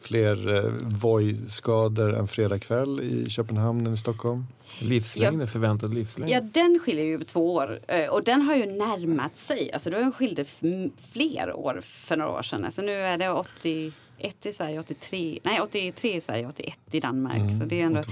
fler 0.00 0.54
eh, 0.56 0.72
Voi-skador 0.82 2.14
en 2.14 2.28
fredagkväll 2.28 3.00
i 3.00 3.30
Köpenhamn 3.30 3.86
än 3.86 3.92
i 3.94 3.96
Stockholm? 3.96 4.44
Livslängd, 4.80 5.50
förväntad 5.50 5.94
livslängd. 5.94 6.30
ja, 6.32 6.40
den 6.40 6.78
skiljer 6.84 7.04
ju 7.04 7.18
två 7.24 7.54
år. 7.54 7.80
Eh, 7.88 8.08
Och 8.08 8.24
den 8.24 8.42
har 8.42 8.54
ju 8.54 8.66
närmat 8.66 9.36
sig. 9.38 9.72
Alltså, 9.72 9.90
då 9.90 10.12
skilde 10.12 10.44
fler 11.12 11.52
år 11.56 11.80
för 11.82 12.16
några 12.16 12.30
år 12.32 12.42
sedan. 12.42 12.64
Alltså, 12.64 12.82
nu 12.82 12.92
är 12.92 13.18
det 13.18 13.30
81 14.18 14.46
i 14.46 14.52
Sverige, 14.52 14.78
83, 14.80 15.38
nej 15.44 15.60
83 15.60 16.14
i 16.16 16.20
Sverige, 16.20 16.46
81 16.46 16.78
i 16.92 17.00
Danmark. 17.00 17.38
Mm, 17.38 17.60
så 17.60 17.64
det 17.66 17.80
är 17.80 17.84
ändå, 17.84 18.02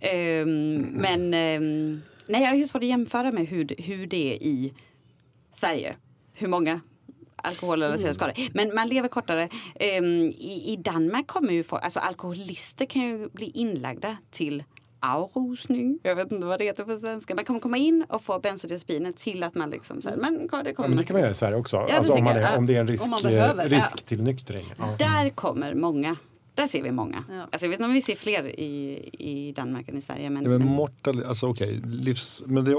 Ehm, 0.00 0.76
men 0.80 1.34
ehm, 1.34 2.02
nej, 2.26 2.40
jag 2.42 2.48
har 2.48 2.56
ju 2.56 2.66
svårt 2.68 2.82
att 2.82 2.88
jämföra 2.88 3.32
med 3.32 3.46
hur, 3.46 3.64
det- 3.64 3.74
hur 3.82 4.06
det 4.06 4.32
är 4.34 4.42
i 4.42 4.72
Sverige. 5.52 5.94
Hur 6.34 6.48
många 6.48 6.80
alkoholrelaterade 7.36 8.14
skador. 8.14 8.34
Men 8.54 8.74
man 8.74 8.88
lever 8.88 9.08
kortare. 9.08 9.48
Ehm, 9.74 10.22
i, 10.26 10.72
I 10.72 10.76
Danmark 10.76 11.26
kommer 11.26 11.52
ju 11.52 11.64
folk, 11.64 11.84
alltså 11.84 12.00
alkoholister 12.00 12.86
kan 12.86 13.02
ju 13.02 13.28
bli 13.28 13.50
inlagda 13.54 14.16
till 14.30 14.64
aurusning. 15.12 15.98
Jag 16.02 16.16
vet 16.16 16.32
inte 16.32 16.46
vad 16.46 16.58
det 16.58 16.64
heter 16.64 16.84
på 16.84 16.98
svenska. 16.98 17.34
Man 17.34 17.44
kommer 17.44 17.60
komma 17.60 17.76
in 17.76 18.04
och 18.08 18.22
få 18.22 18.38
bensodiazepiner 18.38 19.12
till 19.12 19.42
att 19.42 19.54
man 19.54 19.70
liksom 19.70 20.02
så 20.02 20.08
här, 20.08 20.16
men 20.16 20.32
det 20.42 20.48
kommer 20.48 20.74
Ja, 20.76 20.88
men 20.88 20.96
det 20.96 21.04
kan 21.04 21.14
man 21.14 21.20
göra 21.20 21.30
i 21.30 21.34
Sverige 21.34 21.56
också. 21.56 21.76
det 21.88 21.92
alltså, 21.92 22.12
om, 22.12 22.24
man 22.24 22.36
är, 22.36 22.58
om 22.58 22.66
det 22.66 22.76
är 22.76 22.80
en 22.80 22.88
risk, 22.88 23.22
behöver. 23.22 23.64
eh, 23.64 23.68
risk 23.68 23.92
Ja. 23.92 23.96
till 24.06 24.22
nyktring. 24.22 24.64
Ja. 24.78 24.96
Där 24.98 25.30
kommer 25.30 25.74
många. 25.74 26.16
Där 26.54 26.66
ser 26.66 26.82
vi 26.82 26.90
många. 26.92 27.24
Ja. 27.30 27.40
Alltså, 27.52 27.66
jag 27.66 27.68
vet 27.70 27.78
inte 27.78 27.84
om 27.88 27.92
vi 27.92 28.02
ser 28.02 28.16
fler 28.16 28.60
i, 28.60 29.08
i 29.12 29.52
Danmark 29.52 29.88
än 29.88 29.96
i 29.96 30.02
Sverige. 30.02 30.30
Men, 30.30 30.42
Ja, 30.42 30.48
men 30.48 30.68
mortal, 30.68 31.24
alltså 31.24 31.48
okej, 31.48 31.80
livs, 31.84 32.42
men 32.46 32.64
det 32.64 32.70
är 32.70 32.74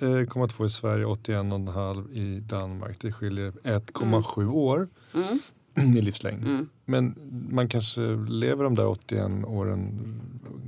83,2 0.00 0.66
i 0.66 0.70
Sverige, 0.70 1.04
81,5 1.04 2.12
i 2.12 2.40
Danmark. 2.40 2.96
Det 3.00 3.12
skiljer 3.12 3.50
1,7 3.64 4.50
år 4.52 4.88
mm. 5.14 5.38
i 5.96 6.00
livslängd. 6.02 6.44
Mm. 6.44 6.68
Men 6.84 7.14
man 7.50 7.68
kanske 7.68 8.00
lever 8.28 8.64
de 8.64 8.74
där 8.74 8.86
81 8.86 9.30
åren 9.46 9.98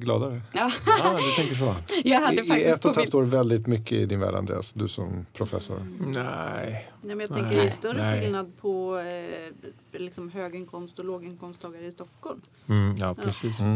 gladare. 0.02 0.40
Ja, 0.52 0.70
Ja, 0.86 1.18
du 1.18 1.42
tänker 1.42 1.54
så. 1.56 1.74
jag 2.04 2.20
hade 2.20 2.36
I, 2.36 2.44
I 2.44 2.48
faktiskt 2.48 2.68
ett 2.68 2.84
och 2.84 2.90
ett 2.90 2.96
halvt 2.96 3.14
år 3.14 3.22
väldigt 3.22 3.66
mycket 3.66 3.92
i 3.92 4.06
din 4.06 4.20
värld 4.20 4.34
Andreas, 4.34 4.72
du 4.72 4.88
som 4.88 5.26
professor. 5.32 5.78
Nej. 6.14 6.88
Nej, 7.02 7.16
men 7.16 7.20
jag 7.20 7.28
tänker 7.28 7.56
det 7.56 7.66
är 7.66 7.70
större 7.70 8.02
nej. 8.02 8.20
skillnad 8.20 8.52
på 8.60 8.98
eh, 9.92 10.00
liksom 10.00 10.30
höginkomst 10.30 10.98
och 10.98 11.04
låginkomsttagare 11.04 11.86
i 11.86 11.92
Stockholm. 11.92 12.40
Mm, 12.68 12.96
ja, 12.96 13.14
precis. 13.14 13.60
Mm. 13.60 13.72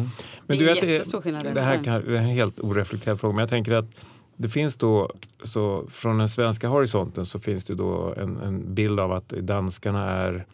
Men 0.46 0.58
Det 0.58 0.64
du 0.64 0.70
är 0.70 0.74
vet, 0.74 0.80
det, 0.82 0.90
jättestor 0.92 1.20
skillnad 1.20 1.54
det 1.54 1.60
här 1.60 1.84
kan, 1.84 2.04
det 2.04 2.12
är 2.18 2.22
en 2.22 2.24
helt 2.24 2.60
oreflekterad 2.60 3.20
fråga, 3.20 3.34
men 3.34 3.40
jag 3.40 3.50
tänker 3.50 3.72
att 3.72 3.96
det 4.36 4.48
finns 4.48 4.76
då, 4.76 5.10
så 5.44 5.86
från 5.90 6.18
den 6.18 6.28
svenska 6.28 6.68
horisonten 6.68 7.26
så 7.26 7.38
finns 7.38 7.64
det 7.64 7.74
då 7.74 8.14
en, 8.16 8.36
en 8.36 8.74
bild 8.74 9.00
av 9.00 9.12
att 9.12 9.28
danskarna 9.28 10.10
är 10.10 10.46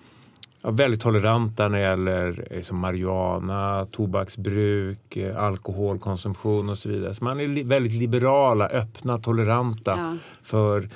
ja, 0.62 0.70
väldigt 0.70 1.00
toleranta 1.00 1.68
när 1.68 1.78
det 1.78 1.84
gäller 1.84 2.46
eh, 2.50 2.62
som 2.62 2.78
marijuana, 2.78 3.86
tobaksbruk, 3.90 5.16
eh, 5.16 5.36
alkoholkonsumtion 5.44 6.68
och 6.68 6.78
så 6.78 6.88
vidare. 6.88 7.14
Så 7.14 7.24
man 7.24 7.40
är 7.40 7.46
li- 7.48 7.62
väldigt 7.62 7.92
liberala, 7.92 8.66
öppna, 8.68 9.18
toleranta 9.18 9.94
Ja. 9.98 10.16
för 10.42 10.88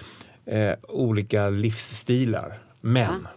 eh, 0.47 0.73
olika 0.89 1.49
livsstilar. 1.51 2.59
Men 2.81 3.21
Ja. 3.23 3.29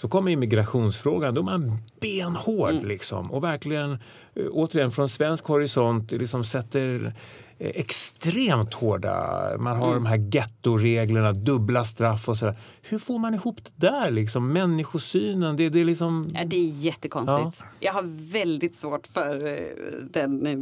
så 0.00 0.08
kommer 0.08 0.30
immigrationsfrågan, 0.30 1.34
då 1.34 1.40
är 1.40 1.44
man 1.44 1.76
benhård 2.00 2.70
Mm. 2.70 2.86
liksom. 2.86 3.32
Och 3.32 3.44
verkligen, 3.44 3.92
eh, 4.34 4.44
återigen 4.50 4.90
från 4.90 5.08
svensk 5.08 5.44
horisont, 5.46 6.12
liksom 6.12 6.44
sätter 6.44 7.14
extremt 7.64 8.74
hårda, 8.74 9.50
man 9.60 9.76
har 9.76 9.90
Mm. 9.92 10.02
de 10.04 10.06
här 10.08 10.28
gettoreglerna, 10.32 11.32
dubbla 11.32 11.84
straff 11.84 12.28
och 12.28 12.36
sådär. 12.36 12.56
Hur 12.82 12.98
får 12.98 13.18
man 13.18 13.34
ihop 13.34 13.56
det 13.76 13.86
där 13.86 14.10
liksom? 14.10 14.48
Människosynen, 14.52 15.56
det, 15.56 15.68
det 15.68 15.80
är 15.80 15.84
liksom... 15.84 16.28
Ja, 16.34 16.40
det 16.46 16.56
är 16.56 16.68
jättekonstigt. 16.84 17.64
Jag 17.80 17.92
har 17.92 18.32
väldigt 18.32 18.74
svårt 18.74 19.06
för 19.06 19.46
eh, 19.46 19.56
den 20.12 20.46
eh, 20.46 20.56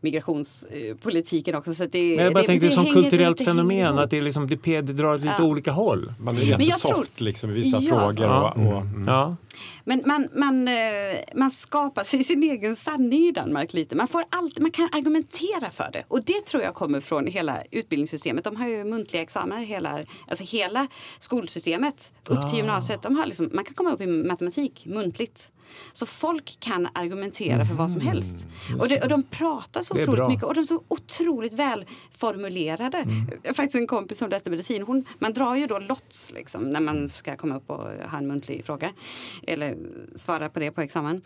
migrationspolitiken 0.00 1.54
också. 1.54 1.74
Så 1.74 1.86
det, 1.86 2.16
Men 2.16 2.24
jag 2.24 2.32
bara 2.34 2.40
det, 2.40 2.46
tänkte 2.46 2.66
det 2.66 2.72
som 2.72 2.84
hänger- 2.84 2.94
kulturellt 3.02 3.38
det 3.38 3.44
hänger 3.44 3.58
fenomen, 3.58 3.76
ihop. 3.86 3.98
att 4.00 4.10
det, 4.10 4.16
är 4.16 4.22
liksom, 4.22 4.46
det, 4.46 4.80
det 4.80 4.92
drar 4.92 5.14
åt 5.14 5.20
lite 5.20 5.34
Ja. 5.38 5.44
olika 5.44 5.70
håll. 5.72 6.12
Man 6.18 6.36
är 6.36 6.40
jättesoft 6.42 7.16
tror- 7.16 7.24
liksom, 7.24 7.50
i 7.50 7.52
vissa 7.52 7.78
Ja. 7.82 7.88
frågor. 8.00 8.26
Ja. 8.26 8.50
Och, 8.56 8.66
och, 8.76 8.80
mm. 8.82 9.04
Ja. 9.08 9.36
Men 9.84 10.02
man, 10.06 10.28
man, 10.34 10.68
eh, 10.68 10.74
man 11.34 11.50
skapar 11.50 12.04
sig 12.04 12.24
sin 12.24 12.42
egen 12.42 12.76
sanning 12.76 13.26
i 13.26 13.32
Danmark 13.32 13.72
lite. 13.72 13.96
Man, 13.96 14.08
får 14.08 14.24
allt, 14.30 14.58
man 14.58 14.70
kan 14.70 14.88
argumentera 14.92 15.70
för 15.70 15.90
det. 15.92 16.04
Och 16.08 16.24
det 16.24 16.46
tror 16.46 16.62
jag 16.62 16.74
kommer 16.74 17.00
från 17.00 17.26
hela 17.26 17.62
utbildningssystemet. 17.70 18.44
De 18.44 18.56
har 18.56 18.68
ju 18.68 18.84
muntliga 18.84 19.22
examina 19.22 19.60
hela, 19.60 19.98
alltså 20.28 20.44
hela 20.44 20.86
skolsystemet 21.18 22.12
upp 22.28 22.38
Ah. 22.38 22.42
till 22.48 22.58
gymnasiet. 22.58 23.02
De 23.02 23.16
har 23.16 23.26
liksom, 23.26 23.50
man 23.52 23.64
kan 23.64 23.74
komma 23.74 23.92
upp 23.92 24.00
i 24.00 24.06
matematik 24.06 24.86
muntligt. 24.86 25.50
Så 25.92 26.06
folk 26.06 26.56
kan 26.60 26.88
argumentera 26.92 27.64
för 27.64 27.74
vad 27.74 27.90
som 27.90 28.00
helst. 28.00 28.46
Och, 28.80 28.88
det, 28.88 29.02
och 29.02 29.08
de 29.08 29.22
pratar 29.22 29.80
så 29.80 29.96
Mm. 29.96 30.02
Otroligt 30.02 30.18
bra. 30.18 30.28
mycket 30.28 30.44
och 30.44 30.54
de 30.54 30.60
är 30.60 30.64
så 30.64 30.82
otroligt 30.88 31.52
välformulerade. 31.52 32.98
Mm. 32.98 33.54
Faktiskt 33.54 33.74
en 33.74 33.86
kompis 33.86 34.18
som 34.18 34.30
läste 34.30 34.50
medicin. 34.50 34.82
Hon, 34.82 35.04
man 35.18 35.32
drar 35.32 35.56
ju 35.56 35.66
då 35.66 35.78
lots 35.78 36.32
liksom, 36.32 36.70
när 36.70 36.80
man 36.80 37.08
ska 37.08 37.36
komma 37.36 37.56
upp 37.56 37.70
och 37.70 37.82
ha 38.10 38.18
en 38.18 38.26
muntlig 38.26 38.64
fråga. 38.64 38.92
Eller 39.46 39.76
svara 40.14 40.48
på 40.48 40.60
det 40.60 40.70
på 40.70 40.80
examen. 40.80 41.22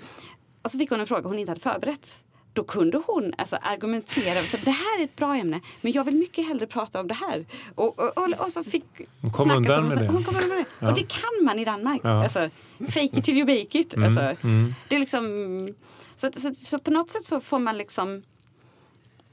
Och 0.62 0.70
så 0.70 0.78
fick 0.78 0.90
hon 0.90 1.00
en 1.00 1.06
fråga 1.06 1.28
hon 1.28 1.38
inte 1.38 1.50
hade 1.50 1.60
förberett. 1.60 2.22
Då 2.52 2.64
kunde 2.64 3.02
hon 3.06 3.32
alltså, 3.38 3.56
argumentera 3.62 4.42
säga 4.42 4.62
det 4.64 4.70
här 4.70 5.00
är 5.00 5.04
ett 5.04 5.16
bra 5.16 5.34
ämne 5.36 5.60
men 5.80 5.92
jag 5.92 6.04
vill 6.04 6.16
mycket 6.16 6.46
hellre 6.48 6.66
prata 6.66 7.00
om 7.00 7.06
det 7.08 7.14
här. 7.14 7.46
Och, 7.74 7.98
och, 7.98 8.18
och, 8.18 8.32
och 8.44 8.52
så 8.52 8.64
fick 8.64 8.84
Hon 9.22 9.30
kom 9.32 9.50
undan 9.50 9.88
med 9.88 9.98
det. 9.98 10.06
Hon 10.06 10.24
kom 10.24 10.34
undan 10.34 10.48
med 10.48 10.64
det. 10.80 10.86
Och 10.88 10.94
det 10.94 11.08
kan 11.08 11.44
man 11.44 11.58
i 11.58 11.64
Danmark. 11.64 12.00
Ja. 12.04 12.22
Alltså, 12.24 12.50
fake 12.78 13.18
it 13.18 13.24
till 13.24 13.36
you 13.38 13.46
make 13.46 13.78
it. 13.78 13.94
Mm, 13.94 14.08
Alltså, 14.08 14.46
mm. 14.46 14.74
Det 14.88 14.94
är 14.94 15.00
liksom, 15.00 15.74
så, 16.16 16.30
så, 16.36 16.54
så 16.54 16.78
på 16.78 16.90
något 16.90 17.10
sätt 17.10 17.24
så 17.24 17.40
får 17.40 17.58
man 17.58 17.78
liksom 17.78 18.22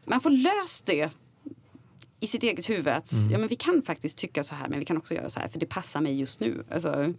man 0.06 0.22
får 0.22 0.30
löst 0.30 0.86
det 0.86 1.10
i 2.20 2.28
sitt 2.28 2.44
eget 2.44 2.70
huvud. 2.70 2.88
Att, 2.88 3.12
Mm. 3.12 3.32
ja, 3.32 3.38
men 3.38 3.48
vi 3.48 3.56
kan 3.56 3.82
faktiskt 3.82 4.18
tycka 4.18 4.44
så 4.44 4.56
här 4.56 4.68
men 4.70 4.80
vi 4.80 4.86
kan 4.86 4.98
också 4.98 5.14
göra 5.14 5.30
så 5.30 5.40
här 5.40 5.48
för 5.48 5.60
det 5.60 5.66
passar 5.66 6.02
mig 6.02 6.20
just 6.20 6.40
nu. 6.40 6.64
Alltså, 6.72 7.14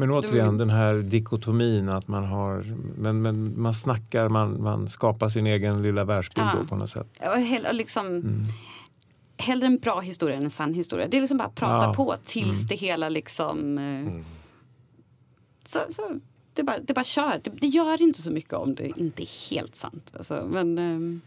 Men 0.00 0.10
återigen 0.10 0.58
den 0.58 0.70
här 0.70 0.94
dikotomin 0.94 1.88
att 1.88 2.08
man 2.08 2.24
har, 2.24 2.76
men, 2.98 3.22
men 3.22 3.60
man 3.62 3.74
snackar, 3.74 4.28
man, 4.28 4.62
man 4.62 4.88
skapar 4.88 5.28
sin 5.28 5.46
egen 5.46 5.82
lilla 5.82 6.04
världsbild 6.04 6.46
Ja. 6.46 6.58
då 6.60 6.66
på 6.66 6.76
något 6.76 6.90
sätt. 6.90 7.06
och 7.20 7.40
hell, 7.40 7.76
liksom, 7.76 8.06
Mm. 8.06 8.44
Hellre 9.40 9.66
en 9.66 9.78
bra 9.78 10.00
historia 10.00 10.36
än 10.36 10.42
en 10.44 10.50
sann 10.50 10.74
historia. 10.74 11.08
Det 11.08 11.16
är 11.16 11.20
liksom 11.20 11.38
bara 11.38 11.48
att 11.48 11.54
prata 11.54 11.86
Ja. 11.86 11.94
på 11.94 12.14
tills 12.24 12.56
Mm. 12.56 12.66
det 12.68 12.74
hela 12.74 13.08
liksom... 13.08 13.78
eh, 13.78 14.24
Så, 15.64 15.78
så, 15.90 16.02
det, 16.54 16.62
bara, 16.62 16.78
det 16.78 16.94
bara 16.94 17.04
kör. 17.04 17.40
Det, 17.44 17.50
det 17.60 17.66
gör 17.66 18.02
inte 18.02 18.22
så 18.22 18.30
mycket 18.30 18.52
om 18.52 18.74
det 18.74 18.92
inte 19.00 19.22
är 19.22 19.50
helt 19.50 19.76
sant. 19.76 20.12
Alltså, 20.18 20.46
men, 20.50 20.78
ehm, 20.78 21.20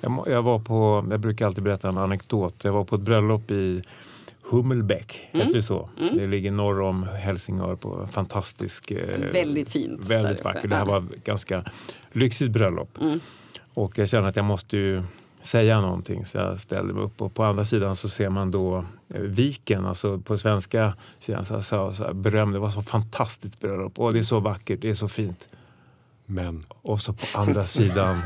Jag, 0.00 0.24
jag 0.26 0.42
var 0.42 0.58
på, 0.58 1.06
jag 1.10 1.20
brukar 1.20 1.46
alltid 1.46 1.64
berätta 1.64 1.88
en 1.88 1.98
anekdot. 1.98 2.64
Jag 2.64 2.72
var 2.72 2.84
på 2.84 2.96
ett 2.96 3.02
bröllop 3.02 3.50
i 3.50 3.82
Hummelbäck, 4.50 5.28
Mm. 5.32 5.46
heter 5.46 5.56
det 5.58 5.62
så? 5.62 5.88
Det 6.12 6.26
ligger 6.26 6.50
norr 6.50 6.80
om 6.82 7.02
Helsingör 7.02 7.76
på 7.76 8.06
fantastisk... 8.06 8.90
eh, 8.90 9.18
Väldigt 9.32 9.68
fint 9.68 10.06
Väldigt 10.10 10.44
vackert. 10.44 10.70
Det 10.70 10.76
här 10.76 10.84
var 10.84 10.98
ett 11.16 11.24
ganska 11.24 11.64
lyxigt 12.12 12.50
bröllop. 12.50 12.98
Mm. 13.00 13.20
Och 13.74 13.98
jag 13.98 14.08
kände 14.08 14.28
att 14.28 14.36
jag 14.36 14.44
måste 14.44 14.76
ju 14.76 15.02
säga 15.42 15.80
någonting 15.80 16.24
så 16.24 16.38
jag 16.38 16.60
ställde 16.60 16.94
mig 16.94 17.02
upp 17.02 17.22
och 17.22 17.34
på 17.34 17.44
andra 17.44 17.64
sidan 17.64 17.96
så 17.96 18.08
ser 18.08 18.28
man 18.28 18.50
då 18.50 18.76
eh, 19.14 19.20
viken, 19.20 19.86
alltså 19.86 20.18
på 20.18 20.38
svenska 20.38 20.94
sidan 21.18 21.44
så, 21.44 21.62
så, 21.62 21.92
så 21.92 22.04
här, 22.04 22.12
beröm, 22.12 22.52
det 22.52 22.58
var 22.58 22.70
så 22.70 22.82
fantastiskt 22.82 23.60
bröllop 23.60 23.98
och 23.98 24.12
det 24.12 24.18
är 24.18 24.22
så 24.22 24.40
vackert, 24.40 24.80
det 24.82 24.90
är 24.90 24.94
så 24.94 25.08
fint. 25.08 25.48
Men 26.26 26.66
Och 26.82 27.00
så 27.00 27.12
på 27.12 27.26
andra 27.38 27.66
sidan 27.76 28.22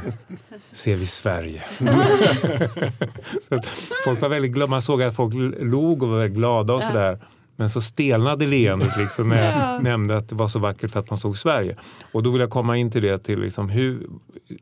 ser 0.72 0.96
vi 0.96 1.06
Sverige. 1.06 1.62
så 3.48 3.60
folk 4.04 4.20
var 4.20 4.28
väldigt 4.28 4.52
glada. 4.52 4.70
Man 4.70 4.82
såg 4.82 5.02
att 5.02 5.16
folk 5.16 5.34
log 5.60 6.02
och 6.02 6.08
var 6.08 6.18
väldigt 6.18 6.36
glada 6.36 6.74
och 6.74 6.82
sådär. 6.82 7.18
Men 7.60 7.70
så 7.70 7.80
stelnade 7.80 8.46
leendet 8.46 8.96
liksom 8.96 9.28
när 9.34 9.44
jag 9.74 9.82
nämnde 9.82 10.16
att 10.16 10.28
det 10.28 10.34
var 10.34 10.48
så 10.48 10.58
vackert 10.58 10.90
för 10.90 11.00
att 11.00 11.10
man 11.10 11.18
såg 11.18 11.36
Sverige. 11.38 11.76
Och 12.12 12.22
då 12.22 12.30
vill 12.30 12.40
jag 12.40 12.50
komma 12.50 12.76
in 12.76 12.90
till 12.90 13.02
det 13.02 13.18
till 13.18 13.40
liksom 13.40 13.68
hur, 13.68 14.08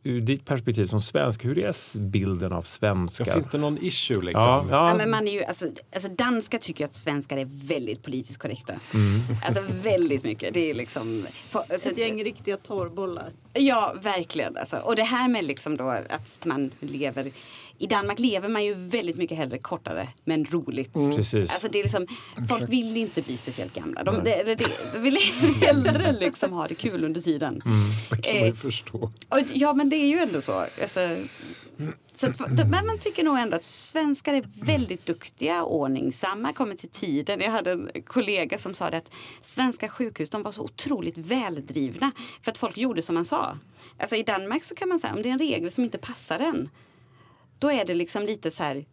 ur 0.03 0.21
ditt 0.21 0.45
perspektiv 0.45 0.87
som 0.87 1.01
svensk, 1.01 1.45
hur 1.45 1.59
är 1.59 1.69
s- 1.71 1.95
bilden 1.99 2.53
av 2.53 2.63
svenskar? 2.63 3.25
finns 3.25 3.49
det 3.49 3.59
någon 3.59 3.79
issue 3.83 4.17
liksom? 4.23 4.43
ja, 4.43 4.65
ja. 4.71 4.89
Ja, 4.89 4.95
men 4.97 5.11
man 5.11 5.29
är 5.29 5.33
ju, 5.33 5.45
alltså, 5.45 5.67
alltså 5.95 6.11
danskar 6.11 6.59
tycker 6.59 6.85
att 6.85 6.95
svenskar 6.95 7.37
är 7.37 7.49
väldigt 7.69 8.03
politiskt 8.03 8.39
korrekta. 8.39 8.73
Mm. 8.95 9.21
Alltså 9.47 9.63
väldigt 9.83 10.25
mycket. 10.25 10.55
Det 10.55 10.71
är 10.71 10.75
liksom... 10.75 11.27
För, 11.49 11.59
alltså, 11.71 11.89
Ett 11.89 11.99
gäng 11.99 12.25
riktiga 12.25 12.57
torrbollar. 12.57 13.31
Ja, 13.53 13.95
verkligen. 14.03 14.57
Alltså. 14.57 14.77
Och 14.77 14.97
det 14.97 15.03
här 15.03 15.29
med 15.29 15.45
liksom 15.45 15.77
då 15.77 15.89
att 15.91 16.41
man 16.45 16.71
lever... 16.81 17.31
I 17.79 17.87
Danmark 17.87 18.19
lever 18.19 18.49
man 18.49 18.65
ju 18.65 18.75
väldigt 18.75 19.17
mycket 19.17 19.39
hellre 19.39 19.59
kortare 19.59 20.09
men 20.25 20.45
roligt. 20.45 20.93
Precis. 20.93 21.51
Alltså 21.51 21.69
det 21.69 21.79
är 21.79 21.83
liksom, 21.83 22.07
folk 22.49 22.71
vill 22.71 22.97
inte 22.97 23.23
bli 23.23 23.37
speciellt 23.37 23.75
gamla. 23.75 24.05
De, 24.05 24.25
det, 24.25 24.43
det, 24.43 24.55
de 24.55 24.99
vill 24.99 25.17
hellre 25.61 26.13
liksom 26.13 26.53
ha 26.53 26.69
det 26.69 26.75
kul 26.75 27.05
under 27.05 27.23
tiden. 27.23 27.63
Det 28.11 28.23
kan 28.23 28.35
man 28.35 28.43
ju 28.45 28.49
Eh, 28.49 28.55
förstå. 28.55 29.13
och, 29.29 29.41
ja, 29.55 29.75
men 29.75 29.89
det 29.89 29.97
är 29.97 30.07
ju 30.07 30.19
ändå 30.19 30.41
så. 30.43 30.53
Alltså, 30.83 31.01
så 32.15 32.27
att, 32.27 32.41
men 32.71 32.87
man 32.87 32.99
tycker 32.99 33.25
nog 33.25 33.39
ändå 33.39 33.57
att 33.57 33.63
svenskar 33.63 34.35
är 34.35 34.45
väldigt 34.65 35.07
duktiga, 35.07 35.63
ordningsamma, 35.65 36.53
kommer 36.53 36.75
till 36.75 36.89
tiden. 36.89 37.41
Jag 37.41 37.51
hade 37.51 37.71
en 37.73 37.91
kollega 38.07 38.59
som 38.59 38.75
sa 38.75 38.91
det 38.91 38.97
att 38.97 39.13
svenska 39.43 39.89
sjukhus 39.89 40.31
de 40.31 40.43
var 40.43 40.53
så 40.53 40.63
otroligt 40.63 41.19
väldrivna 41.19 42.13
för 42.43 42.51
att 42.51 42.59
folk 42.59 42.77
gjorde 42.79 43.03
som 43.03 43.15
man 43.15 43.25
sa. 43.25 43.59
Alltså 43.99 44.17
i 44.17 44.23
Danmark 44.23 44.65
så 44.65 44.75
kan 44.75 44.89
man 44.89 45.01
säga 45.01 45.15
om 45.15 45.23
det 45.23 45.29
är 45.29 45.33
en 45.33 45.39
regel 45.39 45.71
som 45.71 45.85
inte 45.85 45.99
passar 45.99 46.39
en 46.39 46.69
då 47.59 47.71
är 47.71 47.85
det 47.85 47.95
liksom 47.95 48.23
lite 48.23 48.51
så 48.51 48.63
här 48.63 48.87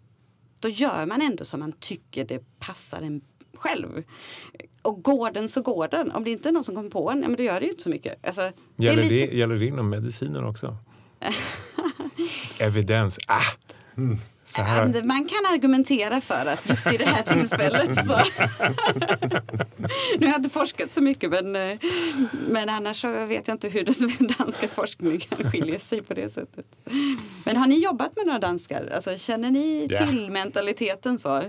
då 0.59 0.69
gör 0.69 1.05
man 1.05 1.21
ändå 1.21 1.45
som 1.45 1.59
man 1.59 1.71
tycker 1.79 2.25
det 2.25 2.59
passar 2.59 3.01
en 3.01 3.21
själv. 3.57 4.03
Och 4.81 5.03
går 5.03 5.31
den 5.31 5.49
så 5.49 5.61
går 5.61 5.87
den. 5.87 6.11
Om 6.11 6.23
det 6.23 6.31
inte 6.31 6.49
är 6.49 6.53
någon 6.53 6.63
som 6.63 6.75
kommer 6.75 6.89
på 6.89 7.11
en, 7.11 7.21
ja, 7.21 7.27
men 7.27 7.37
då 7.37 7.43
gör 7.43 7.59
det 7.59 7.65
ju 7.65 7.71
inte 7.71 7.83
så 7.83 7.89
mycket. 7.89 8.25
Alltså, 8.27 8.51
det 8.75 8.85
Gäller, 8.85 9.03
lite- 9.03 9.31
det, 9.31 9.37
gäller 9.37 9.55
det 9.55 9.65
inom 9.65 9.89
medicinen 9.89 10.43
också? 10.43 10.77
Evidens, 12.59 13.19
ah! 13.27 13.41
Ja, 13.95 14.03
Man 15.03 15.25
kan 15.25 15.45
argumentera 15.53 16.21
för 16.21 16.45
att 16.45 16.69
just 16.69 16.93
i 16.93 16.97
det 16.97 17.05
här 17.05 17.23
tillfället 17.23 17.85
så... 18.07 18.13
nu 20.19 20.25
har 20.25 20.31
jag 20.33 20.39
inte 20.39 20.49
forskat 20.49 20.91
så 20.91 21.01
mycket 21.01 21.29
men, 21.29 21.55
eh, 21.55 21.77
men 22.49 22.69
annars 22.69 23.01
så 23.01 23.25
vet 23.25 23.47
jag 23.47 23.55
inte 23.55 23.69
hur 23.69 23.83
den 23.85 24.27
danska 24.37 24.67
forskningen 24.67 25.21
skiljer 25.51 25.79
sig 25.79 26.01
på 26.01 26.13
det 26.13 26.29
sättet. 26.33 26.65
Men 27.45 27.57
har 27.57 27.67
ni 27.67 27.83
jobbat 27.83 28.15
med 28.15 28.25
några 28.25 28.39
danskar? 28.39 28.91
Alltså, 28.95 29.17
känner 29.17 29.51
ni 29.51 29.87
Ja. 29.89 30.05
till 30.05 30.29
mentaliteten 30.29 31.19
så? 31.19 31.41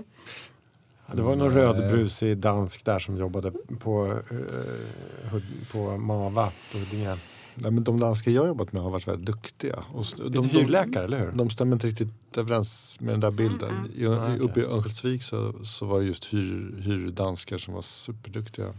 Det 1.13 1.21
var 1.21 1.35
någon 1.35 1.51
rödbrusig 1.53 2.37
dansk 2.37 2.85
där 2.85 2.99
som 2.99 3.17
jobbade 3.17 3.51
på, 3.79 4.21
eh, 4.31 5.41
på 5.71 5.97
Mava 5.97 6.51
på 6.71 6.77
Huddinge. 6.77 7.17
Nej, 7.55 7.71
men 7.71 7.83
de 7.83 7.99
danskar 7.99 8.31
jag 8.31 8.47
jobbat 8.47 8.73
med 8.73 8.81
har 8.81 8.89
varit 8.91 9.07
väldigt 9.07 9.25
duktiga. 9.25 9.83
Och 9.93 10.05
Lite 10.17 10.29
de, 10.29 10.49
hyrläkare, 10.49 11.03
eller 11.05 11.19
hur? 11.19 11.31
de 11.31 11.49
stämmer 11.49 11.73
inte 11.75 11.87
riktigt 11.87 12.37
överens 12.37 12.97
med 12.99 13.13
den 13.13 13.19
där 13.19 13.31
bilden. 13.31 13.91
I, 13.95 14.07
Ah, 14.07 14.25
okej. 14.25 14.39
Uppe 14.39 14.59
i 14.59 14.63
Örnsköldsvik 14.63 15.23
så, 15.23 15.53
så 15.65 15.85
var 15.85 15.99
det 15.99 16.05
just 16.05 16.33
hyr, 16.33 16.75
hyrdanskar 16.81 17.57
som 17.57 17.73
var 17.73 17.81
superduktiga. 17.81 18.73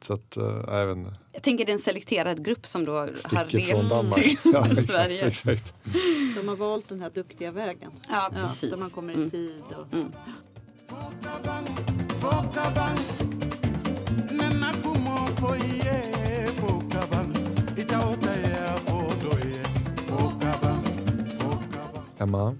Så 0.00 0.12
att, 0.12 0.36
eh, 0.36 0.44
jag 0.66 0.86
vet 0.86 0.96
inte. 0.96 1.14
Jag 1.32 1.42
tänker 1.42 1.64
det 1.64 1.72
är 1.72 1.74
en 1.74 1.80
selekterad 1.80 2.44
grupp 2.44 2.66
som 2.66 2.84
då 2.84 2.92
har 2.92 3.10
Sticker 3.14 3.60
från 3.60 3.80
rest 3.80 3.90
Danmark. 3.90 4.14
till 4.24 4.36
Ja, 4.52 4.66
exakt, 4.68 4.90
Sverige. 4.90 5.26
exakt. 5.26 5.74
De 6.42 6.48
har 6.48 6.56
valt 6.56 6.88
den 6.88 7.00
här 7.00 7.10
duktiga 7.14 7.50
vägen. 7.50 7.90
Ja, 8.08 8.30
precis. 8.34 8.70
där 8.70 8.78
man 8.78 8.90
kommer 8.90 9.12
i 9.12 9.16
Mm. 9.16 9.30
tid. 9.30 9.62
Och, 9.78 9.92
Mm. 9.92 10.12
Fokabang, 12.20 12.98
Emma, 22.22 22.54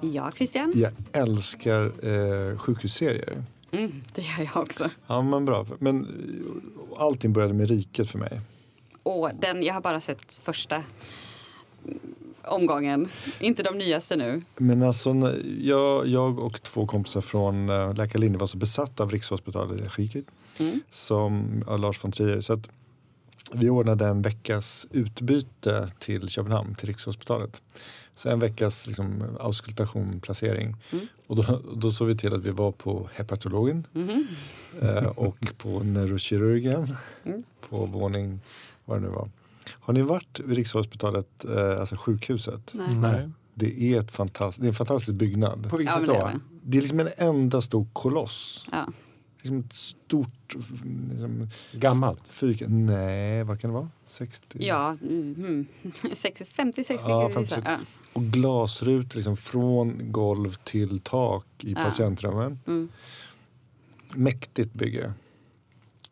Ja, 0.00 0.30
Christian? 0.30 0.72
jag 0.76 0.92
älskar 1.12 1.92
eh, 2.08 2.58
sjukhusserier. 2.58 3.44
Mm, 3.70 4.02
det 4.14 4.22
gör 4.22 4.44
jag 4.54 4.62
också. 4.62 4.90
Ja 5.06 5.22
men 5.22 5.44
bra. 5.44 5.66
Men 5.78 6.04
eh, 6.04 7.02
allting 7.02 7.32
började 7.32 7.54
med 7.54 7.68
Riket 7.68 8.10
för 8.10 8.18
mig. 8.18 8.40
Och 9.02 9.30
den, 9.40 9.62
jag 9.62 9.74
har 9.74 9.80
bara 9.80 10.00
sett 10.00 10.34
första 10.34 10.76
mm, 11.86 11.98
omgången, 12.44 13.08
inte 13.40 13.62
de 13.62 13.78
nyaste 13.78 14.16
nu. 14.16 14.42
Men 14.56 14.82
alltså, 14.82 15.10
jag, 15.60 16.06
jag 16.06 16.38
och 16.38 16.62
två 16.62 16.86
kompisar 16.86 17.20
från 17.20 17.70
uh, 17.70 17.94
Läkarlinjen 17.94 18.38
var 18.38 18.46
så 18.46 18.56
besatta 18.56 19.02
av 19.02 19.10
Rikshospitalet 19.10 19.80
i 19.80 20.02
Riket 20.02 20.24
Mm. 20.58 20.80
som 20.90 21.64
ja, 21.66 21.76
Lars 21.76 22.04
von 22.04 22.12
Trier. 22.12 22.40
Så 22.40 22.52
att 22.52 22.68
vi 23.52 23.70
ordnade 23.70 24.06
en 24.06 24.22
veckas 24.22 24.86
utbyte 24.90 25.88
till 25.98 26.28
Köpenhamn, 26.28 26.74
till 26.74 26.86
Rikshospitalet. 26.88 27.62
Så 28.22 28.28
en 28.28 28.38
veckas 28.38 28.86
liksom, 28.86 29.22
auskultation, 29.40 30.20
placering. 30.20 30.76
Mm. 30.92 31.06
Och 31.26 31.36
då, 31.36 31.60
då 31.76 31.90
såg 31.90 32.08
vi 32.08 32.16
till 32.16 32.34
att 32.34 32.46
vi 32.46 32.50
var 32.50 32.72
på 32.72 33.08
hepatologen 33.14 33.86
Mhm. 33.92 34.26
eh, 34.82 35.04
och 35.06 35.36
på 35.58 35.80
neurokirurgen 35.82 36.96
Mm. 37.24 37.42
på 37.68 37.86
våning, 37.86 38.40
vad 38.84 38.96
det 38.96 39.00
nu 39.00 39.08
var. 39.08 39.30
Har 39.70 39.94
ni 39.94 40.02
varit 40.02 40.40
vid 40.44 40.56
Rikshospitalet, 40.56 41.44
eh, 41.44 41.80
alltså 41.80 41.96
sjukhuset? 41.96 42.70
nej. 42.74 42.94
Nej. 42.96 43.28
Det 43.54 43.82
är, 43.94 43.98
ett 44.00 44.10
fantast, 44.10 44.60
det 44.60 44.66
är 44.66 44.68
en 44.68 44.74
fantastisk 44.74 45.18
byggnad. 45.18 45.70
På 45.70 45.76
vilket 45.76 45.94
Ja, 45.94 46.00
sätt 46.00 46.08
men 46.08 46.16
det 46.16 46.22
då? 46.22 46.26
är 46.28 46.32
det. 46.32 46.40
Det 46.62 46.78
är 46.78 46.82
liksom 46.82 47.00
en 47.00 47.08
enda 47.16 47.60
stor 47.60 47.86
koloss. 47.92 48.66
Ja. 48.72 48.86
Liksom 49.42 49.58
ett 49.60 49.72
stort 49.72 50.54
liksom, 50.54 51.48
Gammalt? 51.72 52.28
fyrkant. 52.28 52.70
Nej, 52.72 53.44
vad 53.44 53.60
kan 53.60 53.70
det 53.70 53.74
vara? 53.74 53.90
60? 54.06 54.58
Ja, 54.60 54.88
mm, 55.02 55.66
50-60 55.92 56.44
Ja, 57.08 57.30
kan 57.30 57.42
vi 57.42 57.48
säga. 57.48 57.62
50. 57.62 57.62
Ja. 57.64 57.78
Och 58.12 58.22
glasrutor 58.22 59.16
liksom 59.16 59.36
från 59.36 60.12
golv 60.12 60.54
till 60.64 60.98
tak 61.00 61.46
i 61.60 61.72
Ja. 61.72 61.84
patientrummen. 61.84 62.58
Mm. 62.66 62.88
Mäktigt 64.14 64.72
bygge. 64.74 65.12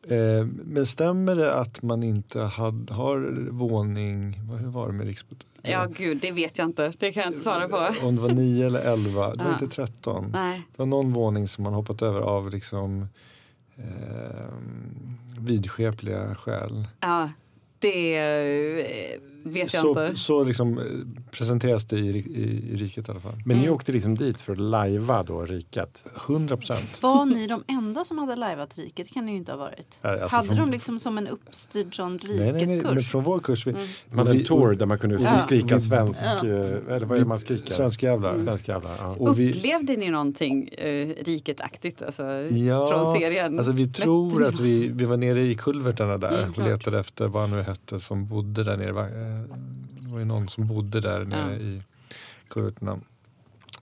Eh, 0.08 0.46
men 0.46 0.86
stämmer 0.86 1.34
det 1.34 1.54
att 1.54 1.82
man 1.82 2.02
inte 2.02 2.40
had, 2.40 2.90
har 2.90 3.48
våning, 3.50 4.40
hur 4.60 4.68
var 4.68 4.86
det 4.86 4.92
med 4.92 5.06
Rikshospitalet? 5.06 5.46
ja, 5.62 5.86
gud, 5.96 6.18
det 6.22 6.32
vet 6.32 6.58
jag 6.58 6.64
inte. 6.64 6.92
Det 6.98 7.12
kan 7.12 7.22
jag 7.22 7.30
inte 7.30 7.40
svara 7.40 7.68
på. 7.68 8.06
Om 8.06 8.16
det 8.16 8.22
var 8.22 8.30
9 8.30 8.66
eller 8.66 8.80
11, 8.80 9.34
det 9.34 9.44
var 9.44 9.52
inte 9.52 9.66
13. 9.66 10.30
Nej. 10.32 10.62
Det 10.72 10.78
var 10.78 10.86
någon 10.86 11.12
våning 11.12 11.48
som 11.48 11.64
man 11.64 11.74
hoppat 11.74 12.02
över 12.02 12.20
av 12.20 12.50
liksom 12.50 13.08
eh, 13.76 13.84
vidskepliga 15.40 16.34
skäl. 16.34 16.86
Ja, 17.00 17.30
det 17.78 18.18
eh, 18.18 19.20
vet 19.44 19.56
jag 19.74 19.82
så, 19.82 19.88
inte. 19.88 20.16
Så 20.16 20.44
liksom 20.44 20.78
eh, 20.78 20.84
presenteras 21.30 21.84
det 21.84 21.98
i, 21.98 22.08
i, 22.18 22.72
i 22.72 22.76
riket 22.76 23.08
i 23.08 23.10
alla 23.10 23.20
fall. 23.20 23.42
Men 23.46 23.56
ni 23.56 23.62
Mm. 23.62 23.74
åkte 23.74 23.92
liksom 23.92 24.14
dit 24.14 24.40
för 24.40 24.52
att 24.52 24.58
lajva 24.58 25.22
då 25.22 25.42
riket? 25.44 26.04
100 26.28 26.56
procent. 26.56 27.02
Var 27.02 27.24
ni 27.26 27.46
de 27.46 27.64
enda 27.66 28.04
som 28.04 28.18
hade 28.18 28.36
lajvat 28.36 28.78
riket? 28.78 29.06
Det 29.08 29.14
kan 29.14 29.26
ni 29.26 29.32
ju 29.32 29.38
inte 29.38 29.52
ha 29.52 29.58
varit. 29.58 29.98
Alltså 30.02 30.36
hade 30.36 30.48
från- 30.48 30.56
de 30.66 30.70
liksom 30.70 30.98
som 30.98 31.18
en 31.18 31.26
uppstyrd 31.28 31.96
sån 31.96 32.12
Nej, 32.28 32.36
nej, 32.38 32.52
nej, 32.52 32.66
men 32.66 32.70
riket-kurs? 32.76 33.10
från 33.10 33.22
vår 33.24 33.38
kurs. 33.38 33.66
Vi, 33.66 33.70
Mm. 33.70 33.86
Man 34.08 34.18
hade 34.18 34.30
en 34.30 34.38
vi- 34.38 34.44
tour 34.44 34.74
där 34.74 34.86
man 34.86 34.98
kunde 34.98 35.16
Ja. 35.20 35.38
skrika 35.38 35.74
Vi- 35.74 35.80
svensk, 35.80 36.20
Ja. 36.24 36.48
eh, 36.48 36.94
eller 36.96 37.04
vad 37.06 37.16
är 37.18 37.20
det 37.22 37.26
man 37.28 37.38
skriker? 37.40 37.72
Svenska 37.72 38.06
jävlar. 38.06 38.38
Svensk 38.38 38.68
jävlar, 38.68 38.96
ja. 38.98 39.14
Och 39.18 39.38
vi, 39.38 39.52
Upplevde 39.52 39.96
ni 39.96 40.10
någonting 40.10 40.68
eh, 40.68 41.08
riket-aktigt 41.24 42.02
alltså, 42.02 42.22
Ja, 42.54 42.90
från 42.90 43.06
serien? 43.06 43.58
Alltså 43.58 43.72
vi 43.72 43.86
tror 43.86 44.40
ni 44.40 44.46
att 44.46 44.60
vi, 44.60 44.88
vi 44.88 45.04
var 45.04 45.16
nere 45.16 45.40
i 45.42 45.54
kulvertarna 45.54 46.18
där 46.18 46.38
Mm, 46.42 46.50
och 46.56 46.58
letade 46.64 47.00
efter 47.00 47.28
vad 47.28 47.42
han 47.42 47.50
nu 47.58 47.62
hette 47.62 48.00
som 48.00 48.26
bodde 48.26 48.64
där 48.64 48.76
nere. 48.76 48.90
Det 50.00 50.10
var 50.12 50.18
ju 50.18 50.24
någon 50.24 50.48
som 50.48 50.66
bodde 50.66 51.00
där 51.00 51.24
nere 51.24 51.52
Ja. 51.52 51.58
i 51.60 51.82
kulvertarna. 52.48 53.00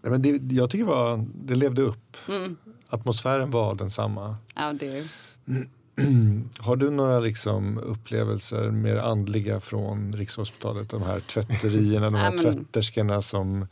Nej, 0.03 0.11
Men 0.11 0.23
det, 0.23 0.55
jag 0.55 0.71
tycker 0.71 0.85
var, 0.85 1.27
det 1.35 1.55
levde 1.55 1.83
upp. 1.83 2.17
Mm. 2.29 2.57
Atmosfären 2.89 3.51
var 3.51 3.75
densamma. 3.75 4.37
Ja, 4.55 4.73
det, 4.73 5.07
Har 6.59 6.77
du 6.77 6.91
några 6.91 7.21
liksom 7.21 7.79
upplevelser 7.79 8.71
mer 8.71 8.97
andliga 8.97 9.61
från 9.61 10.13
Rikshospitalet? 10.13 10.91
De 10.91 11.03
här 11.03 11.21
tvätterierna, 11.21 12.11
de 12.11 12.15
här 12.15 12.39
tvätterskorna 12.39 13.23
som... 13.23 13.67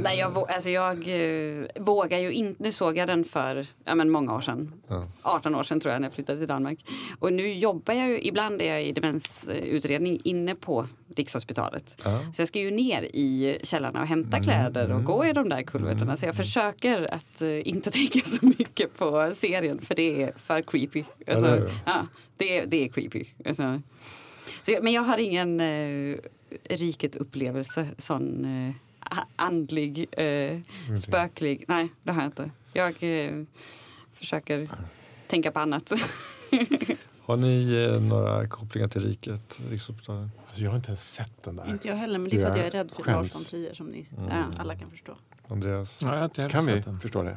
nej, 0.00 0.18
jag, 0.18 0.38
alltså, 0.50 0.70
jag 0.70 0.96
eh, 1.08 1.66
vågar 1.80 2.18
ju 2.18 2.32
inte. 2.32 2.62
Nu 2.62 2.72
såg 2.72 2.96
jag 2.98 3.08
den 3.08 3.24
för 3.24 3.66
ja, 3.84 3.94
men 3.94 4.10
många 4.10 4.34
år 4.34 4.40
sedan. 4.40 4.72
Ja. 4.88 5.06
18 5.22 5.54
år 5.54 5.64
sedan 5.64 5.80
tror 5.80 5.92
jag 5.92 6.00
när 6.00 6.08
jag 6.08 6.14
flyttade 6.14 6.38
till 6.38 6.48
Danmark. 6.48 6.78
Och 7.18 7.32
nu 7.32 7.52
jobbar 7.54 7.94
jag 7.94 8.08
ju, 8.08 8.20
ibland 8.22 8.62
är 8.62 8.66
jag 8.72 8.84
i 8.84 8.92
demensutredning 8.92 10.20
inne 10.24 10.54
på 10.54 10.86
Rikshospitalet. 11.16 11.96
Ja. 12.04 12.20
Så 12.32 12.40
jag 12.42 12.48
ska 12.48 12.58
ju 12.60 12.70
ner 12.70 13.02
i 13.02 13.58
källarna 13.62 14.00
och 14.00 14.06
hämta 14.06 14.36
Mm, 14.36 14.44
kläder 14.48 14.84
och 14.84 14.90
mm. 14.90 15.04
gå 15.04 15.26
i 15.26 15.32
de 15.32 15.48
där 15.48 15.62
kulvertarna. 15.62 16.16
Så 16.16 16.26
jag 16.26 16.34
försöker 16.34 17.14
att 17.14 17.42
eh, 17.42 17.68
inte 17.68 17.90
tänka 18.00 18.20
så 18.20 18.46
mycket 18.46 18.98
på 18.98 19.32
serien 19.36 19.80
för 19.80 19.94
det 19.94 20.22
är 20.22 20.32
för 20.36 20.62
creepy. 20.62 21.04
Alltså, 21.26 21.46
Eller 21.46 21.58
hur? 21.60 21.70
ja, 21.86 22.06
det, 22.36 22.58
är- 22.58 22.66
det 22.66 22.84
är 22.84 22.88
creepy. 22.88 23.24
Alltså. 23.44 23.80
Så, 24.62 24.72
men 24.82 24.92
jag 24.92 25.02
har 25.02 25.18
ingen 25.18 25.60
eh, 25.60 26.16
riket 26.70 27.16
upplevelse, 27.16 27.86
sån 27.98 28.44
eh, 28.68 28.74
andlig, 29.36 30.06
eh, 30.12 30.60
spöklig. 30.98 31.64
Nej, 31.68 31.88
det 32.02 32.12
har 32.12 32.22
jag 32.22 32.28
inte. 32.28 32.50
Jag 32.72 33.02
eh, 33.26 33.44
försöker 34.12 34.68
tänka 35.26 35.50
på 35.52 35.60
annat. 35.60 35.92
Har 37.24 37.36
ni 37.36 37.74
eh, 37.94 38.00
några 38.02 38.46
kopplingar 38.48 38.88
till 38.88 39.02
riket? 39.06 39.60
Alltså 39.70 40.28
jag 40.62 40.70
har 40.70 40.76
inte 40.76 40.88
ens 40.88 41.12
sett 41.12 41.42
den 41.42 41.56
där. 41.56 41.70
Inte 41.70 41.88
jag 41.88 41.96
heller, 41.96 42.18
men 42.18 42.30
det 42.30 42.36
är 42.36 42.40
för 42.40 42.50
att 42.50 42.56
jag 42.56 42.66
är 42.66 42.70
rädd 42.70 42.90
för 42.96 43.02
Skäms. 43.02 43.16
Lars 43.28 43.34
von 43.34 43.44
Trier 43.44 43.74
som 43.74 43.86
ni 43.86 44.06
Ja. 44.30 44.44
alla 44.58 44.76
kan 44.76 44.90
förstå. 44.90 45.16
Andreas? 45.48 45.98
Ja, 46.02 46.08
jag 46.12 46.16
har 46.18 46.24
inte 46.24 46.42
heller 46.42 46.52
Kan 46.54 46.66
vi 46.66 46.80
den. 46.80 47.00
förstå 47.00 47.22
det? 47.22 47.36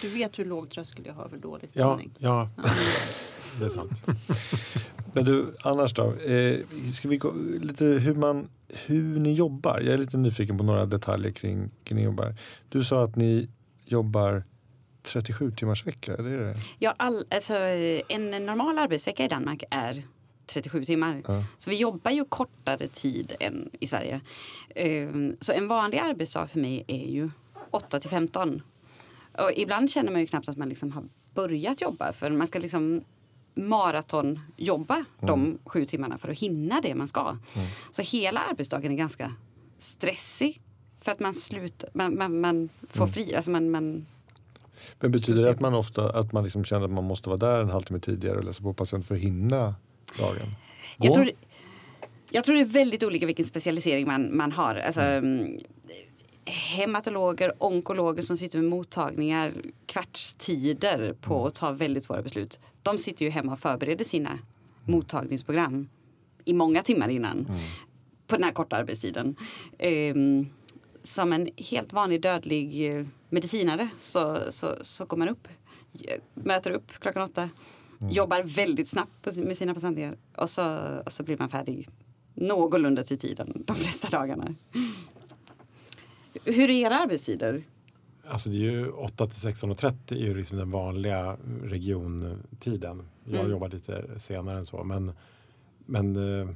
Du 0.00 0.08
vet 0.08 0.38
hur 0.38 0.44
låg 0.44 0.70
tröskel 0.70 1.06
jag 1.06 1.14
har 1.14 1.28
för 1.28 1.36
dålig 1.36 1.68
Ja, 1.72 1.96
stämning. 1.96 2.10
ja, 2.18 2.50
det 3.58 3.64
är 3.64 3.68
sant. 3.68 4.02
Men 5.12 5.24
du, 5.24 5.54
annars 5.62 5.94
då? 5.94 6.14
Eh, 6.14 6.60
ska 6.94 7.08
vi 7.08 7.16
gå 7.16 7.32
lite 7.60 7.84
hur, 7.84 8.14
man, 8.14 8.48
hur 8.86 9.20
ni 9.20 9.32
jobbar? 9.32 9.80
Jag 9.80 9.94
är 9.94 9.98
lite 9.98 10.16
nyfiken 10.16 10.58
på 10.58 10.64
några 10.64 10.86
detaljer 10.86 11.32
kring, 11.32 11.70
kring 11.84 11.98
ni 11.98 12.04
jobbar. 12.04 12.34
Du 12.68 12.84
sa 12.84 13.04
att 13.04 13.16
ni 13.16 13.48
jobbar 13.84 14.44
37 15.02 15.50
timmars 15.50 15.86
vecka, 15.86 16.14
är 16.14 16.22
det 16.22 16.36
det? 16.36 16.54
Ja, 16.78 16.94
all, 16.96 17.24
alltså, 17.30 17.54
en 18.08 18.30
normal 18.30 18.78
arbetsvecka 18.78 19.24
i 19.24 19.28
Danmark 19.28 19.64
är 19.70 20.02
37 20.46 20.84
timmar. 20.84 21.22
Ja. 21.26 21.44
Så 21.58 21.70
vi 21.70 21.76
jobbar 21.76 22.10
ju 22.10 22.24
kortare 22.24 22.88
tid 22.88 23.32
än 23.40 23.70
i 23.80 23.86
Sverige. 23.86 24.20
Ehm, 24.74 25.36
Så 25.40 25.52
en 25.52 25.68
vanlig 25.68 25.98
arbetsdag 25.98 26.46
för 26.46 26.60
mig 26.60 26.84
är 26.86 27.10
ju 27.10 27.30
8 27.70 28.00
till 28.00 28.10
15. 28.10 28.62
Och 29.38 29.50
ibland 29.56 29.90
känner 29.90 30.12
man 30.12 30.20
ju 30.20 30.26
knappt 30.26 30.48
att 30.48 30.56
man 30.56 30.68
liksom 30.68 30.92
har 30.92 31.04
börjat 31.34 31.80
jobba 31.80 32.12
för 32.12 32.30
man 32.30 32.46
ska 32.46 32.58
liksom 32.58 33.04
maratonjobba 33.54 35.04
de 35.20 35.58
sju 35.64 35.84
timmarna 35.84 36.18
för 36.18 36.28
att 36.28 36.38
hinna 36.38 36.80
det 36.80 36.94
man 36.94 37.08
ska. 37.08 37.36
Så 37.90 38.02
hela 38.02 38.40
arbetsdagen 38.40 38.92
är 38.92 38.96
ganska 38.96 39.32
stressig 39.78 40.60
för 41.00 41.12
att 41.12 41.20
man 41.20 41.34
slutar, 41.34 41.90
man, 41.92 42.18
man, 42.18 42.40
man 42.40 42.68
får 42.88 43.06
fri, 43.06 43.34
alltså 43.34 43.50
man, 43.50 43.70
man 43.70 44.06
Men 45.00 45.10
betyder 45.12 45.42
det 45.42 45.50
att 45.50 45.60
man 45.60 45.74
ofta 45.74 46.18
att 46.18 46.32
man 46.32 46.44
liksom 46.44 46.64
känner 46.64 46.84
att 46.84 46.90
man 46.90 47.04
måste 47.04 47.28
vara 47.28 47.38
där 47.38 47.60
en 47.60 47.70
halvtimme 47.70 48.00
tidigare 48.00 48.38
och 48.38 48.44
läsa 48.44 48.62
på 48.62 48.72
patient 48.72 49.06
för 49.06 49.14
att 49.14 49.20
hinna 49.20 49.74
dagen? 50.18 50.54
Jag 50.96 51.14
tror, 51.14 51.30
jag 52.30 52.44
tror 52.44 52.54
det 52.54 52.60
är 52.60 52.64
väldigt 52.64 53.02
olika 53.02 53.26
vilken 53.26 53.44
specialisering 53.44 54.06
man, 54.06 54.36
man 54.36 54.52
har. 54.52 54.74
Alltså, 54.74 55.00
mm. 55.00 55.56
Hematologer, 56.44 57.52
onkologer 57.58 58.22
som 58.22 58.36
sitter 58.36 58.58
med 58.58 58.70
mottagningar 58.70 59.54
kvartstider 59.86 61.12
på 61.20 61.46
att 61.46 61.54
ta 61.54 61.70
väldigt 61.72 62.04
svåra 62.04 62.22
beslut. 62.22 62.60
De 62.82 62.98
sitter 62.98 63.24
ju 63.24 63.30
hemma 63.30 63.52
och 63.52 63.58
förbereder 63.58 64.04
sina 64.04 64.38
mottagningsprogram 64.84 65.88
i 66.44 66.54
många 66.54 66.82
timmar 66.82 67.08
innan. 67.08 67.46
På 68.26 68.36
den 68.36 68.44
här 68.44 68.52
korta 68.52 68.76
arbetstiden. 68.76 69.36
Ehm, 69.78 70.46
som 71.02 71.32
en 71.32 71.48
helt 71.56 71.92
vanlig 71.92 72.22
dödlig 72.22 72.96
eh, 72.96 73.06
medicinare 73.30 73.88
så, 73.98 74.38
så, 74.50 74.76
så 74.82 75.04
går 75.04 75.16
man 75.16 75.28
upp, 75.28 75.48
eh, 76.04 76.20
möter 76.34 76.70
upp 76.70 76.92
klockan 77.00 77.22
åtta, 77.22 77.50
jobbar 78.10 78.42
väldigt 78.42 78.88
snabbt 78.88 79.36
med 79.36 79.56
sina 79.56 79.74
patienter 79.74 80.16
och 80.36 80.50
så, 80.50 80.76
och 81.06 81.12
så 81.12 81.22
blir 81.22 81.36
man 81.38 81.48
färdig 81.48 81.88
någorlunda 82.34 83.04
till 83.04 83.18
tiden 83.18 83.62
de 83.66 83.76
flesta 83.76 84.08
dagarna. 84.18 84.54
Hur 86.44 86.70
är 86.70 86.86
era 86.86 86.98
arbetstider? 86.98 87.62
Alltså 88.28 88.50
det 88.50 88.56
är 88.56 88.60
ju 88.70 88.90
8 88.90 89.26
till 89.26 89.50
16.30 89.50 89.94
är 90.14 90.16
ju 90.16 90.34
liksom 90.36 90.58
den 90.58 90.70
vanliga 90.70 91.36
regiontiden. 91.64 93.02
Jag 93.24 93.34
Mm. 93.40 93.50
jobbar 93.50 93.68
lite 93.68 94.20
senare 94.20 94.58
än 94.58 94.66
så. 94.66 94.84
Men, 94.84 95.12
men 95.86 96.16
eh, 96.40 96.48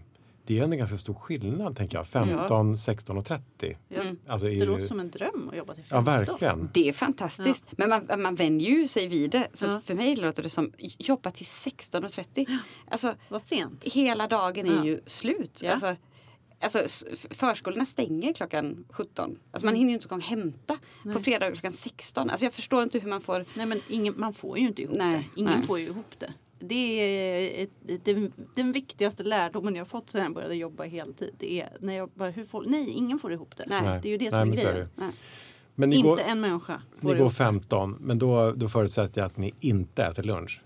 det 0.47 0.59
är 0.59 0.63
en 0.65 0.79
ganska 0.79 0.97
stor 0.97 1.15
skillnad 1.15 1.77
tänker 1.77 1.99
jag. 1.99 2.07
15, 2.07 2.79
16 2.79 3.19
och 3.19 3.25
30. 3.25 3.77
Ja. 3.89 4.01
Mm. 4.03 4.17
Alltså 4.27 4.47
är 4.47 4.51
Det 4.51 4.57
ju, 4.57 4.67
låter 4.67 4.87
som 4.87 5.01
en 5.01 5.11
dröm 5.11 5.49
att 5.53 5.57
jobba 5.59 5.75
till 5.75 5.85
ja, 5.91 6.05
15. 6.05 6.15
verkligen. 6.15 6.69
Det 6.75 6.89
är 6.89 6.93
fantastiskt. 6.93 7.65
Men 7.71 7.89
man, 7.89 8.23
man 8.23 8.35
vänjer 8.35 8.71
ju 8.71 8.89
sig 8.89 9.07
vid 9.07 9.31
det. 9.31 9.49
Så 9.53 9.67
Ja. 9.67 9.81
för 9.85 9.95
mig 9.95 10.17
låter 10.17 10.43
det 10.43 10.49
som 10.49 10.73
jobba 10.99 11.31
till 11.31 11.47
16.30. 11.47 12.59
Alltså 12.91 13.15
Vad 13.29 13.43
sent. 13.43 13.85
hela 13.85 14.27
dagen 14.27 14.67
är 14.67 14.75
Ja. 14.77 14.85
ju 14.87 15.01
slut. 15.07 15.61
Ja. 15.65 15.73
Alltså, 15.73 15.97
alltså, 16.61 17.07
förskolorna 17.31 17.87
stänger 17.87 18.33
klockan 18.33 18.85
17. 18.91 19.39
Alltså 19.51 19.67
man 19.67 19.75
hinner 19.75 19.89
ju 19.89 19.95
inte 19.95 20.07
igång 20.07 20.21
hämta 20.21 20.79
på 21.13 21.21
fredag 21.21 21.51
klockan 21.51 21.73
16. 21.73 22.31
Alltså 22.31 22.47
jag 22.47 22.53
förstår 22.53 22.83
inte 22.83 22.99
hur 22.99 23.09
man 23.09 23.21
får... 23.21 23.45
Nej 23.55 23.67
men 23.67 23.81
ingen, 23.89 24.15
man 24.17 24.33
får 24.33 24.59
ju 24.59 24.69
inte 24.69 24.83
ihop 24.83 24.97
Nej, 24.99 25.31
det. 25.35 25.41
Ingen 25.41 25.59
nej. 25.59 25.67
får 25.67 25.79
ju 25.79 25.87
ihop 25.87 26.15
det. 26.19 26.33
Det 26.59 26.75
är 26.75 27.65
ett, 27.65 28.05
den, 28.05 28.33
den 28.55 28.73
viktigaste 28.73 29.23
lärdomen 29.23 29.75
jag 29.75 29.89
fått 29.89 30.11
sen 30.11 30.23
jag 30.23 30.35
började 30.35 30.55
jobba 30.55 30.85
heltid. 30.85 31.35
Det 31.39 31.61
är 31.61 31.69
när 31.81 31.97
jag 31.97 32.11
bara, 32.15 32.31
hur 32.31 32.45
får, 32.45 32.65
nej 32.67 32.91
ingen 32.91 33.19
får 33.19 33.33
ihop 33.33 33.57
det. 33.57 33.65
Nej. 33.67 34.01
Det 34.03 34.09
är 34.09 34.11
ju 34.11 34.19
det 34.19 34.25
Nej, 34.25 34.33
som 34.33 34.53
är 34.53 34.57
grejen. 34.57 34.89
Nej. 34.95 35.11
Men 35.75 35.93
Inte 35.93 36.09
går, 36.09 36.21
en 36.21 36.41
människa 36.41 36.83
får 36.99 37.09
ni 37.09 37.13
går 37.13 37.17
ihop 37.17 37.33
det. 37.33 37.37
15, 37.37 37.97
men 38.01 38.19
då, 38.19 38.53
då 38.53 38.69
förutsätter 38.69 39.21
jag 39.21 39.27
att 39.27 39.37
ni 39.37 39.55
inte 39.61 40.05
äter 40.05 40.23
lunch. 40.23 40.61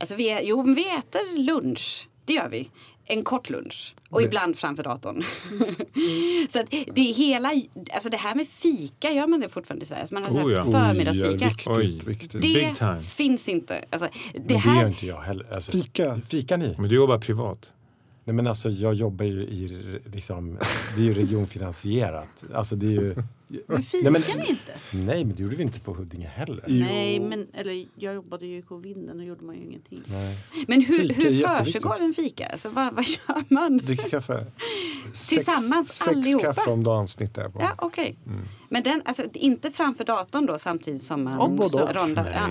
Alltså 0.00 0.14
vi, 0.16 0.28
är, 0.28 0.42
jo, 0.42 0.62
men 0.62 0.74
vi 0.74 0.96
äter 0.96 1.38
lunch. 1.38 2.08
Det 2.26 2.32
gör 2.32 2.48
vi. 2.48 2.70
En 3.08 3.22
kort 3.22 3.50
lunch. 3.50 3.94
Och 4.10 4.22
ibland 4.22 4.56
framför 4.58 4.82
datorn. 4.82 5.22
så 6.50 6.60
att 6.60 6.70
det 6.70 7.10
är 7.10 7.14
hela, 7.14 7.52
alltså 7.92 8.10
det 8.10 8.16
här 8.16 8.34
med 8.34 8.48
fika 8.48 9.10
gör 9.10 9.26
man 9.26 9.40
det 9.40 9.48
fortfarande 9.48 9.82
i 9.82 9.86
Sverige. 9.86 10.00
Alltså 10.00 10.14
man 10.14 10.22
har 10.24 10.30
så 10.30 10.38
Oh, 10.38 10.48
här 10.48 10.56
ja. 10.56 10.64
förmiddagsfika. 10.64 11.48
viktigt, 11.48 11.68
Oj. 11.68 12.00
viktigt. 12.06 12.32
det 12.32 12.38
Big 12.38 12.74
time. 12.74 12.96
finns 12.96 13.48
inte. 13.48 13.84
Alltså, 13.90 14.08
det 14.34 14.38
Men 14.38 14.46
det 14.46 14.56
här, 14.56 14.80
gör 14.80 14.88
inte 14.88 15.06
jag 15.06 15.20
heller. 15.20 15.54
Alltså, 15.54 15.72
Fika. 15.72 16.20
Fika 16.28 16.56
ni? 16.56 16.74
Men 16.78 16.88
du 16.90 16.96
jobbar 16.96 17.18
privat. 17.18 17.72
Nej 18.24 18.34
men 18.34 18.46
alltså 18.46 18.68
jag 18.70 18.94
jobbar 18.94 19.24
ju 19.24 19.40
i, 19.42 19.68
liksom, 20.12 20.58
det 20.96 21.00
är 21.02 21.04
ju 21.04 21.14
regionfinansierat. 21.14 22.44
Alltså 22.54 22.76
det 22.76 22.86
är 22.86 22.90
ju... 22.90 23.14
Men 23.66 23.82
fikar 23.82 24.10
men- 24.10 24.22
ni 24.22 24.48
inte? 24.48 24.72
Nej 24.92 25.24
men 25.24 25.36
det 25.36 25.42
gjorde 25.42 25.56
vi 25.56 25.62
inte 25.62 25.80
på 25.80 25.92
Huddinge 25.94 26.26
heller. 26.28 26.64
Nej 26.66 27.20
men 27.20 27.46
eller 27.54 27.86
jag 27.94 28.14
jobbade 28.14 28.46
ju 28.46 28.58
i 28.58 28.62
Covinden 28.62 29.18
och 29.20 29.24
gjorde 29.26 29.44
man 29.44 29.54
ju 29.56 29.62
ingenting. 29.62 30.02
Nej. 30.06 30.38
men 30.68 30.80
hur, 30.84 30.98
Fika 31.08 31.20
hur 31.22 31.46
försiggår 31.64 32.00
en 32.00 32.12
fika? 32.12 32.46
Alltså, 32.46 32.68
vad, 32.68 32.94
vad 32.94 33.04
gör 33.04 33.44
man? 33.48 33.76
Dricker 33.78 34.08
kaffe. 34.08 34.46
Tillsammans 35.28 35.88
sex, 35.92 36.08
allihopa? 36.08 36.44
Sex 36.44 36.56
kaffe 36.56 36.70
om 36.70 36.84
dagen 36.84 37.08
snittar 37.08 37.42
jag 37.42 37.52
på. 37.52 37.60
Ja, 37.60 37.72
okej. 37.78 38.16
Men 38.68 38.82
den, 38.82 39.02
alltså, 39.04 39.24
inte 39.32 39.70
framför 39.70 40.04
datorn 40.04 40.46
då 40.46 40.58
samtidigt 40.58 41.02
som 41.02 41.24
man 41.24 41.38
Och 41.38 41.72
rondar? 41.94 42.32
Ja. 42.34 42.48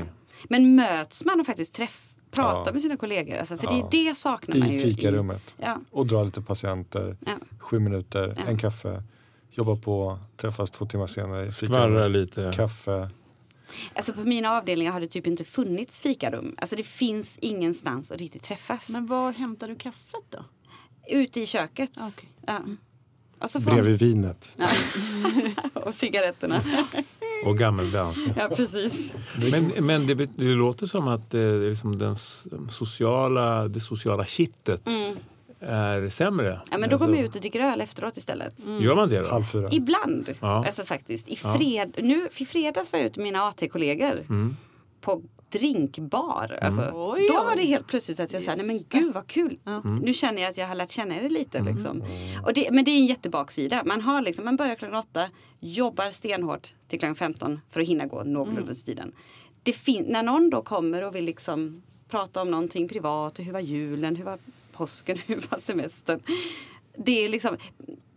Men 0.49 0.75
möts 0.75 1.25
man 1.25 1.39
och 1.39 1.45
faktiskt 1.45 1.73
träff, 1.73 2.01
pratar 2.31 2.65
Ja. 2.65 2.73
med 2.73 2.81
sina 2.81 2.97
kollegor? 2.97 3.35
Alltså, 3.37 3.57
för 3.57 3.65
Ja. 3.67 3.87
det, 3.91 4.03
det 4.03 4.15
saknar 4.17 4.55
man 4.57 4.69
I 4.69 4.73
ju. 4.75 4.81
fikarummet. 4.81 5.53
Ja. 5.57 5.79
Och 5.91 6.05
dra 6.07 6.23
lite 6.23 6.41
patienter. 6.41 7.17
Ja. 7.25 7.31
Sju 7.59 7.79
minuter, 7.79 8.33
Ja. 8.37 8.43
en 8.51 8.57
kaffe. 8.57 9.03
Jobba 9.57 9.75
på, 9.75 10.19
träffas 10.37 10.71
två 10.71 10.85
timmar 10.85 11.07
senare. 11.07 11.51
fikarummet. 11.51 12.11
lite. 12.11 12.53
Kaffe. 12.55 13.09
Alltså 13.93 14.13
på 14.13 14.19
mina 14.21 14.51
avdelningar 14.51 14.91
har 14.91 14.99
det 14.99 15.07
typ 15.07 15.27
inte 15.27 15.43
funnits 15.43 16.01
fikarum. 16.01 16.55
Alltså 16.57 16.75
det 16.75 16.83
finns 16.83 17.37
ingenstans 17.41 18.11
att 18.11 18.17
riktigt 18.17 18.43
träffas. 18.43 18.89
Men 18.89 19.05
var 19.05 19.31
hämtar 19.31 19.67
du 19.67 19.75
kaffet 19.75 20.23
då? 20.29 20.45
Ute 21.09 21.41
i 21.41 21.45
köket. 21.45 21.91
Okej. 22.13 22.29
Ja. 22.47 22.59
Och, 23.39 23.49
så 23.49 23.61
får 23.61 23.71
Bredvid 23.71 23.99
vinet. 23.99 24.57
Ja. 24.57 24.67
och 25.81 25.93
cigaretterna. 25.93 26.61
Och 27.45 27.57
gammeldansk. 27.57 28.23
Ja, 28.35 28.49
precis. 28.55 29.15
Men, 29.51 29.85
men 29.85 30.07
det, 30.07 30.15
det 30.15 30.45
låter 30.45 30.85
som 30.85 31.07
att 31.07 31.33
eh, 31.33 31.59
liksom 31.59 31.95
den 31.95 32.15
sociala, 32.69 33.67
det 33.67 33.79
sociala 33.79 34.25
kittet 34.25 34.87
Mm. 34.87 35.15
Är 35.65 36.09
sämre. 36.09 36.61
Ja, 36.71 36.77
men 36.77 36.89
då 36.89 36.97
går 36.97 37.05
man 37.07 37.13
Alltså, 37.15 37.29
ut 37.29 37.35
och 37.35 37.41
dricker 37.41 37.59
öl 37.59 37.81
efteråt 37.81 38.17
istället. 38.17 38.65
Gör 38.81 38.95
man 38.95 39.09
det 39.09 39.19
då? 39.19 39.27
Halv 39.27 39.43
fyra. 39.43 39.69
Ibland. 39.71 40.33
Ja. 40.41 40.65
Alltså 40.65 40.85
faktiskt. 40.85 41.27
I, 41.29 41.37
Ja. 41.43 41.53
fred, 41.57 41.95
nu, 42.03 42.29
I 42.37 42.45
fredags 42.45 42.91
var 42.91 42.99
jag 42.99 43.05
ute 43.05 43.19
med 43.19 43.23
mina 43.23 43.43
AT-kollegor 43.47 44.19
Mm. 44.29 44.55
på 45.01 45.21
drinkbar. 45.51 46.59
Alltså, 46.61 46.81
Oj, 46.93 47.27
då 47.27 47.33
var 47.33 47.55
det 47.55 47.61
helt 47.63 47.87
plötsligt 47.87 48.19
att 48.19 48.33
jag 48.33 48.43
sa, 48.43 48.55
nej 48.55 48.65
men 48.65 48.79
gud 48.89 49.13
vad 49.13 49.27
kul. 49.27 49.57
Mm. 49.65 49.95
Nu 49.95 50.13
känner 50.13 50.41
jag 50.41 50.49
att 50.49 50.57
jag 50.57 50.67
har 50.67 50.75
lärt 50.75 50.91
känna 50.91 51.15
er 51.15 51.29
lite. 51.29 51.63
Liksom. 51.63 52.03
Och 52.45 52.53
det, 52.53 52.71
men 52.71 52.85
det 52.85 52.91
är 52.91 52.97
en 52.99 53.05
jättebaksida. 53.05 53.83
Man, 53.85 54.01
har 54.01 54.21
liksom, 54.21 54.45
man 54.45 54.55
börjar 54.55 54.75
klockan 54.75 54.95
åtta, 54.99 55.23
jobbar 55.59 56.09
stenhårt 56.11 56.73
till 56.87 56.99
klockan 56.99 57.15
15 57.15 57.59
för 57.69 57.81
att 57.81 57.87
hinna 57.87 58.05
gå 58.05 58.23
någorlunda 58.23 58.61
Mm. 58.61 58.75
tiden. 58.75 59.11
Det 59.63 59.75
när 60.07 60.23
någon 60.23 60.49
då 60.49 60.61
kommer 60.61 61.03
och 61.03 61.15
vill 61.15 61.25
liksom 61.25 61.81
prata 62.09 62.41
om 62.41 62.51
någonting 62.51 62.87
privat, 62.89 63.39
hur 63.39 63.51
var 63.53 63.59
julen, 63.59 64.15
hur 64.15 64.23
var 64.25 64.37
påsken, 64.77 65.17
hur 65.27 65.43
var 65.49 65.59
semestern. 65.59 66.19
Det 66.97 67.25
är 67.25 67.29
liksom, 67.29 67.57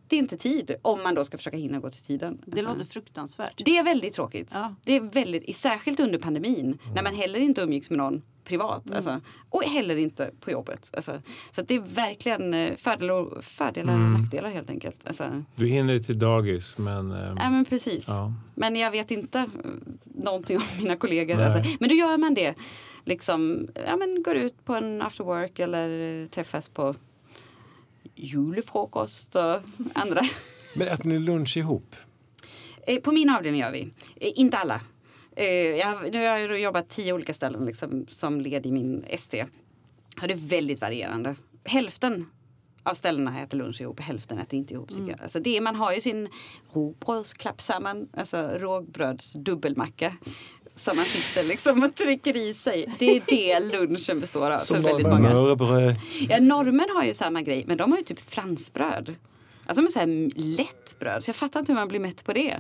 det 0.09 0.17
är 0.17 0.19
inte 0.19 0.37
tid 0.37 0.75
om 0.83 1.03
man 1.03 1.15
då 1.15 1.25
ska 1.25 1.37
försöka 1.37 1.57
hinna 1.57 1.79
gå 1.81 1.91
till 1.91 2.03
tiden. 2.03 2.43
Det 2.47 2.63
låter 2.63 2.85
fruktansvärt. 2.85 3.63
Det 3.65 3.79
är 3.79 3.85
väldigt 3.85 4.15
tråkigt. 4.15 4.51
Ja. 4.55 4.75
Det 4.85 4.97
är 4.97 5.01
väldigt, 5.01 5.57
särskilt 5.57 6.01
under 6.01 6.19
pandemin 6.19 6.79
när 6.95 7.03
man 7.03 7.15
heller 7.15 7.39
inte 7.39 7.61
umgicks 7.63 7.91
med 7.91 7.99
någon 7.99 8.23
privat. 8.45 8.87
Mm. 8.87 8.97
Alltså, 8.97 9.21
och 9.51 9.63
heller 9.65 9.97
inte 9.97 10.31
på 10.41 10.51
jobbet. 10.51 10.91
Alltså, 10.97 11.13
så 11.51 11.61
att 11.61 11.69
det 11.69 11.75
är 11.75 11.81
verkligen 11.81 12.55
eh, 12.55 12.77
fördelar 12.77 13.15
och, 13.15 13.45
fördelar 13.45 13.95
Mm. 13.95 14.15
och 14.15 14.21
nackdelar 14.21 14.51
helt 14.51 14.71
enkelt. 14.71 15.07
Alltså, 15.07 15.45
Du 15.57 15.67
hinner 15.67 15.99
till 15.99 16.19
dagis 16.19 16.79
men... 16.79 17.13
eh, 17.13 17.35
ja 17.39 17.51
men 17.51 17.65
precis. 17.65 18.05
ja. 18.09 18.33
Men 18.55 18.77
jag 18.77 18.91
vet 18.91 19.11
inte 19.11 19.39
eh, 19.39 19.45
någonting 20.05 20.57
om 20.57 20.63
mina 20.79 20.97
kollegor. 20.97 21.43
Alltså, 21.43 21.71
men 21.81 21.89
då 21.89 21.95
gör 21.95 22.19
man 22.19 22.35
det. 22.35 22.55
Liksom, 23.05 23.69
ja, 23.87 23.97
men 23.97 24.23
går 24.23 24.37
ut 24.37 24.65
på 24.65 24.75
en 24.75 25.03
after 25.03 25.25
work 25.25 25.59
eller 25.59 26.21
eh, 26.23 26.27
träffas 26.27 26.69
på 26.69 26.95
julefrukost 28.19 29.37
och 29.37 29.61
andra. 29.95 30.21
Men 30.77 30.89
äter 30.89 31.09
ni 31.09 31.19
lunch 31.19 31.57
ihop? 31.57 31.97
Eh, 32.87 33.01
På 33.01 33.13
min 33.13 33.31
avdelning 33.31 33.61
gör 33.61 33.73
vi. 33.73 33.83
Eh, 34.17 34.33
Inte 34.35 34.57
alla. 34.57 34.81
Eh, 35.37 35.45
Jag, 35.47 36.13
nu 36.13 36.19
har 36.27 36.37
jag 36.39 36.61
jobbat 36.61 36.89
tio 36.89 37.13
olika 37.13 37.35
ställen 37.35 37.65
liksom, 37.65 38.07
som 38.09 38.41
led 38.41 38.67
i 38.67 38.73
min 38.73 39.05
ST. 39.09 39.43
Och 40.23 40.29
det 40.29 40.35
är 40.35 40.49
väldigt 40.49 40.81
varierande. 40.81 41.35
Hälften 41.65 42.27
av 42.83 42.95
ställena 42.95 43.41
äter 43.43 43.59
lunch 43.59 43.81
ihop, 43.81 44.01
hälften 44.01 44.39
äter 44.39 44.59
inte 44.59 44.75
ihop. 44.75 44.89
Tycker 44.89 45.09
jag. 45.09 45.21
Alltså 45.23 45.41
det, 45.41 45.61
man 45.61 45.77
har 45.77 45.93
ju 45.95 46.01
sin 46.01 46.29
råbrödsklappsamman, 46.73 48.09
alltså 48.17 48.37
rågbröds 48.37 49.33
dubbelmacka. 49.33 50.17
Som 50.79 50.97
man 50.97 51.05
sitter 51.05 51.45
liksom 51.49 51.83
och 51.83 51.95
trycker 51.95 52.37
i 52.37 52.55
sig. 52.55 52.95
Det 52.99 53.17
är 53.17 53.23
det 53.27 53.61
lunchen 53.73 54.21
består 54.21 54.51
av. 54.51 54.59
Som 54.59 54.77
för 54.77 54.83
väldigt 54.83 55.07
många. 55.09 55.31
Smörbröd. 55.31 55.97
Ja, 56.29 56.41
norrmän 56.41 56.87
har 56.97 57.05
ju 57.05 57.15
samma 57.15 57.43
grej, 57.43 57.65
men 57.67 57.77
de 57.77 57.91
har 57.93 57.99
ju 57.99 58.05
typ 58.05 58.31
fransbröd. 58.31 59.15
Alltså 59.67 59.83
med 59.83 59.91
så 59.93 59.99
här 59.99 60.31
lätt 60.57 60.99
bröd, 60.99 61.25
så 61.25 61.29
jag 61.29 61.37
fattar 61.37 61.61
inte 61.61 61.73
hur 61.73 61.79
man 61.79 61.89
blir 61.89 62.01
mätt 62.01 62.25
på 62.25 62.33
det. 62.33 62.57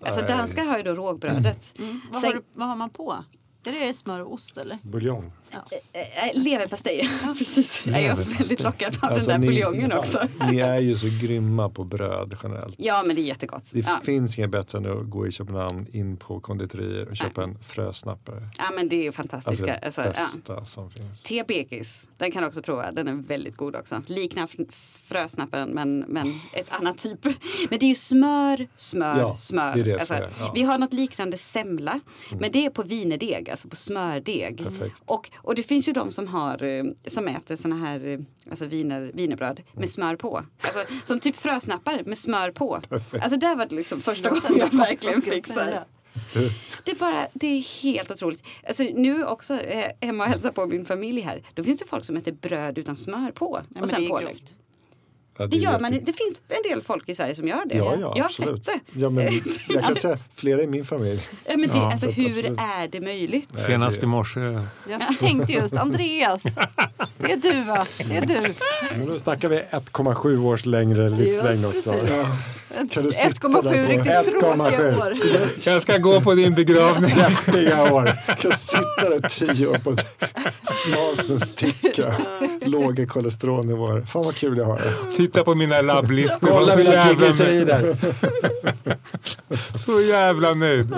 Alltså 0.00 0.20
Nej. 0.20 0.28
danskar 0.30 0.64
har 0.66 0.76
ju 0.76 0.82
då 0.82 0.94
rågbrödet. 0.94 1.74
Vad, 2.10 2.22
Sen- 2.22 2.30
har 2.30 2.34
du, 2.34 2.42
vad 2.54 2.68
har 2.68 2.76
man 2.76 2.90
på? 2.90 3.24
Är 3.66 3.72
det 3.72 3.94
smör 3.94 4.20
och 4.20 4.32
ost 4.32 4.56
eller? 4.56 4.78
Buljong. 4.82 5.32
Eh, 5.92 6.00
eh, 6.28 6.42
Leverpastej, 6.42 7.08
ja, 7.26 7.34
precis. 7.38 7.86
Jag 7.86 8.00
är 8.02 8.14
väldigt 8.14 8.62
lockad 8.62 8.94
av 9.02 9.12
Alltså, 9.12 9.30
den 9.30 9.40
där 9.40 9.46
ni- 9.48 9.54
buljongen 9.54 9.92
också. 9.92 10.20
Ni 10.50 10.58
är 10.58 10.80
ju 10.80 10.94
så 10.94 11.06
grymma 11.22 11.68
på 11.70 11.84
bröd 11.84 12.36
generellt. 12.42 12.74
Ja, 12.78 13.02
men 13.06 13.16
det 13.16 13.22
är 13.22 13.24
jättegott. 13.24 13.70
Det 13.74 13.78
Ja. 13.80 14.00
finns 14.04 14.38
inget 14.38 14.50
bättre 14.50 14.78
än 14.78 14.98
att 14.98 15.10
gå 15.10 15.26
i 15.26 15.32
Köpenhamn 15.32 15.86
in 15.92 16.16
på 16.16 16.40
konditorier 16.40 17.08
och 17.08 17.16
köpa 17.16 17.42
en 17.42 17.58
frösnappare. 17.62 18.48
ja, 18.58 18.64
men 18.74 18.88
det 18.88 18.96
är 18.96 19.06
Alltså 19.06 19.22
fantastiska. 19.22 19.66
det 19.66 19.78
Alltså, 19.86 20.00
ja. 20.04 20.08
bästa 20.10 20.64
som 20.64 20.90
finns. 20.90 21.22
Tebekis, 21.22 22.08
den 22.18 22.30
kan 22.32 22.42
du 22.42 22.48
också 22.48 22.62
prova. 22.62 22.92
Den 22.92 23.08
är 23.08 23.12
väldigt 23.14 23.56
god 23.56 23.76
också. 23.76 24.02
Liknar 24.06 24.48
frösnapparen 25.08 25.68
men, 25.70 25.98
men 25.98 26.40
ett 26.52 26.66
annat 26.70 26.98
typ. 26.98 27.24
Men 27.70 27.78
det 27.78 27.86
är 27.86 27.88
ju 27.88 27.94
smör, 27.94 28.66
smör, 28.76 29.18
Ja, 29.18 29.34
smör. 29.34 29.74
det 29.74 29.80
är 29.80 29.84
det 29.84 29.98
alltså, 29.98 30.14
är, 30.14 30.28
ja. 30.40 30.52
Vi 30.54 30.62
har 30.62 30.78
något 30.78 30.92
liknande 30.92 31.38
semla. 31.38 32.00
Men 32.40 32.52
det 32.52 32.66
är 32.66 32.70
på 32.70 32.82
vinerdeg, 32.82 33.50
alltså 33.50 33.68
på 33.68 33.76
smördeg. 33.76 34.58
Perfekt. 34.64 34.96
Och, 35.04 35.30
och 35.42 35.54
det 35.54 35.62
finns 35.62 35.88
ju 35.88 35.92
de 35.92 36.10
som, 36.10 36.28
har, 36.28 36.62
eh, 36.62 36.84
som 37.06 37.28
äter 37.28 37.56
såna 37.56 37.76
här 37.76 38.06
eh, 38.06 38.18
alltså 38.50 38.66
viner, 38.66 39.10
vinerbröd 39.14 39.62
med 39.72 39.90
smör 39.90 40.16
på. 40.16 40.44
Alltså, 40.62 40.94
som 41.04 41.20
typ 41.20 41.36
frösnappar 41.36 42.02
med 42.06 42.18
smör 42.18 42.50
på. 42.50 42.80
Alltså 43.22 43.38
där 43.38 43.56
var 43.56 43.66
det 43.66 43.74
liksom 43.74 44.00
första 44.00 44.28
gången 44.28 44.56
jag 44.58 44.78
verkligen 44.78 45.22
fick 45.22 45.46
säga? 45.46 45.84
Det 46.84 46.90
är, 46.92 46.96
bara, 46.98 47.26
det 47.32 47.46
är 47.46 47.82
helt 47.82 48.10
otroligt. 48.10 48.42
Alltså, 48.66 48.82
nu 48.82 49.24
också 49.24 49.60
eh, 49.60 49.90
hemma 50.00 50.24
och 50.24 50.30
hälsar 50.30 50.50
på 50.50 50.66
min 50.66 50.84
familj 50.84 51.20
här. 51.20 51.42
Då 51.54 51.64
finns 51.64 51.78
det 51.78 51.84
folk 51.84 52.04
som 52.04 52.16
äter 52.16 52.32
bröd 52.32 52.78
utan 52.78 52.96
smör 52.96 53.30
på. 53.30 53.58
Ja, 53.60 53.64
men 53.68 53.82
och 53.82 53.88
sen 53.88 54.00
det 54.00 54.06
är 54.06 54.10
pålägg. 54.10 54.44
Ja, 55.38 55.46
Det 55.46 55.56
är 55.56 55.60
gör 55.60 55.78
man. 55.78 55.90
Det 55.92 55.98
finns 56.12 56.40
en 56.48 56.70
del 56.70 56.82
folk 56.82 57.08
i 57.08 57.14
Sverige 57.14 57.34
som 57.34 57.48
gör 57.48 57.60
det. 57.66 57.76
Ja, 57.76 57.84
ja, 57.84 58.00
jag 58.00 58.08
har 58.08 58.24
absolut. 58.24 58.64
sett 58.64 58.74
det. 58.92 59.00
Ja, 59.00 59.10
men 59.10 59.24
jag 59.68 59.84
kan 59.84 59.96
säga 59.96 60.18
flera 60.34 60.62
i 60.62 60.66
min 60.66 60.84
familj. 60.84 61.26
Ja, 61.46 61.56
men 61.56 61.68
det 61.70 61.76
Ja, 61.78 61.92
alltså, 61.92 62.06
så 62.06 62.12
hur 62.12 62.28
absolut. 62.30 62.58
är 62.60 62.88
det 62.88 63.00
möjligt? 63.00 63.48
Nej, 63.52 63.62
Senast 63.62 64.00
det- 64.00 64.04
i 64.04 64.06
morse. 64.06 64.40
Jag 64.90 65.18
tänkte 65.20 65.52
just 65.52 65.74
Andreas. 65.76 66.42
Det 67.18 67.32
är 67.32 67.36
du 67.36 67.64
va? 67.64 67.86
Det 67.98 68.16
är 68.16 68.26
du. 68.26 68.54
Men 68.98 69.06
då 69.06 69.18
snackar 69.18 69.48
vi 69.48 69.56
1,7 69.70 70.44
års 70.44 70.66
längre 70.66 71.10
livslängd 71.10 71.66
också. 71.66 71.92
precis. 71.92 72.10
Ja. 72.10 72.26
Kan 72.90 73.02
du 73.04 73.10
sitta 73.12 73.48
där 73.48 73.60
1,7 73.60 73.84
på- 73.84 73.88
riktigt 73.90 74.12
1,7. 74.12 74.40
tråkiga 74.40 74.98
år. 74.98 75.16
Jag 75.66 75.82
ska 75.82 75.98
gå 75.98 76.20
på 76.20 76.34
din 76.34 76.54
begravning. 76.54 77.10
Häftiga 77.10 77.92
år. 77.94 78.10
kan 78.40 78.52
sitta 78.52 79.08
där 79.08 79.28
tio 79.28 79.66
år 79.66 79.78
på 79.78 79.96
smal 80.62 81.16
som 81.16 81.30
en 81.30 81.40
sticka. 81.40 82.14
Låga 82.64 83.06
kolesterolnivåer. 83.06 84.02
Fan 84.02 84.24
vad 84.24 84.34
kul 84.34 84.58
jag 84.58 84.64
har 84.64 84.78
det. 84.78 85.16
Titta 85.26 85.44
på 85.44 85.54
mina 85.54 85.80
labblistor. 85.92 86.48
Kolla 86.48 86.72
Så 86.72 86.78
mina 86.78 86.90
jävla, 86.90 87.14
triglycerider. 87.16 87.96
så 89.78 90.00
jävla 90.00 90.54
nöjd. 90.54 90.90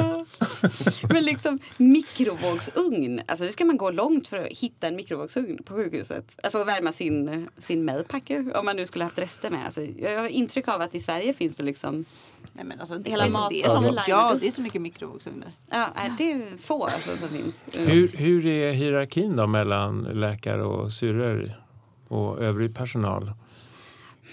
Men 1.09 1.25
liksom 1.25 1.59
mikrovågsugn, 1.77 3.21
alltså 3.27 3.45
det 3.45 3.53
ska 3.53 3.65
man 3.65 3.77
gå 3.77 3.91
långt 3.91 4.29
för 4.29 4.39
att 4.39 4.49
hitta 4.49 4.87
en 4.89 4.97
mikrovågsugn 4.97 5.63
på 5.65 5.75
sjukhuset. 5.75 6.37
Alltså 6.43 6.59
att 6.59 6.67
värma 6.67 6.93
sin, 6.93 7.49
sin 7.59 7.85
medpacker 7.85 8.57
om 8.57 8.65
man 8.65 8.77
nu 8.77 8.87
skulle 8.87 9.05
haft 9.05 9.19
rester 9.19 9.51
med. 9.51 9.65
Alltså, 9.65 9.81
jag 9.83 10.21
har 10.21 10.29
intryck 10.29 10.69
av 10.69 10.81
att 10.81 10.95
i 10.95 11.01
Sverige 11.01 11.33
finns 11.33 11.57
det 11.57 11.63
liksom, 11.63 12.05
Nej, 12.53 12.65
men 12.65 12.81
alltså, 12.81 13.03
Hela 13.05 13.25
det, 13.25 13.31
är 13.31 13.69
så- 13.69 13.99
ja, 14.07 14.37
det 14.41 14.47
är 14.47 14.51
så 14.51 14.61
mycket 14.61 14.83
mikrovågsugnar. 14.83 15.53
ja 15.71 15.89
det 16.19 16.33
är 16.33 16.57
få 16.63 16.85
alltså, 16.85 17.17
som 17.17 17.29
finns. 17.29 17.67
Hur, 17.73 18.09
hur 18.09 18.47
är 18.47 18.73
hierarkin 18.73 19.37
då 19.37 19.47
mellan 19.47 20.03
läkare 20.03 20.65
och 20.65 20.93
syrror 20.93 21.61
och 22.09 22.43
övrig 22.43 22.75
personal? 22.75 23.33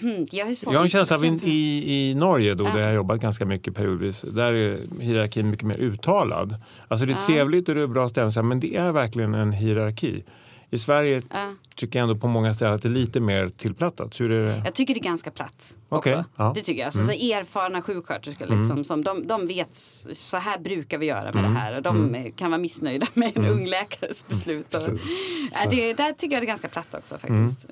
Hmm, 0.02 0.26
jag, 0.32 0.48
Jag 0.62 0.70
har 0.72 0.78
en 0.78 0.84
att 0.84 0.90
känsla 0.90 1.16
av 1.16 1.24
i, 1.24 2.08
i 2.10 2.14
Norge 2.14 2.54
då, 2.54 2.64
Ja. 2.64 2.70
där 2.72 2.80
jag 2.80 2.86
har 2.86 2.94
jobbat 2.94 3.20
ganska 3.20 3.44
mycket 3.44 3.74
periodvis, 3.74 4.24
där 4.32 4.52
är 4.52 4.80
hierarkin 5.00 5.50
mycket 5.50 5.66
mer 5.66 5.76
uttalad. 5.78 6.56
Alltså 6.88 7.06
det 7.06 7.12
är 7.12 7.16
Ja. 7.16 7.26
trevligt 7.26 7.68
och 7.68 7.74
det 7.74 7.82
är 7.82 7.86
bra 7.86 8.08
stämning, 8.08 8.48
men 8.48 8.60
det 8.60 8.76
är 8.76 8.92
verkligen 8.92 9.34
en 9.34 9.52
hierarki. 9.52 10.24
I 10.70 10.78
Sverige 10.78 11.22
Ja. 11.30 11.54
tycker 11.74 11.98
jag 11.98 12.08
ändå 12.08 12.20
på 12.20 12.26
många 12.28 12.54
ställen 12.54 12.74
att 12.74 12.82
det 12.82 12.88
är 12.88 12.90
lite 12.90 13.20
mer 13.20 13.48
tillplattat. 13.48 14.20
Hur 14.20 14.32
är 14.32 14.44
det? 14.44 14.62
Jag 14.64 14.74
tycker 14.74 14.94
det 14.94 15.00
är 15.00 15.04
ganska 15.04 15.30
platt 15.30 15.74
Okej, 15.88 16.12
också. 16.12 16.24
ja. 16.36 16.52
Det 16.54 16.60
tycker 16.60 16.80
jag. 16.80 16.86
Alltså, 16.86 17.02
så 17.02 17.12
erfarna 17.12 17.82
sjuksköterskor 17.82 18.46
liksom, 18.56 18.84
som 18.84 19.04
de, 19.04 19.26
de 19.26 19.46
vet 19.46 19.74
så 20.12 20.36
här 20.36 20.58
brukar 20.58 20.98
vi 20.98 21.06
göra 21.06 21.32
med 21.32 21.44
det 21.44 21.48
här 21.50 21.76
och 21.76 21.82
de 21.82 22.14
eh, 22.14 22.32
kan 22.36 22.50
vara 22.50 22.60
missnöjda 22.60 23.06
med 23.14 23.36
en 23.36 23.46
ung 23.46 23.66
läkares 23.66 24.28
beslut. 24.28 24.74
Och, 24.74 25.70
det, 25.70 25.94
där 25.94 26.12
tycker 26.12 26.34
jag 26.36 26.42
det 26.42 26.44
är 26.44 26.48
ganska 26.48 26.68
platt 26.68 26.94
också 26.94 27.18
faktiskt. 27.18 27.66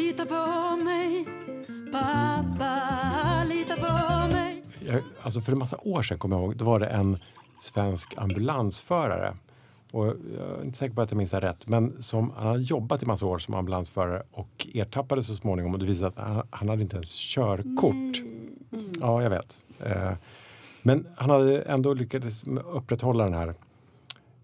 Lita 0.00 0.26
på 0.26 0.76
mig. 0.84 1.26
Pappa, 1.92 3.44
lita 3.48 3.76
på 3.76 4.32
mig. 4.32 4.62
Jag, 4.86 5.02
alltså 5.22 5.40
för 5.40 5.52
en 5.52 5.58
massa 5.58 5.76
år 5.80 6.02
sedan 6.02 6.18
kommer 6.18 6.36
jag 6.36 6.44
ihåg, 6.44 6.56
då 6.56 6.64
var 6.64 6.80
det 6.80 6.86
en 6.86 7.18
svensk 7.58 8.14
ambulansförare. 8.16 9.34
Och 9.92 10.06
jag 10.06 10.14
är 10.58 10.64
inte 10.64 10.78
säker 10.78 10.94
på 10.94 11.02
att 11.02 11.10
jag 11.10 11.18
minns 11.18 11.30
det 11.30 11.40
rätt, 11.40 11.68
men 11.68 12.02
som, 12.02 12.32
han 12.36 12.46
hade 12.46 12.62
jobbat 12.62 13.02
i 13.02 13.06
massa 13.06 13.26
år 13.26 13.38
som 13.38 13.54
ambulansförare 13.54 14.22
och 14.32 14.68
ertappades 14.74 15.26
så 15.26 15.36
småningom 15.36 15.72
och 15.72 15.78
det 15.78 15.86
visade 15.86 16.08
att 16.08 16.18
han, 16.18 16.46
han 16.50 16.68
hade 16.68 16.82
inte 16.82 16.96
ens 16.96 17.14
körkort. 17.34 18.16
Ja, 19.00 19.22
jag 19.22 19.30
vet. 19.30 19.58
Eh, 19.84 20.12
men 20.82 21.06
han 21.16 21.30
hade 21.30 21.62
ändå 21.62 21.94
lyckats 21.94 22.44
upprätthålla 22.72 23.24
den 23.24 23.34
här 23.34 23.54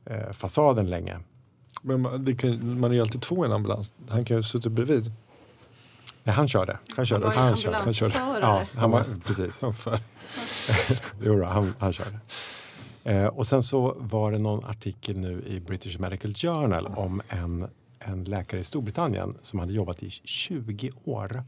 eh, 0.05 0.33
fasaden 0.33 0.91
länge. 0.91 1.19
Men 1.83 2.01
man, 2.01 2.25
det 2.25 2.35
kan, 2.35 2.81
man 2.81 2.91
är 2.91 2.95
ju 2.95 3.01
alltid 3.01 3.23
två 3.23 3.45
i 3.45 3.47
en 3.47 3.53
ambulans. 3.53 3.95
Han 4.09 4.25
kan 4.25 4.37
ju 4.37 4.39
ha 4.39 4.43
suttit 4.43 4.73
bredvid. 4.73 5.13
Nej, 6.27 6.35
han 6.35 6.49
körde. 6.49 6.79
Han 6.97 7.07
körde. 7.07 7.25
var 7.27 7.33
ju 7.33 7.39
Han 7.39 7.57
körde. 7.57 7.77
Han 7.77 7.95
körde. 7.95 8.15
ambulansförare. 8.21 8.67
Ja, 8.75 8.81
han 8.81 8.91
var, 8.91 9.05
precis. 9.25 9.61
Jo, 11.23 11.39
då, 11.39 11.45
han, 11.45 11.75
han 11.79 11.93
körde. 11.93 12.19
Eh, 13.05 13.27
och 13.27 13.47
sen 13.47 13.63
så 13.63 13.97
var 13.99 14.33
det 14.33 14.39
någon 14.39 14.65
artikel 14.65 15.19
nu 15.19 15.43
i 15.47 15.61
British 15.61 15.99
Medical 16.01 16.35
Journal 16.35 16.87
om 16.87 17.23
en, 17.29 17.67
en 17.99 18.25
läkare 18.25 18.61
i 18.61 18.65
Storbritannien 18.65 19.37
som 19.43 19.59
hade 19.59 19.73
jobbat 19.73 20.03
i 20.03 20.11
20 20.11 20.91
år 21.05 21.43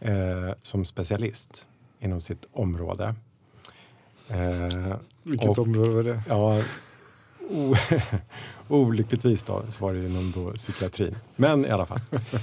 eh, 0.00 0.50
som 0.62 0.84
specialist 0.84 1.66
inom 2.00 2.20
sitt 2.20 2.46
område. 2.52 3.14
Eh, 4.28 4.94
Vilket 5.22 5.48
Och- 5.50 5.58
område 5.58 5.94
var 5.94 6.02
det? 6.02 6.22
Ja, 6.28 6.62
o, 7.50 7.74
olyckligtvis 8.70 9.42
då, 9.42 9.62
så 9.70 9.84
var 9.84 9.94
det 9.94 10.06
inom 10.06 10.32
då 10.32 10.52
psykiatrin. 10.52 11.14
Men 11.36 11.66
i 11.66 11.68
alla 11.68 11.86
fall, 11.86 12.00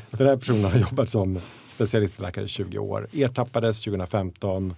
den 0.09 0.28
här 0.28 0.38
personen 0.38 0.63
har 0.63 0.80
jobbat 0.80 1.09
som 1.09 1.39
specialistläkare 1.67 2.45
i 2.45 2.47
20 2.47 2.78
år. 2.78 3.07
Ertappades 3.13 3.80
2015 3.80 4.75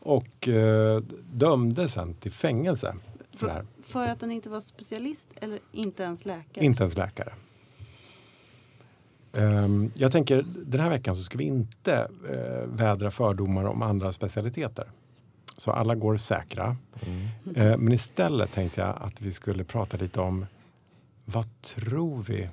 och 0.00 0.48
eh, 0.48 1.00
dömdes 1.32 1.92
sen 1.92 2.14
till 2.14 2.32
fängelse 2.32 2.96
för. 3.36 3.46
För, 3.46 3.64
för 3.82 4.06
att 4.06 4.20
han 4.20 4.30
inte 4.30 4.48
var 4.48 4.60
specialist 4.60 5.28
eller 5.36 5.58
inte 5.72 6.02
ens 6.02 6.24
läkare? 6.24 6.64
Inte 6.64 6.82
ens 6.82 6.96
läkare. 6.96 7.32
Ehm, 9.36 9.90
jag 9.94 10.12
tänker 10.12 10.44
den 10.66 10.80
här 10.80 10.90
veckan 10.90 11.16
så 11.16 11.22
ska 11.22 11.38
vi 11.38 11.44
inte 11.44 12.08
eh, 12.30 12.68
vädra 12.68 13.10
fördomar 13.10 13.64
om 13.64 13.82
andra 13.82 14.12
specialiteter. 14.12 14.84
Så 15.56 15.70
alla 15.70 15.94
går 15.94 16.16
säkra. 16.16 16.76
Eh, 17.56 17.76
men 17.76 17.92
istället 17.92 18.52
tänkte 18.52 18.80
jag 18.80 18.96
att 19.00 19.20
vi 19.20 19.32
skulle 19.32 19.64
prata 19.64 19.96
lite 19.96 20.20
om 20.20 20.46
vad 21.24 21.62
tror 21.62 22.22
vi? 22.22 22.48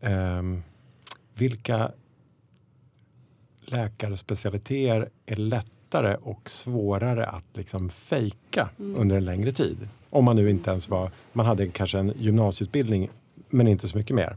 Ehm, 0.00 0.62
vilka 1.34 1.92
läkarspecialiteter 3.60 5.08
är 5.26 5.36
lättare 5.36 6.16
och 6.16 6.50
svårare 6.50 7.26
att 7.26 7.44
liksom 7.52 7.90
fejka 7.90 8.68
under 8.76 9.16
en 9.16 9.24
längre 9.24 9.52
tid? 9.52 9.88
Om 10.10 10.24
man 10.24 10.36
nu 10.36 10.50
inte 10.50 10.70
ens 10.70 10.88
var, 10.88 11.10
man 11.32 11.46
hade 11.46 11.68
kanske 11.68 11.98
en 11.98 12.12
gymnasieutbildning 12.16 13.10
men 13.48 13.68
inte 13.68 13.88
så 13.88 13.98
mycket 13.98 14.16
mer. 14.16 14.36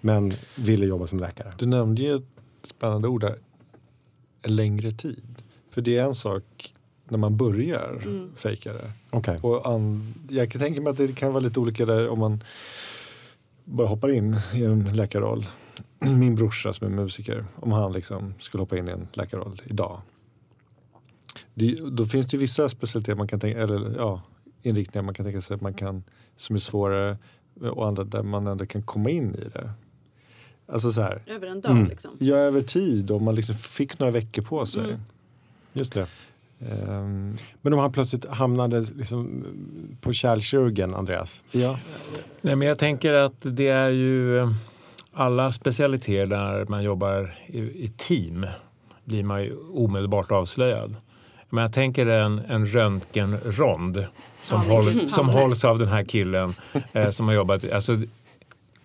Men 0.00 0.32
ville 0.56 0.86
jobba 0.86 1.06
som 1.06 1.20
läkare. 1.20 1.52
Du 1.58 1.66
nämnde 1.66 2.02
ju 2.02 2.16
ett 2.16 2.22
spännande 2.64 3.08
ord 3.08 3.20
där. 3.20 3.38
En 4.42 4.56
längre 4.56 4.90
tid. 4.90 5.42
För 5.70 5.80
det 5.80 5.98
är 5.98 6.04
en 6.04 6.14
sak 6.14 6.71
när 7.12 7.18
man 7.18 7.36
börjar 7.36 7.98
fejka 8.36 8.72
det. 8.72 8.92
Okej. 9.10 9.38
Och 9.42 9.66
an, 9.66 10.14
jag 10.28 10.50
kan 10.50 10.60
tänka 10.60 10.80
mig 10.80 10.90
att 10.90 10.96
det 10.96 11.14
kan 11.14 11.32
vara 11.32 11.42
lite 11.42 11.60
olika 11.60 11.86
där 11.86 12.08
om 12.08 12.18
man 12.18 12.44
bara 13.64 13.86
hoppar 13.86 14.08
in 14.12 14.36
i 14.54 14.64
en 14.64 14.82
läkarroll. 14.92 15.46
Min 16.18 16.34
brorsa 16.34 16.72
som 16.72 16.86
är 16.86 16.90
musiker, 16.90 17.44
om 17.56 17.72
han 17.72 17.92
liksom 17.92 18.34
skulle 18.38 18.62
hoppa 18.62 18.76
in 18.78 18.88
i 18.88 18.92
en 18.92 19.08
läkarroll 19.12 19.62
idag. 19.64 20.00
Det, 21.54 21.74
då 21.90 22.04
finns 22.04 22.26
det 22.26 22.34
ju 22.36 22.40
vissa 22.40 22.68
specialiteter 22.68 23.14
man 23.14 23.28
kan 23.28 23.40
tänka, 23.40 23.60
eller 23.60 23.94
ja, 23.96 24.22
inriktningar 24.62 25.02
man 25.04 25.14
kan 25.14 25.26
tänka 25.26 25.40
sig 25.40 25.54
att 25.54 25.60
man 25.60 25.74
kan, 25.74 26.04
som 26.36 26.56
är 26.56 26.60
svårare 26.60 27.18
och 27.60 27.86
andra 27.86 28.04
där 28.04 28.22
man 28.22 28.46
ändå 28.46 28.66
kan 28.66 28.82
komma 28.82 29.10
in 29.10 29.34
i 29.34 29.48
det. 29.54 29.70
Alltså 30.66 30.92
så 30.92 31.02
här, 31.02 31.22
Över 31.26 31.46
en 31.46 31.60
dag 31.60 31.70
Mm. 31.72 31.84
liksom? 31.88 32.10
ja 32.18 32.36
över 32.36 32.60
tid 32.60 33.10
och 33.10 33.22
man 33.22 33.34
liksom 33.34 33.54
fick 33.54 33.98
några 33.98 34.10
veckor 34.12 34.42
på 34.42 34.66
sig. 34.66 34.84
Mm. 34.84 35.00
Just 35.72 35.92
det. 35.92 36.06
Ehm, 36.70 37.36
Men 37.62 37.72
om 37.72 37.78
han 37.78 37.92
plötsligt 37.92 38.28
hamnade 38.28 38.80
liksom 38.80 39.44
på 40.00 40.12
kärlkirurgen, 40.12 40.94
Andreas? 40.94 41.42
ja. 41.50 41.78
Nej, 42.40 42.56
men 42.56 42.68
jag 42.68 42.78
tänker 42.78 43.12
att 43.12 43.36
det 43.40 43.68
är 43.68 43.90
ju 43.90 44.38
eh, 44.38 44.52
alla 45.12 45.52
specialiteter 45.52 46.26
där 46.26 46.66
man 46.68 46.82
jobbar 46.82 47.34
i, 47.46 47.58
i 47.58 47.88
team 47.96 48.46
blir 49.04 49.24
man 49.24 49.42
ju 49.42 49.56
omedelbart 49.72 50.32
avslöjad. 50.32 50.96
Men 51.50 51.62
jag 51.62 51.72
tänker 51.72 52.06
en, 52.06 52.38
en 52.38 52.66
röntgenrond 52.66 54.06
som, 54.42 54.60
hålls, 54.60 55.14
som 55.14 55.28
hålls 55.28 55.64
av 55.64 55.78
den 55.78 55.88
här 55.88 56.04
killen 56.04 56.54
eh, 56.92 57.10
som 57.10 57.26
har 57.28 57.34
jobbat. 57.34 57.72
Alltså, 57.72 57.96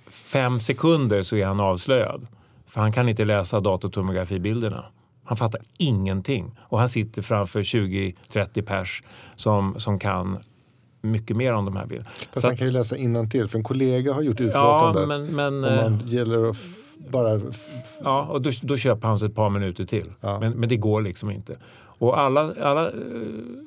fem 0.09 0.59
sekunder 0.59 1.23
så 1.23 1.36
är 1.36 1.45
han 1.45 1.59
avslöjad. 1.59 2.28
För 2.67 2.82
han 2.82 2.91
kan 2.91 3.09
inte 3.09 3.25
läsa 3.25 3.59
datortomografibilderna. 3.59 4.86
Han 5.28 5.38
fattar 5.38 5.61
ingenting. 5.78 6.55
Och 6.59 6.80
han 6.80 6.89
sitter 6.89 7.21
framför 7.21 7.63
20-30 7.63 8.61
pers 8.61 9.03
som, 9.36 9.75
som 9.80 9.99
kan 9.99 10.38
mycket 11.01 11.38
mer 11.38 11.53
om 11.53 11.65
de 11.65 11.75
här 11.75 11.86
bilderna. 11.86 12.09
Fast 12.09 12.41
Så 12.41 12.47
han 12.47 12.57
kan 12.57 12.67
ju 12.67 12.73
läsa 12.73 12.97
innantill 12.97 13.47
för 13.47 13.57
en 13.57 13.63
kollega 13.63 14.13
har 14.13 14.21
gjort 14.21 14.39
Ja, 14.39 14.45
utlåtandet. 14.45 15.07
men, 15.07 15.36
men, 15.36 15.63
Om 15.63 15.80
eh, 15.80 15.84
man 15.84 16.01
gäller 16.05 16.49
att 16.49 16.57
bara 17.09 17.41
Ja, 18.03 18.25
och 18.25 18.41
då, 18.41 18.51
då 18.61 18.78
köper 18.78 19.07
han 19.07 19.19
sig 19.19 19.30
ett 19.30 19.36
par 19.36 19.49
minuter 19.49 19.86
till. 19.86 20.11
Ja. 20.21 20.39
Men, 20.39 20.51
men 20.53 20.69
det 20.69 20.78
går 20.78 21.01
liksom 21.01 21.32
inte. 21.32 21.57
Och 21.99 22.19
alla, 22.19 22.53
alla 22.61 22.88
eh, 22.88 22.93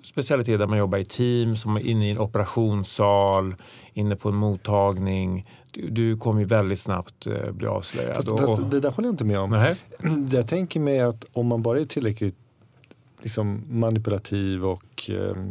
specialiteter 0.04 0.58
där 0.58 0.66
man 0.66 0.78
jobbar 0.78 0.98
i 0.98 1.04
team, 1.04 1.56
som 1.56 1.76
är 1.76 1.80
inne 1.80 2.08
i 2.08 2.10
en 2.10 2.18
operationssal, 2.18 3.54
inne 3.94 4.16
på 4.16 4.28
en 4.28 4.34
mottagning. 4.34 5.46
Du, 5.72 5.90
du 5.90 6.16
kommer 6.16 6.40
ju 6.40 6.46
väldigt 6.46 6.78
snabbt 6.80 7.26
eh, 7.26 7.52
bli 7.52 7.66
avslöjad. 7.66 8.14
Fast, 8.16 8.28
och, 8.28 8.62
det 8.62 8.80
där 8.80 8.90
håller 8.90 9.08
jag 9.08 9.12
inte 9.12 9.24
med 9.24 9.38
om. 9.38 9.50
Nej. 9.50 9.76
Jag 10.32 10.46
tänker 10.48 10.80
mig 10.80 11.00
att 11.00 11.24
om 11.32 11.46
man 11.46 11.62
bara 11.62 11.80
är 11.80 11.84
tillräckligt 11.84 12.34
liksom, 13.22 13.62
manipulativ 13.70 14.64
och 14.64 15.10
ehm, 15.10 15.50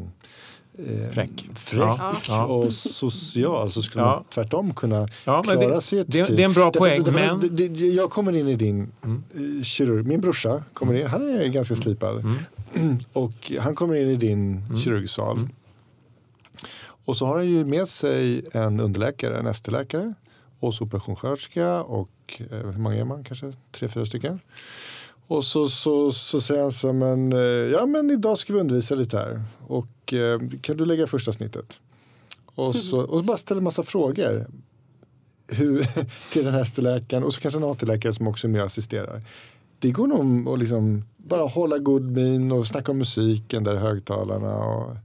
eh, 0.77 1.09
Fräck. 1.11 1.47
fräck 1.55 2.25
Ja, 2.29 2.45
och 2.45 2.73
social 2.73 3.71
så 3.71 3.81
skulle 3.81 4.03
Ja. 4.03 4.11
man 4.15 4.23
tvärtom 4.29 4.73
kunna 4.73 5.07
Ja, 5.25 5.43
klara 5.43 5.75
det- 5.75 5.81
sig 5.81 5.99
ett 5.99 6.11
det- 6.11 6.23
det 6.35 6.41
är 6.43 6.45
en 6.45 6.53
bra 6.53 6.65
Därför- 6.65 6.79
poäng, 6.79 7.03
därför- 7.03 7.19
men- 7.19 7.55
det- 7.55 7.67
det- 7.67 7.87
Jag 7.87 8.09
kommer 8.09 8.35
in 8.37 8.47
i 8.47 8.55
din 8.55 8.91
Mm. 9.03 9.23
eh, 9.57 9.63
kirurg. 9.63 10.05
Min 10.07 10.21
brorsa 10.21 10.63
kommer 10.73 10.93
in, 10.93 11.07
han 11.07 11.29
är 11.29 11.47
ganska 11.47 11.75
slipad. 11.75 12.19
Mm. 12.19 12.97
Och 13.13 13.51
han 13.59 13.75
kommer 13.75 13.95
in 13.95 14.09
i 14.09 14.15
din 14.15 14.61
kirurgsal. 14.83 15.37
Mm. 15.37 15.49
Och 17.09 17.17
så 17.17 17.25
har 17.25 17.35
han 17.35 17.47
ju 17.47 17.65
med 17.65 17.87
sig 17.87 18.43
en 18.51 18.79
underläkare, 18.79 19.39
en 19.39 19.47
ST-läkare 19.47 20.13
och 20.59 20.73
så 20.73 20.83
operationssköterska 20.83 21.83
och 21.83 22.09
eh, 22.37 22.57
hur 22.57 22.77
många 22.77 22.95
är 22.95 23.03
man? 23.03 23.23
Kanske 23.23 23.53
tre, 23.71 23.87
fyra 23.87 24.05
stycken. 24.05 24.39
Och 25.27 25.43
så, 25.43 25.67
så, 25.67 26.11
så 26.11 26.41
säger 26.41 26.61
han 26.61 26.71
så 26.71 26.93
men, 26.93 27.33
eh, 27.33 27.39
ja 27.39 27.85
men 27.85 28.11
idag 28.11 28.37
ska 28.37 28.53
vi 28.53 28.59
undervisa 28.59 28.95
lite 28.95 29.17
här 29.17 29.41
och 29.67 30.13
eh, 30.13 30.39
kan 30.61 30.77
du 30.77 30.85
lägga 30.85 31.07
första 31.07 31.31
snittet? 31.31 31.79
Och 32.45 32.75
så, 32.75 33.01
och 33.05 33.19
så 33.19 33.25
bara 33.25 33.37
ställa 33.37 33.61
massa 33.61 33.83
frågor 33.83 34.47
hur, 35.47 35.87
till 36.31 36.45
den 36.45 36.53
här 36.53 36.61
ST-läkaren 36.61 37.23
och 37.23 37.33
så 37.33 37.41
kanske 37.41 37.59
en 37.59 37.63
AT-läkare 37.63 38.13
som 38.13 38.27
också 38.27 38.47
är 38.47 38.51
med 38.51 38.61
och 38.61 38.67
assisterar. 38.67 39.21
Det 39.79 39.91
går 39.91 40.07
nog 40.07 40.49
att 40.53 40.59
liksom 40.59 41.05
bara 41.17 41.47
hålla 41.47 41.77
god 41.77 42.11
min 42.11 42.51
och 42.51 42.67
snacka 42.67 42.91
om 42.91 42.97
musiken 42.97 43.63
där 43.63 43.75
i 43.75 43.77
högtalarna. 43.77 44.55
Och, 44.55 44.97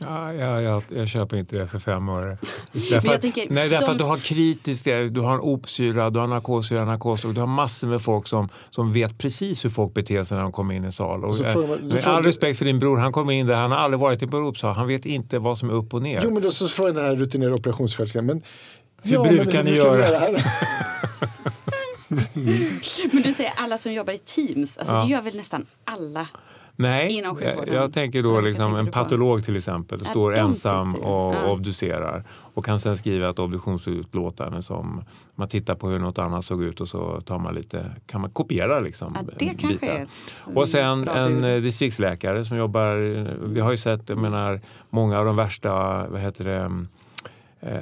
Ja, 0.00 0.32
ja, 0.34 0.60
jag, 0.60 0.82
jag 0.88 1.08
köper 1.08 1.36
inte 1.36 1.58
det 1.58 1.66
för 1.68 1.78
fem 1.78 2.08
öre. 2.08 2.36
Därför, 2.90 3.08
jag 3.08 3.20
tänker, 3.20 3.46
nej, 3.50 3.68
därför 3.68 3.86
de- 3.86 3.92
att 3.92 3.98
du 3.98 4.04
har 4.04 4.16
kritiskt, 4.18 4.84
du 4.84 5.20
har 5.20 5.34
en 5.34 5.40
opsyra, 5.40 6.10
du 6.10 6.18
har 6.18 6.26
narkossyra, 6.26 6.84
narkosdrog, 6.84 7.34
du 7.34 7.40
har 7.40 7.46
massor 7.46 7.88
med 7.88 8.02
folk 8.02 8.26
som, 8.28 8.48
som 8.70 8.92
vet 8.92 9.18
precis 9.18 9.64
hur 9.64 9.70
folk 9.70 9.94
beter 9.94 10.22
sig 10.22 10.36
när 10.36 10.42
de 10.42 10.52
kommer 10.52 10.74
in 10.74 10.84
i 10.84 10.92
sal. 10.92 11.24
Och, 11.24 11.36
frågar 11.36 11.68
med 11.68 11.92
frågar- 12.02 12.16
all 12.16 12.22
respekt 12.24 12.58
för 12.58 12.64
din 12.64 12.78
bror, 12.78 12.96
han 12.96 13.12
kommer 13.12 13.32
in 13.32 13.46
där, 13.46 13.56
han 13.56 13.70
har 13.70 13.78
aldrig 13.78 14.00
varit 14.00 14.22
i 14.22 14.26
Boropsal, 14.26 14.74
han 14.74 14.86
vet 14.86 15.06
inte 15.06 15.38
vad 15.38 15.58
som 15.58 15.70
är 15.70 15.74
upp 15.74 15.94
och 15.94 16.02
ner. 16.02 16.20
jo 16.24 16.30
men 16.30 16.42
då 16.42 16.50
så 16.50 16.68
får 16.68 16.86
den 16.92 16.96
här 17.04 17.14
rutinerade 17.14 17.54
operationssköterskan. 17.56 18.26
Men, 18.26 18.42
Hur 19.02 19.18
brukar 19.22 19.62
ni 19.62 19.70
hur 19.70 19.76
göra? 19.76 19.96
det 20.10 20.18
här? 20.18 20.36
Men 23.12 23.22
du 23.22 23.32
säger 23.32 23.52
alla 23.56 23.78
som 23.78 23.92
jobbar 23.92 24.12
i 24.12 24.18
teams, 24.18 24.78
alltså 24.78 24.94
Ja. 24.94 25.02
det 25.04 25.10
gör 25.10 25.22
väl 25.22 25.36
nästan 25.36 25.66
alla? 25.84 26.26
Nej, 26.76 27.12
Inom 27.12 27.38
jag, 27.40 27.48
sjukvården? 27.48 27.74
jag 27.74 27.92
tänker 27.92 28.22
då 28.22 28.40
liksom 28.40 28.64
tänker 28.64 28.78
en 28.78 28.86
patolog 28.86 29.44
till 29.44 29.56
exempel, 29.56 29.98
Ja, 30.04 30.10
står 30.10 30.34
ensam 30.38 30.94
och 30.94 31.34
Ja. 31.34 31.50
obducerar 31.52 32.24
och 32.30 32.64
kan 32.64 32.80
sen 32.80 32.96
skriva 32.96 33.30
ett 33.30 33.38
obduktionsutlåtande 33.38 34.62
som 34.62 35.04
man 35.34 35.48
tittar 35.48 35.74
på 35.74 35.88
hur 35.88 35.98
något 35.98 36.18
annat 36.18 36.44
såg 36.44 36.62
ut 36.62 36.80
och 36.80 36.88
så 36.88 37.20
tar 37.20 37.38
man 37.38 37.54
lite, 37.54 37.90
kan 38.06 38.20
man 38.20 38.30
kopiera 38.30 38.78
liksom. 38.78 39.16
Ja, 39.16 39.32
det 39.38 39.44
kanske 39.44 39.68
bitar. 39.68 39.86
är 39.86 40.02
ett 40.02 40.08
Och 40.54 40.68
sen 40.68 41.08
en 41.08 41.40
bud. 41.40 41.56
eh, 41.56 41.62
distriktsläkare 41.62 42.44
som 42.44 42.56
jobbar, 42.56 42.96
vi 43.46 43.60
har 43.60 43.70
ju 43.70 43.76
sett, 43.76 44.08
jag 44.08 44.18
menar, 44.18 44.60
många 44.90 45.18
av 45.18 45.24
de 45.24 45.36
värsta, 45.36 45.72
vad 46.08 46.20
heter 46.20 46.44
det, 46.44 46.86
eh, 47.60 47.80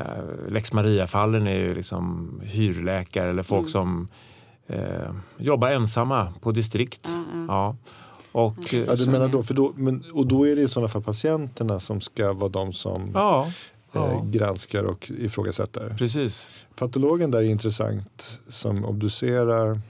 Lex 0.48 0.72
Maria-fallen 0.72 1.46
är 1.46 1.56
ju 1.58 1.74
liksom 1.74 2.30
hyrläkare 2.44 3.30
eller 3.30 3.42
folk 3.42 3.60
Mm. 3.60 3.70
som 3.70 4.08
eh, 4.66 5.10
jobbar 5.36 5.70
ensamma 5.70 6.32
på 6.40 6.52
distrikt. 6.52 7.08
Ja, 7.12 7.24
ja. 7.34 7.44
Ja. 7.48 7.76
Och, 8.32 8.74
eh, 8.74 8.80
Ja, 8.86 8.96
du 8.96 9.04
så- 9.04 9.10
menar 9.10 9.28
då, 9.28 9.42
för 9.42 9.54
då, 9.54 9.72
men, 9.76 10.04
och 10.12 10.26
då 10.26 10.48
är 10.48 10.56
det 10.56 10.62
i 10.62 10.68
sådana 10.68 10.88
fall 10.88 11.02
patienterna 11.02 11.80
som 11.80 12.00
ska 12.00 12.32
vara 12.32 12.48
de 12.48 12.72
som 12.72 13.10
Ja, 13.14 13.46
eh, 13.46 13.52
ja 13.92 14.26
granskar 14.30 14.82
och 14.84 15.10
ifrågasätter. 15.10 15.94
precis. 15.98 16.48
Patologen 16.76 17.30
där 17.30 17.38
är 17.38 17.42
intressant 17.44 18.40
som 18.48 18.84
obducerar. 18.84 19.80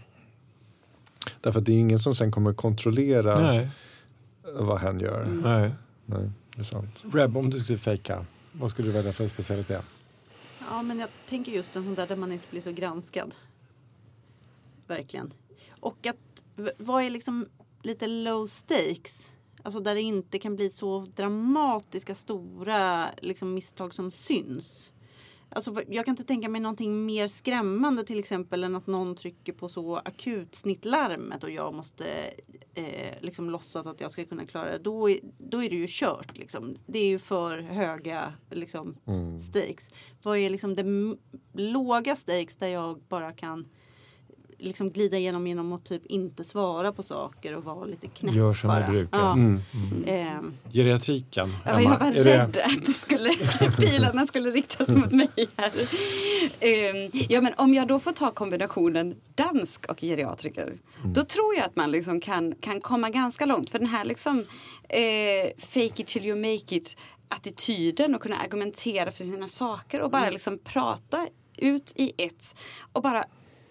Därför 1.41 1.59
att 1.61 1.67
det 1.67 1.73
är 1.73 1.77
ingen 1.79 1.99
som 1.99 2.15
sen 2.15 2.33
kommer 2.33 2.53
kontrollera 2.53 3.41
Nej, 3.41 3.71
vad 4.55 4.79
hen 4.79 5.01
gör. 5.01 5.27
nej. 5.43 5.71
Nej, 6.07 6.31
det 6.55 6.61
är 6.61 6.65
sant. 6.65 7.05
Reb, 7.13 7.37
om 7.37 7.51
du 7.51 7.61
skulle 7.61 7.79
fejka, 7.79 8.25
vad 8.53 8.71
skulle 8.71 8.89
du 8.89 8.93
välja 8.93 9.13
för 9.13 9.29
specialitet? 9.29 9.85
Ja, 10.71 10.83
men 10.83 10.99
jag 10.99 11.09
tänker 11.29 11.53
just 11.53 11.77
en 11.77 11.85
sån 11.85 11.95
där 11.95 12.07
där 12.07 12.17
man 12.17 12.33
inte 12.33 12.47
blir 12.51 12.61
så 12.61 12.73
granskad. 12.73 13.35
Verkligen. 14.87 15.33
Och 15.81 16.07
att 16.07 16.43
vad 16.79 17.03
är 17.03 17.11
liksom 17.11 17.47
lite 17.83 18.07
low 18.07 18.47
stakes? 18.47 19.33
Alltså 19.63 19.81
där 19.81 19.95
det 19.95 20.01
inte 20.01 20.39
kan 20.39 20.57
bli 20.57 20.71
så 20.71 21.07
dramatiska 21.17 22.15
stora 22.15 23.07
liksom, 23.23 23.55
misstag 23.55 23.95
som 23.95 24.11
syns. 24.11 24.93
Alltså, 25.53 25.83
jag 25.89 26.05
kan 26.05 26.13
inte 26.13 26.25
tänka 26.25 26.49
mig 26.49 26.61
någonting 26.61 27.07
mer 27.07 27.29
skrämmande 27.29 28.05
till 28.05 28.19
exempel 28.19 28.65
än 28.65 28.77
att 28.77 28.87
någon 28.87 29.15
trycker 29.15 29.53
på 29.53 29.69
så 29.69 29.97
akut 29.97 30.55
snittlarmet 30.55 31.45
och 31.45 31.51
jag 31.51 31.75
måste 31.75 32.05
eh, 32.75 33.21
liksom 33.21 33.51
låtsas 33.51 33.87
att 33.87 34.01
jag 34.01 34.11
ska 34.11 34.25
kunna 34.25 34.47
klara 34.47 34.73
det. 34.73 34.79
Då 34.79 35.11
är, 35.11 35.19
då 35.39 35.63
är 35.63 35.71
det 35.71 35.77
ju 35.77 35.87
kört. 35.89 36.39
Liksom. 36.39 36.77
Det 36.87 36.99
är 36.99 37.09
ju 37.09 37.19
för 37.19 37.59
höga 37.59 38.33
liksom, 38.51 38.97
stakes. 39.41 39.91
Vad 40.23 40.39
är 40.39 40.51
liksom 40.51 40.75
det 40.75 41.17
låga 41.53 42.17
stakes 42.17 42.57
där 42.57 42.69
jag 42.69 43.01
bara 43.09 43.33
kan 43.33 43.69
liksom 44.61 44.91
glida 44.91 45.17
igenom 45.17 45.47
genom 45.47 45.73
att 45.73 45.85
typ 45.85 46.07
inte 46.07 46.45
svara 46.45 46.93
på 46.93 47.03
saker 47.03 47.57
och 47.57 47.65
vara 47.65 47.85
lite 47.85 48.09
knäpp 48.09 48.35
Gör 48.35 48.55
som 48.55 48.71
jag 48.71 48.83
bara. 48.83 48.91
brukar. 48.93 49.19
Ja. 49.19 49.33
Mm. 49.33 49.61
Ehm, 50.07 50.53
Geriatriken, 50.73 51.53
Ja, 51.65 51.71
Emma, 51.71 51.83
jag 51.83 51.99
var 51.99 52.07
är 52.07 52.25
rädd 52.25 52.51
det, 52.53 52.65
att 52.65 52.87
det 52.87 52.93
skulle, 52.93 53.31
pilarna 53.79 54.27
skulle 54.27 54.51
riktas 54.51 54.89
mot 54.89 55.11
mig 55.13 55.29
här. 55.57 55.73
Ehm, 56.61 57.11
ja, 57.29 57.41
men 57.41 57.53
om 57.57 57.75
jag 57.75 57.89
då 57.89 57.99
får 58.01 58.13
ta 58.13 58.31
kombinationen 58.31 59.17
dansk 59.35 59.87
och 59.91 60.01
geriatriker 60.01 60.73
då 61.05 61.25
tror 61.25 61.55
jag 61.55 61.65
att 61.65 61.77
man 61.77 61.91
liksom 61.91 62.21
kan, 62.21 62.55
kan 62.61 62.81
komma 62.81 63.11
ganska 63.11 63.47
långt. 63.47 63.71
För 63.71 63.79
den 63.79 63.89
här 63.89 64.05
liksom, 64.05 64.45
eh, 64.89 65.51
fake 65.59 66.03
it 66.03 66.07
till 66.07 66.25
you 66.27 66.37
make 66.37 66.77
it 66.77 66.97
attityden 67.29 68.15
och 68.15 68.23
kunna 68.23 68.37
argumentera 68.37 69.11
för 69.11 69.25
sina 69.25 69.49
saker 69.49 70.01
och 70.01 70.11
bara 70.11 70.31
liksom 70.31 70.59
prata 70.59 71.27
ut 71.57 71.93
i 71.97 72.13
ett 72.17 72.57
och 72.93 73.03
bara 73.03 73.25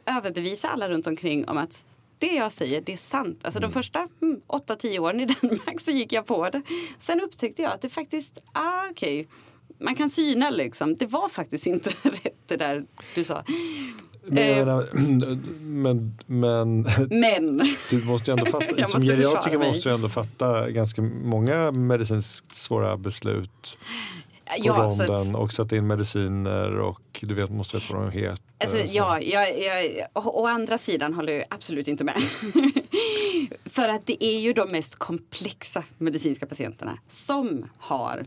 överbevisa 0.05 0.67
alla 0.67 0.89
runt 0.89 1.07
omkring 1.07 1.47
om 1.47 1.57
att 1.57 1.85
det 2.19 2.35
jag 2.35 2.51
säger, 2.51 2.81
det 2.81 2.93
är 2.93 2.97
sant. 2.97 3.41
Alltså 3.45 3.59
de 3.59 3.71
första 3.71 4.07
mm, 4.21 4.41
8-10 4.47 4.99
åren 4.99 5.19
i 5.19 5.25
Danmark 5.41 5.81
så 5.81 5.91
gick 5.91 6.13
jag 6.13 6.25
på 6.25 6.49
det. 6.49 6.61
Sen 6.99 7.21
upptäckte 7.21 7.61
jag 7.61 7.71
att 7.71 7.81
det 7.81 7.89
faktiskt, 7.89 8.39
ah, 8.53 8.89
okej, 8.91 9.27
man 9.79 9.95
kan 9.95 10.09
syna 10.09 10.49
liksom. 10.49 10.95
Det 10.95 11.05
var 11.05 11.29
faktiskt 11.29 11.67
inte 11.67 11.89
rätt 12.03 12.47
det 12.47 12.57
där 12.57 12.85
du 13.15 13.23
sa. 13.23 13.43
Men, 14.25 14.37
Eh. 14.37 14.57
menar, 14.57 14.85
men, 15.61 16.17
men 16.25 16.81
Men, 17.09 17.61
du 17.89 18.05
måste 18.05 18.31
ju 18.31 18.37
ändå 18.37 18.51
fatta, 18.51 18.65
Jag 18.77 18.89
som 18.89 19.01
geriatriker 19.01 19.57
måste 19.57 19.89
du 19.89 19.95
ändå 19.95 20.09
fatta 20.09 20.69
ganska 20.69 21.01
många 21.01 21.71
medicinskt 21.71 22.51
svåra 22.51 22.97
beslut 22.97 23.77
ja, 24.57 24.89
så 24.89 25.03
ronden 25.03 25.35
att, 25.35 25.41
och 25.41 25.51
sätta 25.53 25.75
in 25.75 25.87
mediciner 25.87 26.79
och 26.79 27.01
du 27.21 27.33
vet, 27.33 27.49
måste 27.49 27.77
veta 27.77 27.93
vad 27.93 28.03
de 28.03 28.11
heter. 28.11 28.37
alltså, 28.63 28.77
Så- 28.77 28.83
ja, 28.91 29.21
jag, 29.21 29.59
jag, 29.59 30.07
å, 30.13 30.21
å 30.41 30.47
andra 30.47 30.77
sidan 30.77 31.13
håller 31.13 31.33
jag 31.33 31.43
absolut 31.49 31.87
inte 31.87 32.03
med. 32.03 32.15
För 33.65 33.89
att 33.89 34.05
det 34.05 34.23
är 34.23 34.39
ju 34.39 34.53
de 34.53 34.71
mest 34.71 34.95
komplexa 34.95 35.83
medicinska 35.97 36.45
patienterna 36.45 36.97
som 37.09 37.65
har 37.77 38.25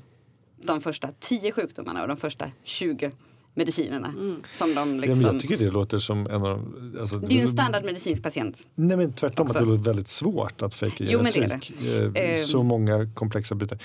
de 0.63 0.81
första 0.81 1.09
10 1.21 1.53
sjukdomarna 1.53 2.03
och 2.03 2.09
de 2.09 2.17
första 2.17 2.51
20 2.63 3.11
medicinerna. 3.55 4.15
Som 4.53 4.69
de 4.69 4.75
Ja, 4.75 4.85
men 4.85 5.01
liksom, 5.01 5.21
jag 5.21 5.41
tycker 5.41 5.57
det 5.57 5.71
låter 5.71 5.99
som 5.99 6.27
en 6.27 6.43
av... 6.47 6.75
Alltså, 7.01 7.19
det 7.19 7.33
är 7.33 7.37
ju 7.37 7.43
en 7.43 7.49
standardmedicinsk 7.49 8.23
patient. 8.23 8.69
Nej 8.75 8.97
men 8.97 9.13
tvärtom, 9.13 9.47
också. 9.47 9.59
att 9.59 9.65
det 9.65 9.71
låter 9.71 9.83
väldigt 9.83 10.09
svårt 10.09 10.63
att 10.63 10.75
fejka 10.75 11.05
Jo, 11.09 11.23
men 11.23 11.33
det. 11.33 11.71
Eh, 12.17 12.23
Ehm. 12.23 12.37
Så 12.47 12.63
många 12.63 13.11
komplexa 13.15 13.55
bitar. 13.55 13.79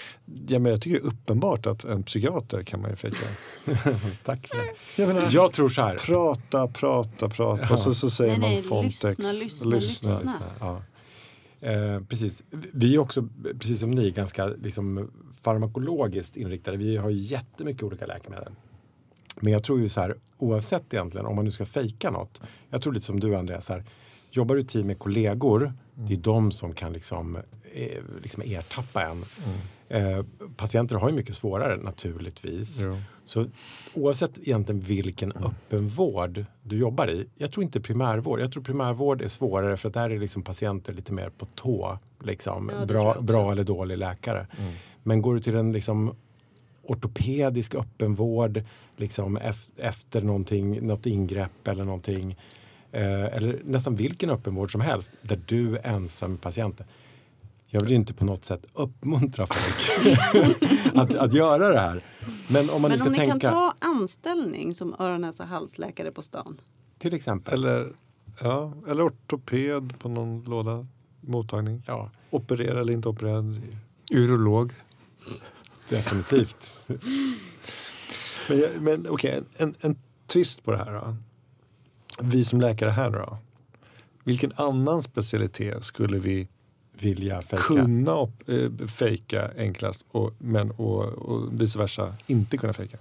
Ja, 0.47 0.59
men 0.59 0.71
jag 0.71 0.81
tycker 0.81 0.99
det 0.99 1.03
är 1.03 1.07
uppenbart 1.07 1.65
att 1.65 1.83
en 1.83 2.03
psykiater 2.03 2.63
kan 2.63 2.81
man 2.81 2.89
ju 2.89 2.95
fejka. 2.95 3.27
tack 4.23 4.47
för 4.47 4.57
det. 4.57 5.01
Jag 5.01 5.07
menar, 5.07 5.27
Jag 5.31 5.53
tror 5.53 5.69
så 5.69 5.81
här. 5.81 5.95
prata, 5.95 6.67
prata, 6.67 7.29
prata 7.29 7.73
och 7.73 7.79
så, 7.79 7.93
så 7.93 8.09
säger 8.09 8.31
Nej, 8.31 8.39
man 8.39 8.49
nej, 8.49 8.61
Fontex. 8.61 9.03
lyssna, 9.03 9.31
lyssna, 9.31 10.19
lyssna. 10.19 10.41
Ja. 10.59 10.81
Eh, 11.61 12.01
precis. 12.03 12.43
Vi 12.73 12.95
är 12.95 12.99
också, 12.99 13.27
precis 13.59 13.79
som 13.79 13.91
ni, 13.91 14.11
ganska 14.11 14.47
liksom, 14.47 15.11
farmakologiskt 15.41 16.37
inriktade. 16.37 16.77
Vi 16.77 16.97
har 16.97 17.09
ju 17.09 17.17
jättemycket 17.17 17.83
olika 17.83 18.05
läkemedel. 18.05 18.53
Men 19.39 19.53
jag 19.53 19.63
tror 19.63 19.79
ju 19.79 19.89
så 19.89 20.01
här, 20.01 20.15
oavsett 20.37 20.93
egentligen 20.93 21.25
om 21.25 21.35
man 21.35 21.45
nu 21.45 21.51
ska 21.51 21.65
fejka 21.65 22.11
något. 22.11 22.41
Jag 22.69 22.81
tror 22.81 22.93
lite 22.93 23.05
som 23.05 23.19
du 23.19 23.35
Andreas, 23.35 23.69
här, 23.69 23.83
jobbar 24.31 24.55
du 24.55 24.63
team 24.63 24.87
med 24.87 24.99
kollegor, 24.99 25.73
det 25.93 26.13
är 26.13 26.17
de 26.17 26.51
som 26.51 26.73
kan 26.73 26.93
liksom, 26.93 27.35
eh, 27.73 28.01
liksom 28.21 28.43
ertappa 28.45 29.03
en. 29.03 29.23
Eh, 29.89 30.25
patienter 30.55 30.95
har 30.95 31.09
ju 31.09 31.15
mycket 31.15 31.35
svårare 31.35 31.77
naturligtvis. 31.77 32.81
Jo. 32.83 32.97
Så 33.25 33.45
oavsett 33.93 34.37
egentligen 34.37 34.81
vilken 34.81 35.31
öppenvård 35.31 36.45
du 36.63 36.77
jobbar 36.77 37.09
i. 37.09 37.27
Jag 37.35 37.51
tror 37.51 37.63
inte 37.63 37.81
primärvård. 37.81 38.39
Jag 38.39 38.51
tror 38.51 38.63
primärvård 38.63 39.21
är 39.21 39.27
svårare 39.27 39.77
för 39.77 39.87
att 39.87 39.93
där 39.93 40.09
är 40.09 40.19
liksom 40.19 40.43
patienter 40.43 40.93
lite 40.93 41.13
mer 41.13 41.29
på 41.29 41.45
tå. 41.55 41.99
Liksom. 42.23 42.71
Ja, 42.79 42.85
bra, 42.85 43.21
bra 43.21 43.51
eller 43.51 43.63
dålig 43.63 43.97
läkare. 43.97 44.47
Men 45.03 45.21
går 45.21 45.35
du 45.35 45.41
till 45.41 45.55
en 45.55 45.71
liksom 45.71 46.15
ortopedisk 46.87 47.75
öppenvård 47.75 48.63
liksom 48.97 49.37
ef- 49.39 49.69
efter 49.77 50.21
någonting, 50.21 50.87
något 50.87 51.05
ingrepp 51.05 51.67
eller 51.67 51.85
någonting. 51.85 52.31
Eh, 52.91 53.23
eller 53.23 53.61
nästan 53.65 53.95
vilken 53.95 54.29
öppenvård 54.29 54.71
som 54.71 54.81
helst 54.81 55.11
där 55.21 55.39
du 55.45 55.77
är 55.77 55.85
ensam 55.87 56.31
med 56.31 56.41
patienten. 56.41 56.85
Jag 57.69 57.81
vill 57.81 57.89
ju 57.89 57.95
inte 57.95 58.13
på 58.13 58.25
något 58.25 58.45
sätt 58.45 58.65
uppmuntra 58.73 59.47
folk 59.47 60.15
att, 60.95 61.15
att 61.15 61.33
göra 61.33 61.69
det 61.69 61.79
här. 61.79 62.01
Men 62.49 62.69
om 62.69 62.81
man 62.81 62.91
Men 62.91 62.97
ska 62.99 63.07
om 63.07 63.11
ni 63.11 63.17
tänka, 63.17 63.39
kan 63.39 63.51
ta 63.53 63.73
anställning 63.79 64.73
som 64.73 64.95
öron, 64.99 65.21
näsa, 65.21 65.43
halsläkare 65.45 66.11
på 66.11 66.21
stan. 66.21 66.57
till 66.97 67.13
exempel. 67.13 67.53
Eller, 67.53 67.93
ja, 68.41 68.73
eller 68.87 69.07
ortoped 69.07 69.99
på 69.99 70.09
någon 70.09 70.43
låda, 70.43 70.87
mottagning. 71.21 71.83
Ja, 71.87 72.11
Operera 72.29 72.79
eller 72.79 72.93
inte 72.93 73.09
operera. 73.09 73.55
Urolog. 74.11 74.71
Definitivt. 75.89 76.73
Men, 78.49 78.69
men 78.79 79.07
okej, 79.09 79.41
en, 79.57 79.75
en 79.81 79.95
twist 80.27 80.63
på 80.63 80.71
det 80.71 80.77
här 80.77 80.93
då. 80.93 81.15
Vi 82.21 82.45
som 82.45 82.61
läkare 82.61 82.89
här 82.89 83.09
då. 83.09 83.37
Vilken 84.23 84.51
annan 84.55 85.03
specialitet 85.03 85.83
skulle 85.83 86.19
vi 86.19 86.47
Vilja 86.99 87.41
fejka. 87.41 87.63
kunna 87.63 88.27
eh, 88.47 88.87
fejka 88.87 89.51
enklast 89.57 90.05
och, 90.11 90.33
men 90.37 90.71
och, 90.71 91.03
och 91.03 91.61
vice 91.61 91.79
versa 91.79 92.13
inte 92.27 92.57
kunna 92.57 92.73
fejka? 92.73 92.97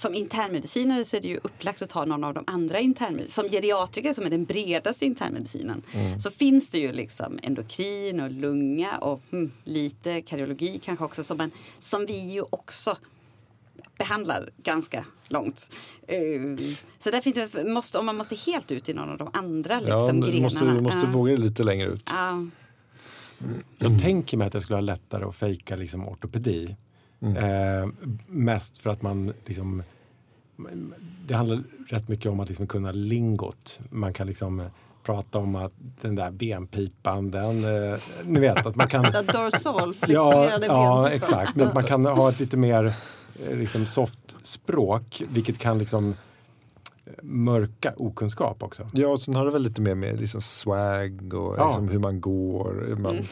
Som 0.00 0.14
internmedicinare 0.14 1.04
så 1.04 1.16
är 1.16 1.20
det 1.20 1.28
ju 1.28 1.36
upplagt 1.42 1.82
att 1.82 1.90
ta 1.90 2.04
någon 2.04 2.24
av 2.24 2.34
de 2.34 2.44
andra 2.46 2.80
internmedicinerna. 2.80 3.48
Som 3.50 3.58
geriatriker 3.58 4.12
som 4.12 4.26
är 4.26 4.30
den 4.30 4.44
bredaste 4.44 5.06
internmedicinen 5.06 5.82
så 6.18 6.30
finns 6.30 6.70
det 6.70 6.78
ju 6.78 6.92
liksom 6.92 7.38
endokrin 7.42 8.20
och 8.20 8.30
lunga 8.30 8.98
och 8.98 9.20
hmm, 9.30 9.52
lite 9.64 10.20
kardiologi 10.20 10.80
kanske 10.84 11.04
också 11.04 11.24
som, 11.24 11.40
en, 11.40 11.50
som 11.80 12.06
vi 12.06 12.30
ju 12.32 12.42
också 12.50 12.96
behandlar 13.98 14.50
ganska 14.62 15.04
långt. 15.28 15.70
Eh, 16.06 16.18
så 16.98 17.10
där 17.10 17.20
finns 17.20 17.50
det, 17.52 17.64
måste, 17.64 17.98
om 17.98 18.06
man 18.06 18.16
måste 18.16 18.34
helt 18.52 18.70
ut 18.72 18.88
i 18.88 18.94
någon 18.94 19.08
av 19.10 19.18
de 19.18 19.30
andra 19.32 19.78
liksom, 19.80 19.98
ja, 19.98 20.12
du 20.12 20.20
grenarna. 20.20 20.42
måste, 20.42 20.64
du 20.64 20.80
måste 20.80 20.98
Ja. 21.06 21.12
våga 21.12 21.36
lite 21.36 21.62
längre 21.62 21.88
ut. 21.88 22.02
Ja. 22.06 22.46
Jag 23.78 24.00
tänker 24.00 24.36
mig 24.36 24.46
att 24.46 24.52
det 24.52 24.60
skulle 24.60 24.74
vara 24.74 24.80
lättare 24.80 25.24
att 25.24 25.36
fejka 25.36 25.76
liksom 25.76 26.08
ortopedi. 26.08 26.76
Eh, 27.22 27.88
mest 28.26 28.78
för 28.78 28.90
att 28.90 29.02
man 29.02 29.32
liksom 29.46 29.82
det 31.26 31.34
handlar 31.34 31.62
rätt 31.88 32.08
mycket 32.08 32.32
om 32.32 32.40
att 32.40 32.48
liksom 32.48 32.66
kunna 32.66 32.92
lingot. 32.92 33.80
Man 33.90 34.12
kan 34.12 34.26
liksom 34.26 34.60
eh, 34.60 34.66
prata 35.02 35.38
om 35.38 35.56
att 35.56 35.72
den 36.00 36.14
där 36.14 36.30
benpipan, 36.30 37.30
den, 37.30 37.64
eh, 37.64 37.98
ni 38.24 38.40
vet 38.40 38.66
att 38.66 38.76
man 38.76 38.88
kan 38.88 39.04
Ja, 40.08 40.58
ja 40.66 41.10
exakt. 41.10 41.60
Att 41.60 41.74
man 41.74 41.84
kan 41.84 42.06
ha 42.06 42.28
ett 42.28 42.40
lite 42.40 42.56
mer 42.56 42.92
eh, 43.48 43.56
liksom 43.56 43.86
soft 43.86 44.46
språk 44.46 45.22
vilket 45.28 45.58
kan 45.58 45.78
liksom 45.78 46.14
mörka 47.22 47.92
okunskap 47.96 48.62
också. 48.62 48.86
Ja, 48.92 49.08
och 49.08 49.20
sen 49.22 49.34
har 49.34 49.44
det 49.44 49.50
väl 49.50 49.62
lite 49.62 49.82
mer 49.82 49.94
med 49.94 50.20
liksom 50.20 50.40
swag 50.40 51.34
och 51.34 51.54
Ja. 51.58 51.66
liksom 51.66 51.88
hur 51.88 51.98
man 51.98 52.20
går. 52.20 52.84
Hur 52.88 52.96
man 52.96 53.14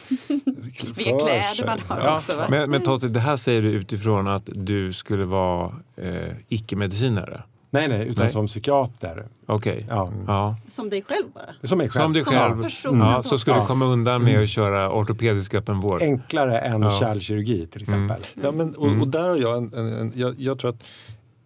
Vilka 0.63 0.85
för 0.85 0.93
kläder 1.19 1.41
sig. 1.41 1.65
man 1.65 1.79
har 1.87 1.99
Ja. 2.05 2.15
också. 2.15 2.37
Va? 2.37 2.45
Men, 2.49 2.69
men 2.71 2.81
Totte, 2.83 3.07
det 3.07 3.19
här 3.19 3.35
säger 3.35 3.61
du 3.61 3.71
utifrån 3.71 4.27
att 4.27 4.49
du 4.53 4.93
skulle 4.93 5.25
vara 5.25 5.71
eh, 5.95 6.13
icke-medicinare? 6.47 7.43
Nej, 7.71 7.87
nej, 7.87 8.07
utan 8.07 8.23
Nej. 8.25 8.33
som 8.33 8.47
psykiater. 8.47 9.27
Okej. 9.45 9.85
Ja. 9.89 10.11
Ja. 10.27 10.55
Som 10.69 10.89
dig 10.89 11.01
själv 11.01 11.25
bara. 11.33 11.67
Som 11.67 11.77
mig 11.77 11.89
själv. 11.89 12.13
Som 12.13 12.23
Som 12.23 12.33
själv. 12.33 12.61
person. 12.61 12.99
Ja, 12.99 13.23
så 13.23 13.39
skulle 13.39 13.59
du 13.59 13.65
komma 13.65 13.85
undan 13.85 14.23
med 14.23 14.43
att 14.43 14.49
köra 14.49 14.91
ortopedisk 14.93 15.53
öppenvård. 15.53 16.01
Enklare 16.01 16.59
än 16.59 16.81
Ja. 16.81 16.91
kärlkirurgi 16.99 17.67
till 17.67 17.81
exempel. 17.81 18.21
Ja, 18.43 18.51
men, 18.51 18.75
och, 18.75 19.01
och 19.01 19.07
där 19.07 19.29
har 19.29 19.35
jag 19.37 19.57
en, 19.57 19.73
en, 19.73 19.93
en 19.93 20.11
jag, 20.15 20.35
jag 20.39 20.59
tror 20.59 20.69
att 20.71 20.83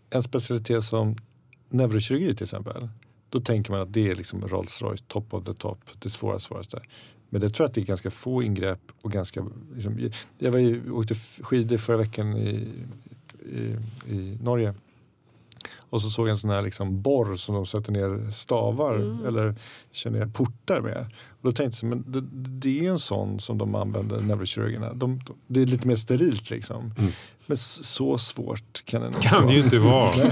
en 0.10 0.24
specialitet 0.24 0.84
som 0.84 1.16
neurokirurgi 1.74 2.36
till 2.36 2.44
exempel. 2.44 2.88
Då 3.30 3.40
tänker 3.40 3.72
man 3.72 3.82
att 3.82 3.94
det 3.94 4.10
är 4.10 4.16
liksom 4.16 4.48
Rolls 4.48 4.82
Royce, 4.82 5.04
top 5.08 5.34
of 5.34 5.46
the 5.46 5.54
top, 5.54 5.80
det 6.00 6.10
svåraste, 6.10 6.48
svåraste. 6.48 6.82
Men 7.30 7.42
det 7.42 7.50
tror 7.50 7.64
jag 7.64 7.70
att 7.70 7.76
det 7.76 7.82
är 7.82 7.86
ganska 7.86 8.12
få 8.12 8.44
ingrepp 8.44 8.82
och 9.02 9.12
ganska, 9.12 9.46
liksom, 9.74 10.10
jag 10.38 10.52
var 10.52 10.60
ju, 10.60 10.92
åkte 10.92 11.16
skidor 11.16 11.78
förra 11.78 11.98
veckan 11.98 12.38
i, 12.38 12.68
i, 13.46 13.76
i 14.08 14.38
Norge. 14.42 14.74
Och 15.80 16.02
så 16.02 16.10
såg 16.10 16.28
jag 16.28 16.32
en 16.32 16.38
sån 16.38 16.50
här 16.50 16.62
liksom 16.62 17.02
borr 17.02 17.36
som 17.36 17.56
de 17.56 17.66
sätter 17.66 17.92
ner 17.92 18.32
stavar 18.32 18.94
eller 19.28 19.56
kör 19.92 20.10
ner 20.10 20.26
portar 20.26 20.82
med. 20.82 20.98
Och 21.30 21.42
då 21.42 21.52
tänkte 21.52 21.64
jag, 21.64 21.74
så, 21.74 21.86
men 21.86 22.04
det, 22.08 22.22
det 22.60 22.80
är 22.80 22.84
ju 22.84 22.90
en 22.90 23.00
sån 23.00 23.40
som 23.40 23.58
de 23.58 23.76
använder, 23.76 24.20
neurokirurgerna. 24.22 24.94
De, 24.94 25.20
de, 25.26 25.36
det 25.48 25.62
är 25.62 25.66
lite 25.66 25.88
mer 25.88 25.96
sterilt 25.96 26.50
liksom. 26.50 26.94
Men 27.48 27.54
s- 27.56 27.86
så 27.86 28.18
svårt 28.18 28.86
kan 28.86 29.02
det 29.02 29.10
nog 29.10 29.22
kan 29.22 29.48
det 29.48 29.54
ju 29.54 29.64
inte 29.64 29.78
vara. 29.80 30.14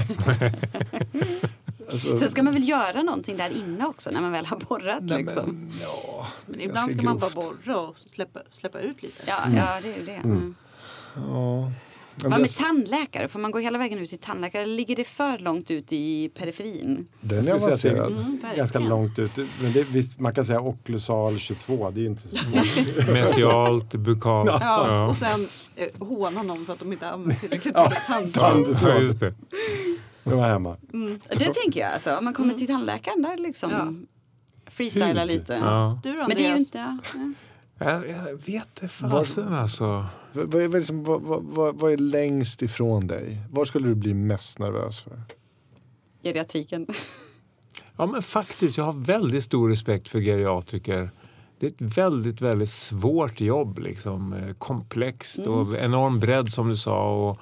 Alltså, 1.90 2.18
Sen 2.18 2.30
ska 2.30 2.42
man 2.42 2.52
väl 2.54 2.68
göra 2.68 3.02
någonting 3.02 3.36
där 3.36 3.56
inne 3.56 3.86
också 3.86 4.10
när 4.10 4.20
man 4.20 4.32
väl 4.32 4.46
har 4.46 4.56
borrat. 4.68 5.02
nej, 5.02 5.18
liksom. 5.18 5.44
men, 5.46 5.72
ja, 5.82 6.26
Men 6.46 6.60
ibland 6.60 6.92
ska 6.92 7.02
man 7.02 7.18
bara 7.18 7.30
borra 7.30 7.78
och 7.80 7.96
släppa, 8.06 8.40
släppa 8.52 8.80
ut 8.80 9.02
lite. 9.02 9.22
Ja, 9.26 9.38
ja, 9.56 9.78
det 9.82 9.94
är 9.94 9.98
ju 9.98 10.04
det. 10.06 10.12
Mm. 10.14 10.54
Ja. 11.16 11.70
Men 12.16 12.30
Vad 12.30 12.38
det- 12.38 12.42
med 12.42 12.50
tandläkare? 12.54 13.28
Får 13.28 13.40
man 13.40 13.50
gå 13.50 13.58
hela 13.58 13.78
vägen 13.78 13.98
ut 13.98 14.08
till 14.10 14.18
tandläkare? 14.18 14.62
Eller 14.62 14.74
ligger 14.76 14.96
det 14.96 15.04
för 15.04 15.38
långt 15.38 15.70
ut 15.70 15.92
i 15.92 16.28
periferin? 16.28 17.06
Den 17.20 17.38
är 17.38 17.42
det 17.42 17.52
avancerad. 17.54 18.10
Mm, 18.12 18.38
ganska 18.56 18.78
långt 18.78 19.18
ut. 19.18 19.36
Men 19.36 19.72
det, 19.72 19.82
visst, 19.90 20.18
man 20.20 20.34
kan 20.34 20.44
säga 20.44 20.60
okklusal 20.60 21.38
22, 21.38 21.90
det 21.90 22.00
är 22.00 22.02
ju 22.02 22.06
inte 22.08 22.22
så 22.22 22.28
svårt. 22.36 23.08
Mesialt, 23.12 23.94
bukalt. 23.94 24.50
Ja, 24.50 24.60
Ja. 24.62 25.06
Och 25.08 25.16
sen 25.16 25.46
eh, 25.76 26.06
håna 26.06 26.42
någon 26.42 26.64
för 26.66 26.72
att 26.72 26.78
de 26.78 26.92
inte 26.92 27.10
använder 27.10 27.36
tillräckligt 27.40 27.76
mycket 27.76 28.06
tandborste. 28.06 28.86
Ja, 28.88 29.00
just 29.00 29.20
det. 29.20 29.34
De 30.24 30.38
var 30.38 30.48
hemma. 30.48 30.76
Det 31.28 31.54
tänker 31.54 31.80
jag. 31.80 31.92
Alltså. 31.92 32.16
Om 32.16 32.24
man 32.24 32.34
kommer 32.34 32.54
till 32.54 32.66
tandläkaren 32.66 33.22
där 33.22 33.36
liksom 33.38 33.70
Ja. 33.70 33.92
freestyla 34.70 35.24
lite. 35.24 35.52
Ja. 35.52 36.00
Du 36.02 36.12
då 36.12 36.18
Men 36.28 36.36
det 36.36 36.44
är 36.46 36.52
ju 36.52 36.58
inte... 36.58 36.78
Ja. 36.78 36.98
Ja. 37.84 38.06
Jag, 38.06 38.30
jag 38.30 38.46
vet 38.46 38.74
det 38.80 38.88
fasen 38.88 39.52
alltså. 39.52 40.06
Vad, 40.32 40.52
vad, 40.52 40.62
vad, 40.62 40.74
liksom, 40.74 41.04
vad, 41.04 41.22
vad, 41.22 41.42
vad, 41.42 41.76
vad 41.76 41.92
är 41.92 41.96
längst 41.96 42.62
ifrån 42.62 43.06
dig? 43.06 43.38
Var 43.50 43.64
skulle 43.64 43.88
du 43.88 43.94
bli 43.94 44.14
mest 44.14 44.58
nervös 44.58 45.00
för? 45.00 45.22
Geriatriken. 46.22 46.86
Ja 47.96 48.06
men 48.06 48.22
faktiskt, 48.22 48.78
jag 48.78 48.84
har 48.84 48.92
väldigt 48.92 49.44
stor 49.44 49.68
respekt 49.68 50.08
för 50.08 50.20
geriatriker. 50.20 51.10
Det 51.58 51.66
är 51.66 51.70
ett 51.70 51.96
väldigt, 51.98 52.40
väldigt 52.40 52.70
svårt 52.70 53.40
jobb. 53.40 53.78
Liksom. 53.78 54.32
Eh, 54.32 54.54
Komplext 54.54 55.38
och 55.38 55.76
enorm 55.76 56.20
bredd 56.20 56.48
som 56.48 56.68
du 56.68 56.76
sa. 56.76 57.28
Och, 57.30 57.38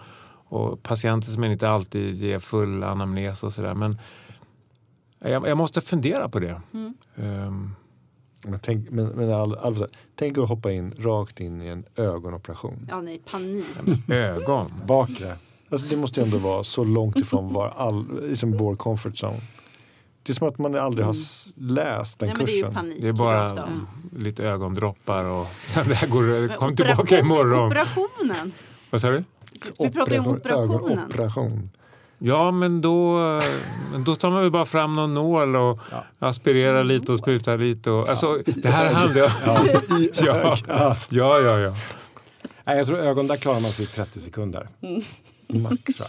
och 0.59 0.83
patienter 0.83 1.29
som 1.29 1.45
inte 1.45 1.69
alltid 1.69 2.15
ger 2.15 2.39
full 2.39 2.83
anamnes 2.83 3.45
och 3.45 3.53
sådär. 3.53 3.75
Men 3.75 3.99
jag, 5.19 5.49
jag 5.49 5.59
måste 5.59 5.81
fundera 5.81 6.29
på 6.29 6.39
det. 6.39 6.61
Ehm, 7.17 7.75
Men 8.45 8.61
tänk, 8.61 8.91
men, 8.91 9.07
men 9.07 9.33
all, 9.33 9.55
all, 9.57 9.87
tänk 10.17 10.39
att 10.39 10.49
hoppa 10.49 10.73
in 10.73 10.95
rakt 10.99 11.41
in 11.41 11.63
i 11.63 11.67
en 11.69 11.85
ögonoperation. 11.97 12.87
Ja, 12.91 13.01
nej, 13.01 13.21
panik. 13.31 13.65
ögon. 14.09 14.73
Bakre. 14.87 15.37
Alltså 15.71 15.87
det 15.87 15.97
måste 15.97 16.21
ju 16.21 16.25
ändå 16.25 16.39
vara 16.39 16.65
så 16.65 16.85
långt 16.85 17.17
ifrån 17.17 17.53
var 17.53 17.69
all, 17.77 18.29
liksom 18.29 18.57
vår 18.57 18.77
comfort 18.77 19.13
zone. 19.25 19.41
Det 20.23 20.33
är 20.33 20.35
som 20.35 20.49
att 20.49 20.59
man 20.59 20.75
aldrig 20.75 21.07
har 21.07 21.13
s- 21.13 21.47
läst 21.57 22.19
den 22.19 22.27
Nej, 22.29 22.37
men 22.37 22.47
det 22.47 22.61
är 22.61 22.63
kursen. 22.67 22.93
Det 23.01 23.09
är 23.09 23.13
bara 23.13 23.69
lite 24.17 24.45
ögondroppar 24.45 25.25
och 25.25 25.47
sen 25.67 25.85
det 25.89 25.95
här 25.95 26.09
går, 26.09 26.57
kom 26.57 26.77
tillbaka 26.77 27.19
imorgon. 27.19 27.67
Operationen. 27.67 28.53
Vad 28.91 29.01
sa 29.01 29.11
du? 29.11 29.25
Vi 29.79 29.91
pratar 29.91 30.13
ju 30.13 30.19
om 30.19 30.29
operationen. 30.29 30.75
Ögonoperation. 30.75 31.71
Ja, 32.23 32.51
men 32.51 32.81
då, 32.81 33.19
då 34.07 34.17
tar 34.17 34.31
man 34.31 34.43
väl 34.43 34.51
bara 34.51 34.67
fram 34.67 34.97
någon 34.97 35.15
nål 35.15 35.57
och 35.57 35.79
aspirerar 36.19 36.85
lite 36.85 37.13
och 37.13 37.19
sprutar 37.19 37.59
lite. 37.59 37.91
Och, 37.91 38.09
alltså, 38.09 38.39
det 38.47 38.69
här 38.69 38.93
handlar 38.93 39.23
ju 39.23 39.31
ja, 39.47 39.61
ja, 40.23 40.57
ja, 41.11 41.41
ja, 41.41 41.59
ja. 41.59 41.75
Nej, 42.65 42.77
jag 42.77 42.87
tror 42.87 42.99
ögon, 42.99 43.27
där 43.27 43.37
klarar 43.37 43.61
man 43.61 43.73
sig 43.73 43.85
i 43.85 43.89
30 43.89 44.21
sekunder. 44.21 44.69
Max. 45.49 46.01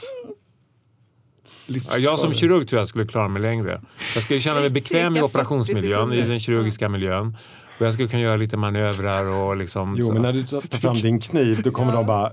Ja, 1.65 1.97
Jag 1.97 2.19
som 2.19 2.33
kirurg 2.33 2.67
tror 2.67 2.79
jag 2.79 2.87
skulle 2.87 3.05
klara 3.05 3.27
mig 3.27 3.41
längre. 3.41 3.81
Jag 4.15 4.23
skulle 4.23 4.39
känna 4.39 4.59
mig 4.59 4.69
bekväm 4.69 5.13
i 5.13 5.15
Cirka 5.15 5.27
40 5.27 5.37
operationsmiljön, 5.37 6.13
i 6.13 6.21
den 6.21 6.39
kirurgiska 6.39 6.89
miljön. 6.89 7.37
Och 7.79 7.85
jag 7.85 7.93
skulle 7.93 8.09
kunna 8.09 8.21
göra 8.21 8.35
lite 8.35 8.57
manövrar 8.57 9.25
och 9.25 9.57
liksom... 9.57 9.95
Jo, 9.97 10.05
så. 10.05 10.13
men 10.13 10.21
när 10.21 10.33
du 10.33 10.43
tar 10.43 10.61
fram 10.61 10.95
din 10.95 11.19
kniv 11.19 11.61
då 11.63 11.71
kommer 11.71 11.93
de 11.93 12.05
bara 12.05 12.31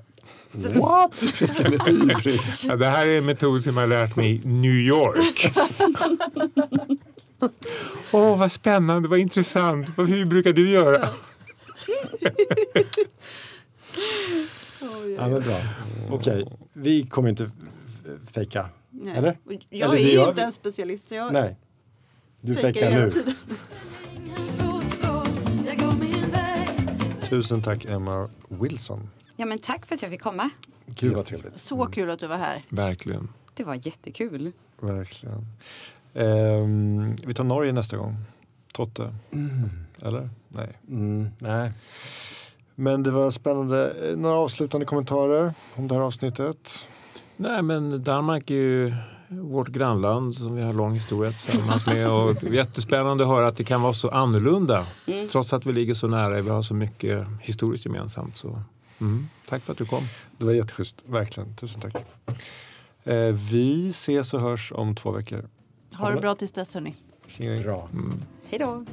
What? 0.52 1.22
ja, 2.68 2.76
det 2.76 2.86
här 2.86 3.06
är 3.06 3.18
en 3.18 3.26
metod 3.26 3.62
som 3.62 3.76
jag 3.76 3.82
har 3.82 3.86
lärt 3.86 4.16
mig 4.16 4.34
i 4.34 4.40
New 4.44 4.74
York. 4.74 5.52
Åh, 8.12 8.38
vad 8.38 8.52
spännande, 8.52 9.08
vad 9.08 9.18
intressant. 9.18 9.98
Hur 9.98 10.24
brukar 10.24 10.52
du 10.52 10.70
göra? 10.70 11.08
Ja, 15.16 15.28
men 15.28 15.42
bra. 15.42 15.60
Okej, 16.10 16.48
vi 16.72 17.06
kommer 17.06 17.28
inte 17.28 17.50
fejka. 18.32 18.68
Nej. 18.90 19.16
Eller? 19.16 19.36
Jag 19.68 19.94
Eller 19.94 20.08
är 20.08 20.12
ju 20.12 20.28
inte 20.28 20.42
en 20.42 20.52
specialist 20.52 21.08
så 21.08 21.14
jag 21.14 21.32
Nej. 21.32 21.56
Du 22.40 22.54
fejkar 22.54 22.90
nu. 22.90 23.12
Tusen 27.28 27.62
tack 27.62 27.84
Emma 27.84 28.30
Wilson. 28.48 29.08
Ja, 29.40 29.46
men 29.46 29.58
tack 29.58 29.86
för 29.86 29.94
att 29.94 30.02
jag 30.02 30.10
fick 30.10 30.22
komma. 30.22 30.50
Gud 30.86 31.14
vad 31.16 31.26
trevligt. 31.26 31.58
Så 31.58 31.86
kul 31.86 32.10
att 32.10 32.18
du 32.20 32.26
var 32.26 32.36
här. 32.36 32.62
Verkligen. 32.68 33.28
Det 33.54 33.64
var 33.64 33.74
jättekul. 33.74 34.52
Verkligen. 34.80 35.46
Ehm, 36.14 37.16
vi 37.26 37.34
tar 37.34 37.44
Norge 37.44 37.72
nästa 37.72 37.96
gång. 37.96 38.16
Totte. 38.72 39.14
Eller? 40.02 40.30
Nej. 40.48 40.78
Mm, 40.88 41.28
nej. 41.38 41.72
Men 42.74 43.02
det 43.02 43.10
var 43.10 43.30
spännande. 43.30 43.94
Eh, 44.10 44.16
Några 44.16 44.34
avslutande 44.36 44.86
kommentarer 44.86 45.54
om 45.74 45.88
det 45.88 45.94
här 45.94 46.02
avsnittet? 46.02 46.86
Nej, 47.36 47.62
men 47.62 48.02
Danmark 48.04 48.50
är 48.50 48.54
ju 48.54 48.94
vårt 49.28 49.68
grannland 49.68 50.34
som 50.34 50.54
vi 50.56 50.62
har 50.62 50.72
lång 50.72 50.94
historia 50.94 51.32
tillsammans 51.32 51.86
med. 51.86 52.10
Och 52.10 52.42
jättespännande 52.42 53.24
att 53.24 53.30
höra 53.30 53.48
att 53.48 53.56
det 53.56 53.64
kan 53.64 53.82
vara 53.82 53.92
så 53.92 54.08
annorlunda. 54.08 54.86
Trots 55.32 55.52
att 55.52 55.66
vi 55.66 55.72
ligger 55.72 55.94
så 55.94 56.08
nära. 56.08 56.40
Vi 56.40 56.50
har 56.50 56.62
så 56.62 56.74
mycket 56.74 57.26
historiskt 57.40 57.86
gemensamt. 57.86 58.36
Så. 58.36 58.62
Mm. 59.00 59.28
Tack 59.48 59.62
för 59.62 59.72
att 59.72 59.78
du 59.78 59.86
kom. 59.86 60.08
Det 60.38 60.44
var 60.44 60.52
jätteschysst. 60.52 61.04
Verkligen. 61.06 61.56
Tusen 61.56 61.80
tack. 61.80 61.94
Eh, 63.04 63.32
vi 63.50 63.88
ses 63.88 64.34
och 64.34 64.40
hörs 64.40 64.72
om 64.72 64.94
två 64.94 65.10
veckor. 65.10 65.48
Ha 65.96 66.10
det 66.10 66.20
bra 66.20 66.34
tills 66.34 66.52
dess 66.52 66.74
hörni. 66.74 66.94
Bra. 67.62 67.88
Hej 68.50 68.58
då! 68.58 68.84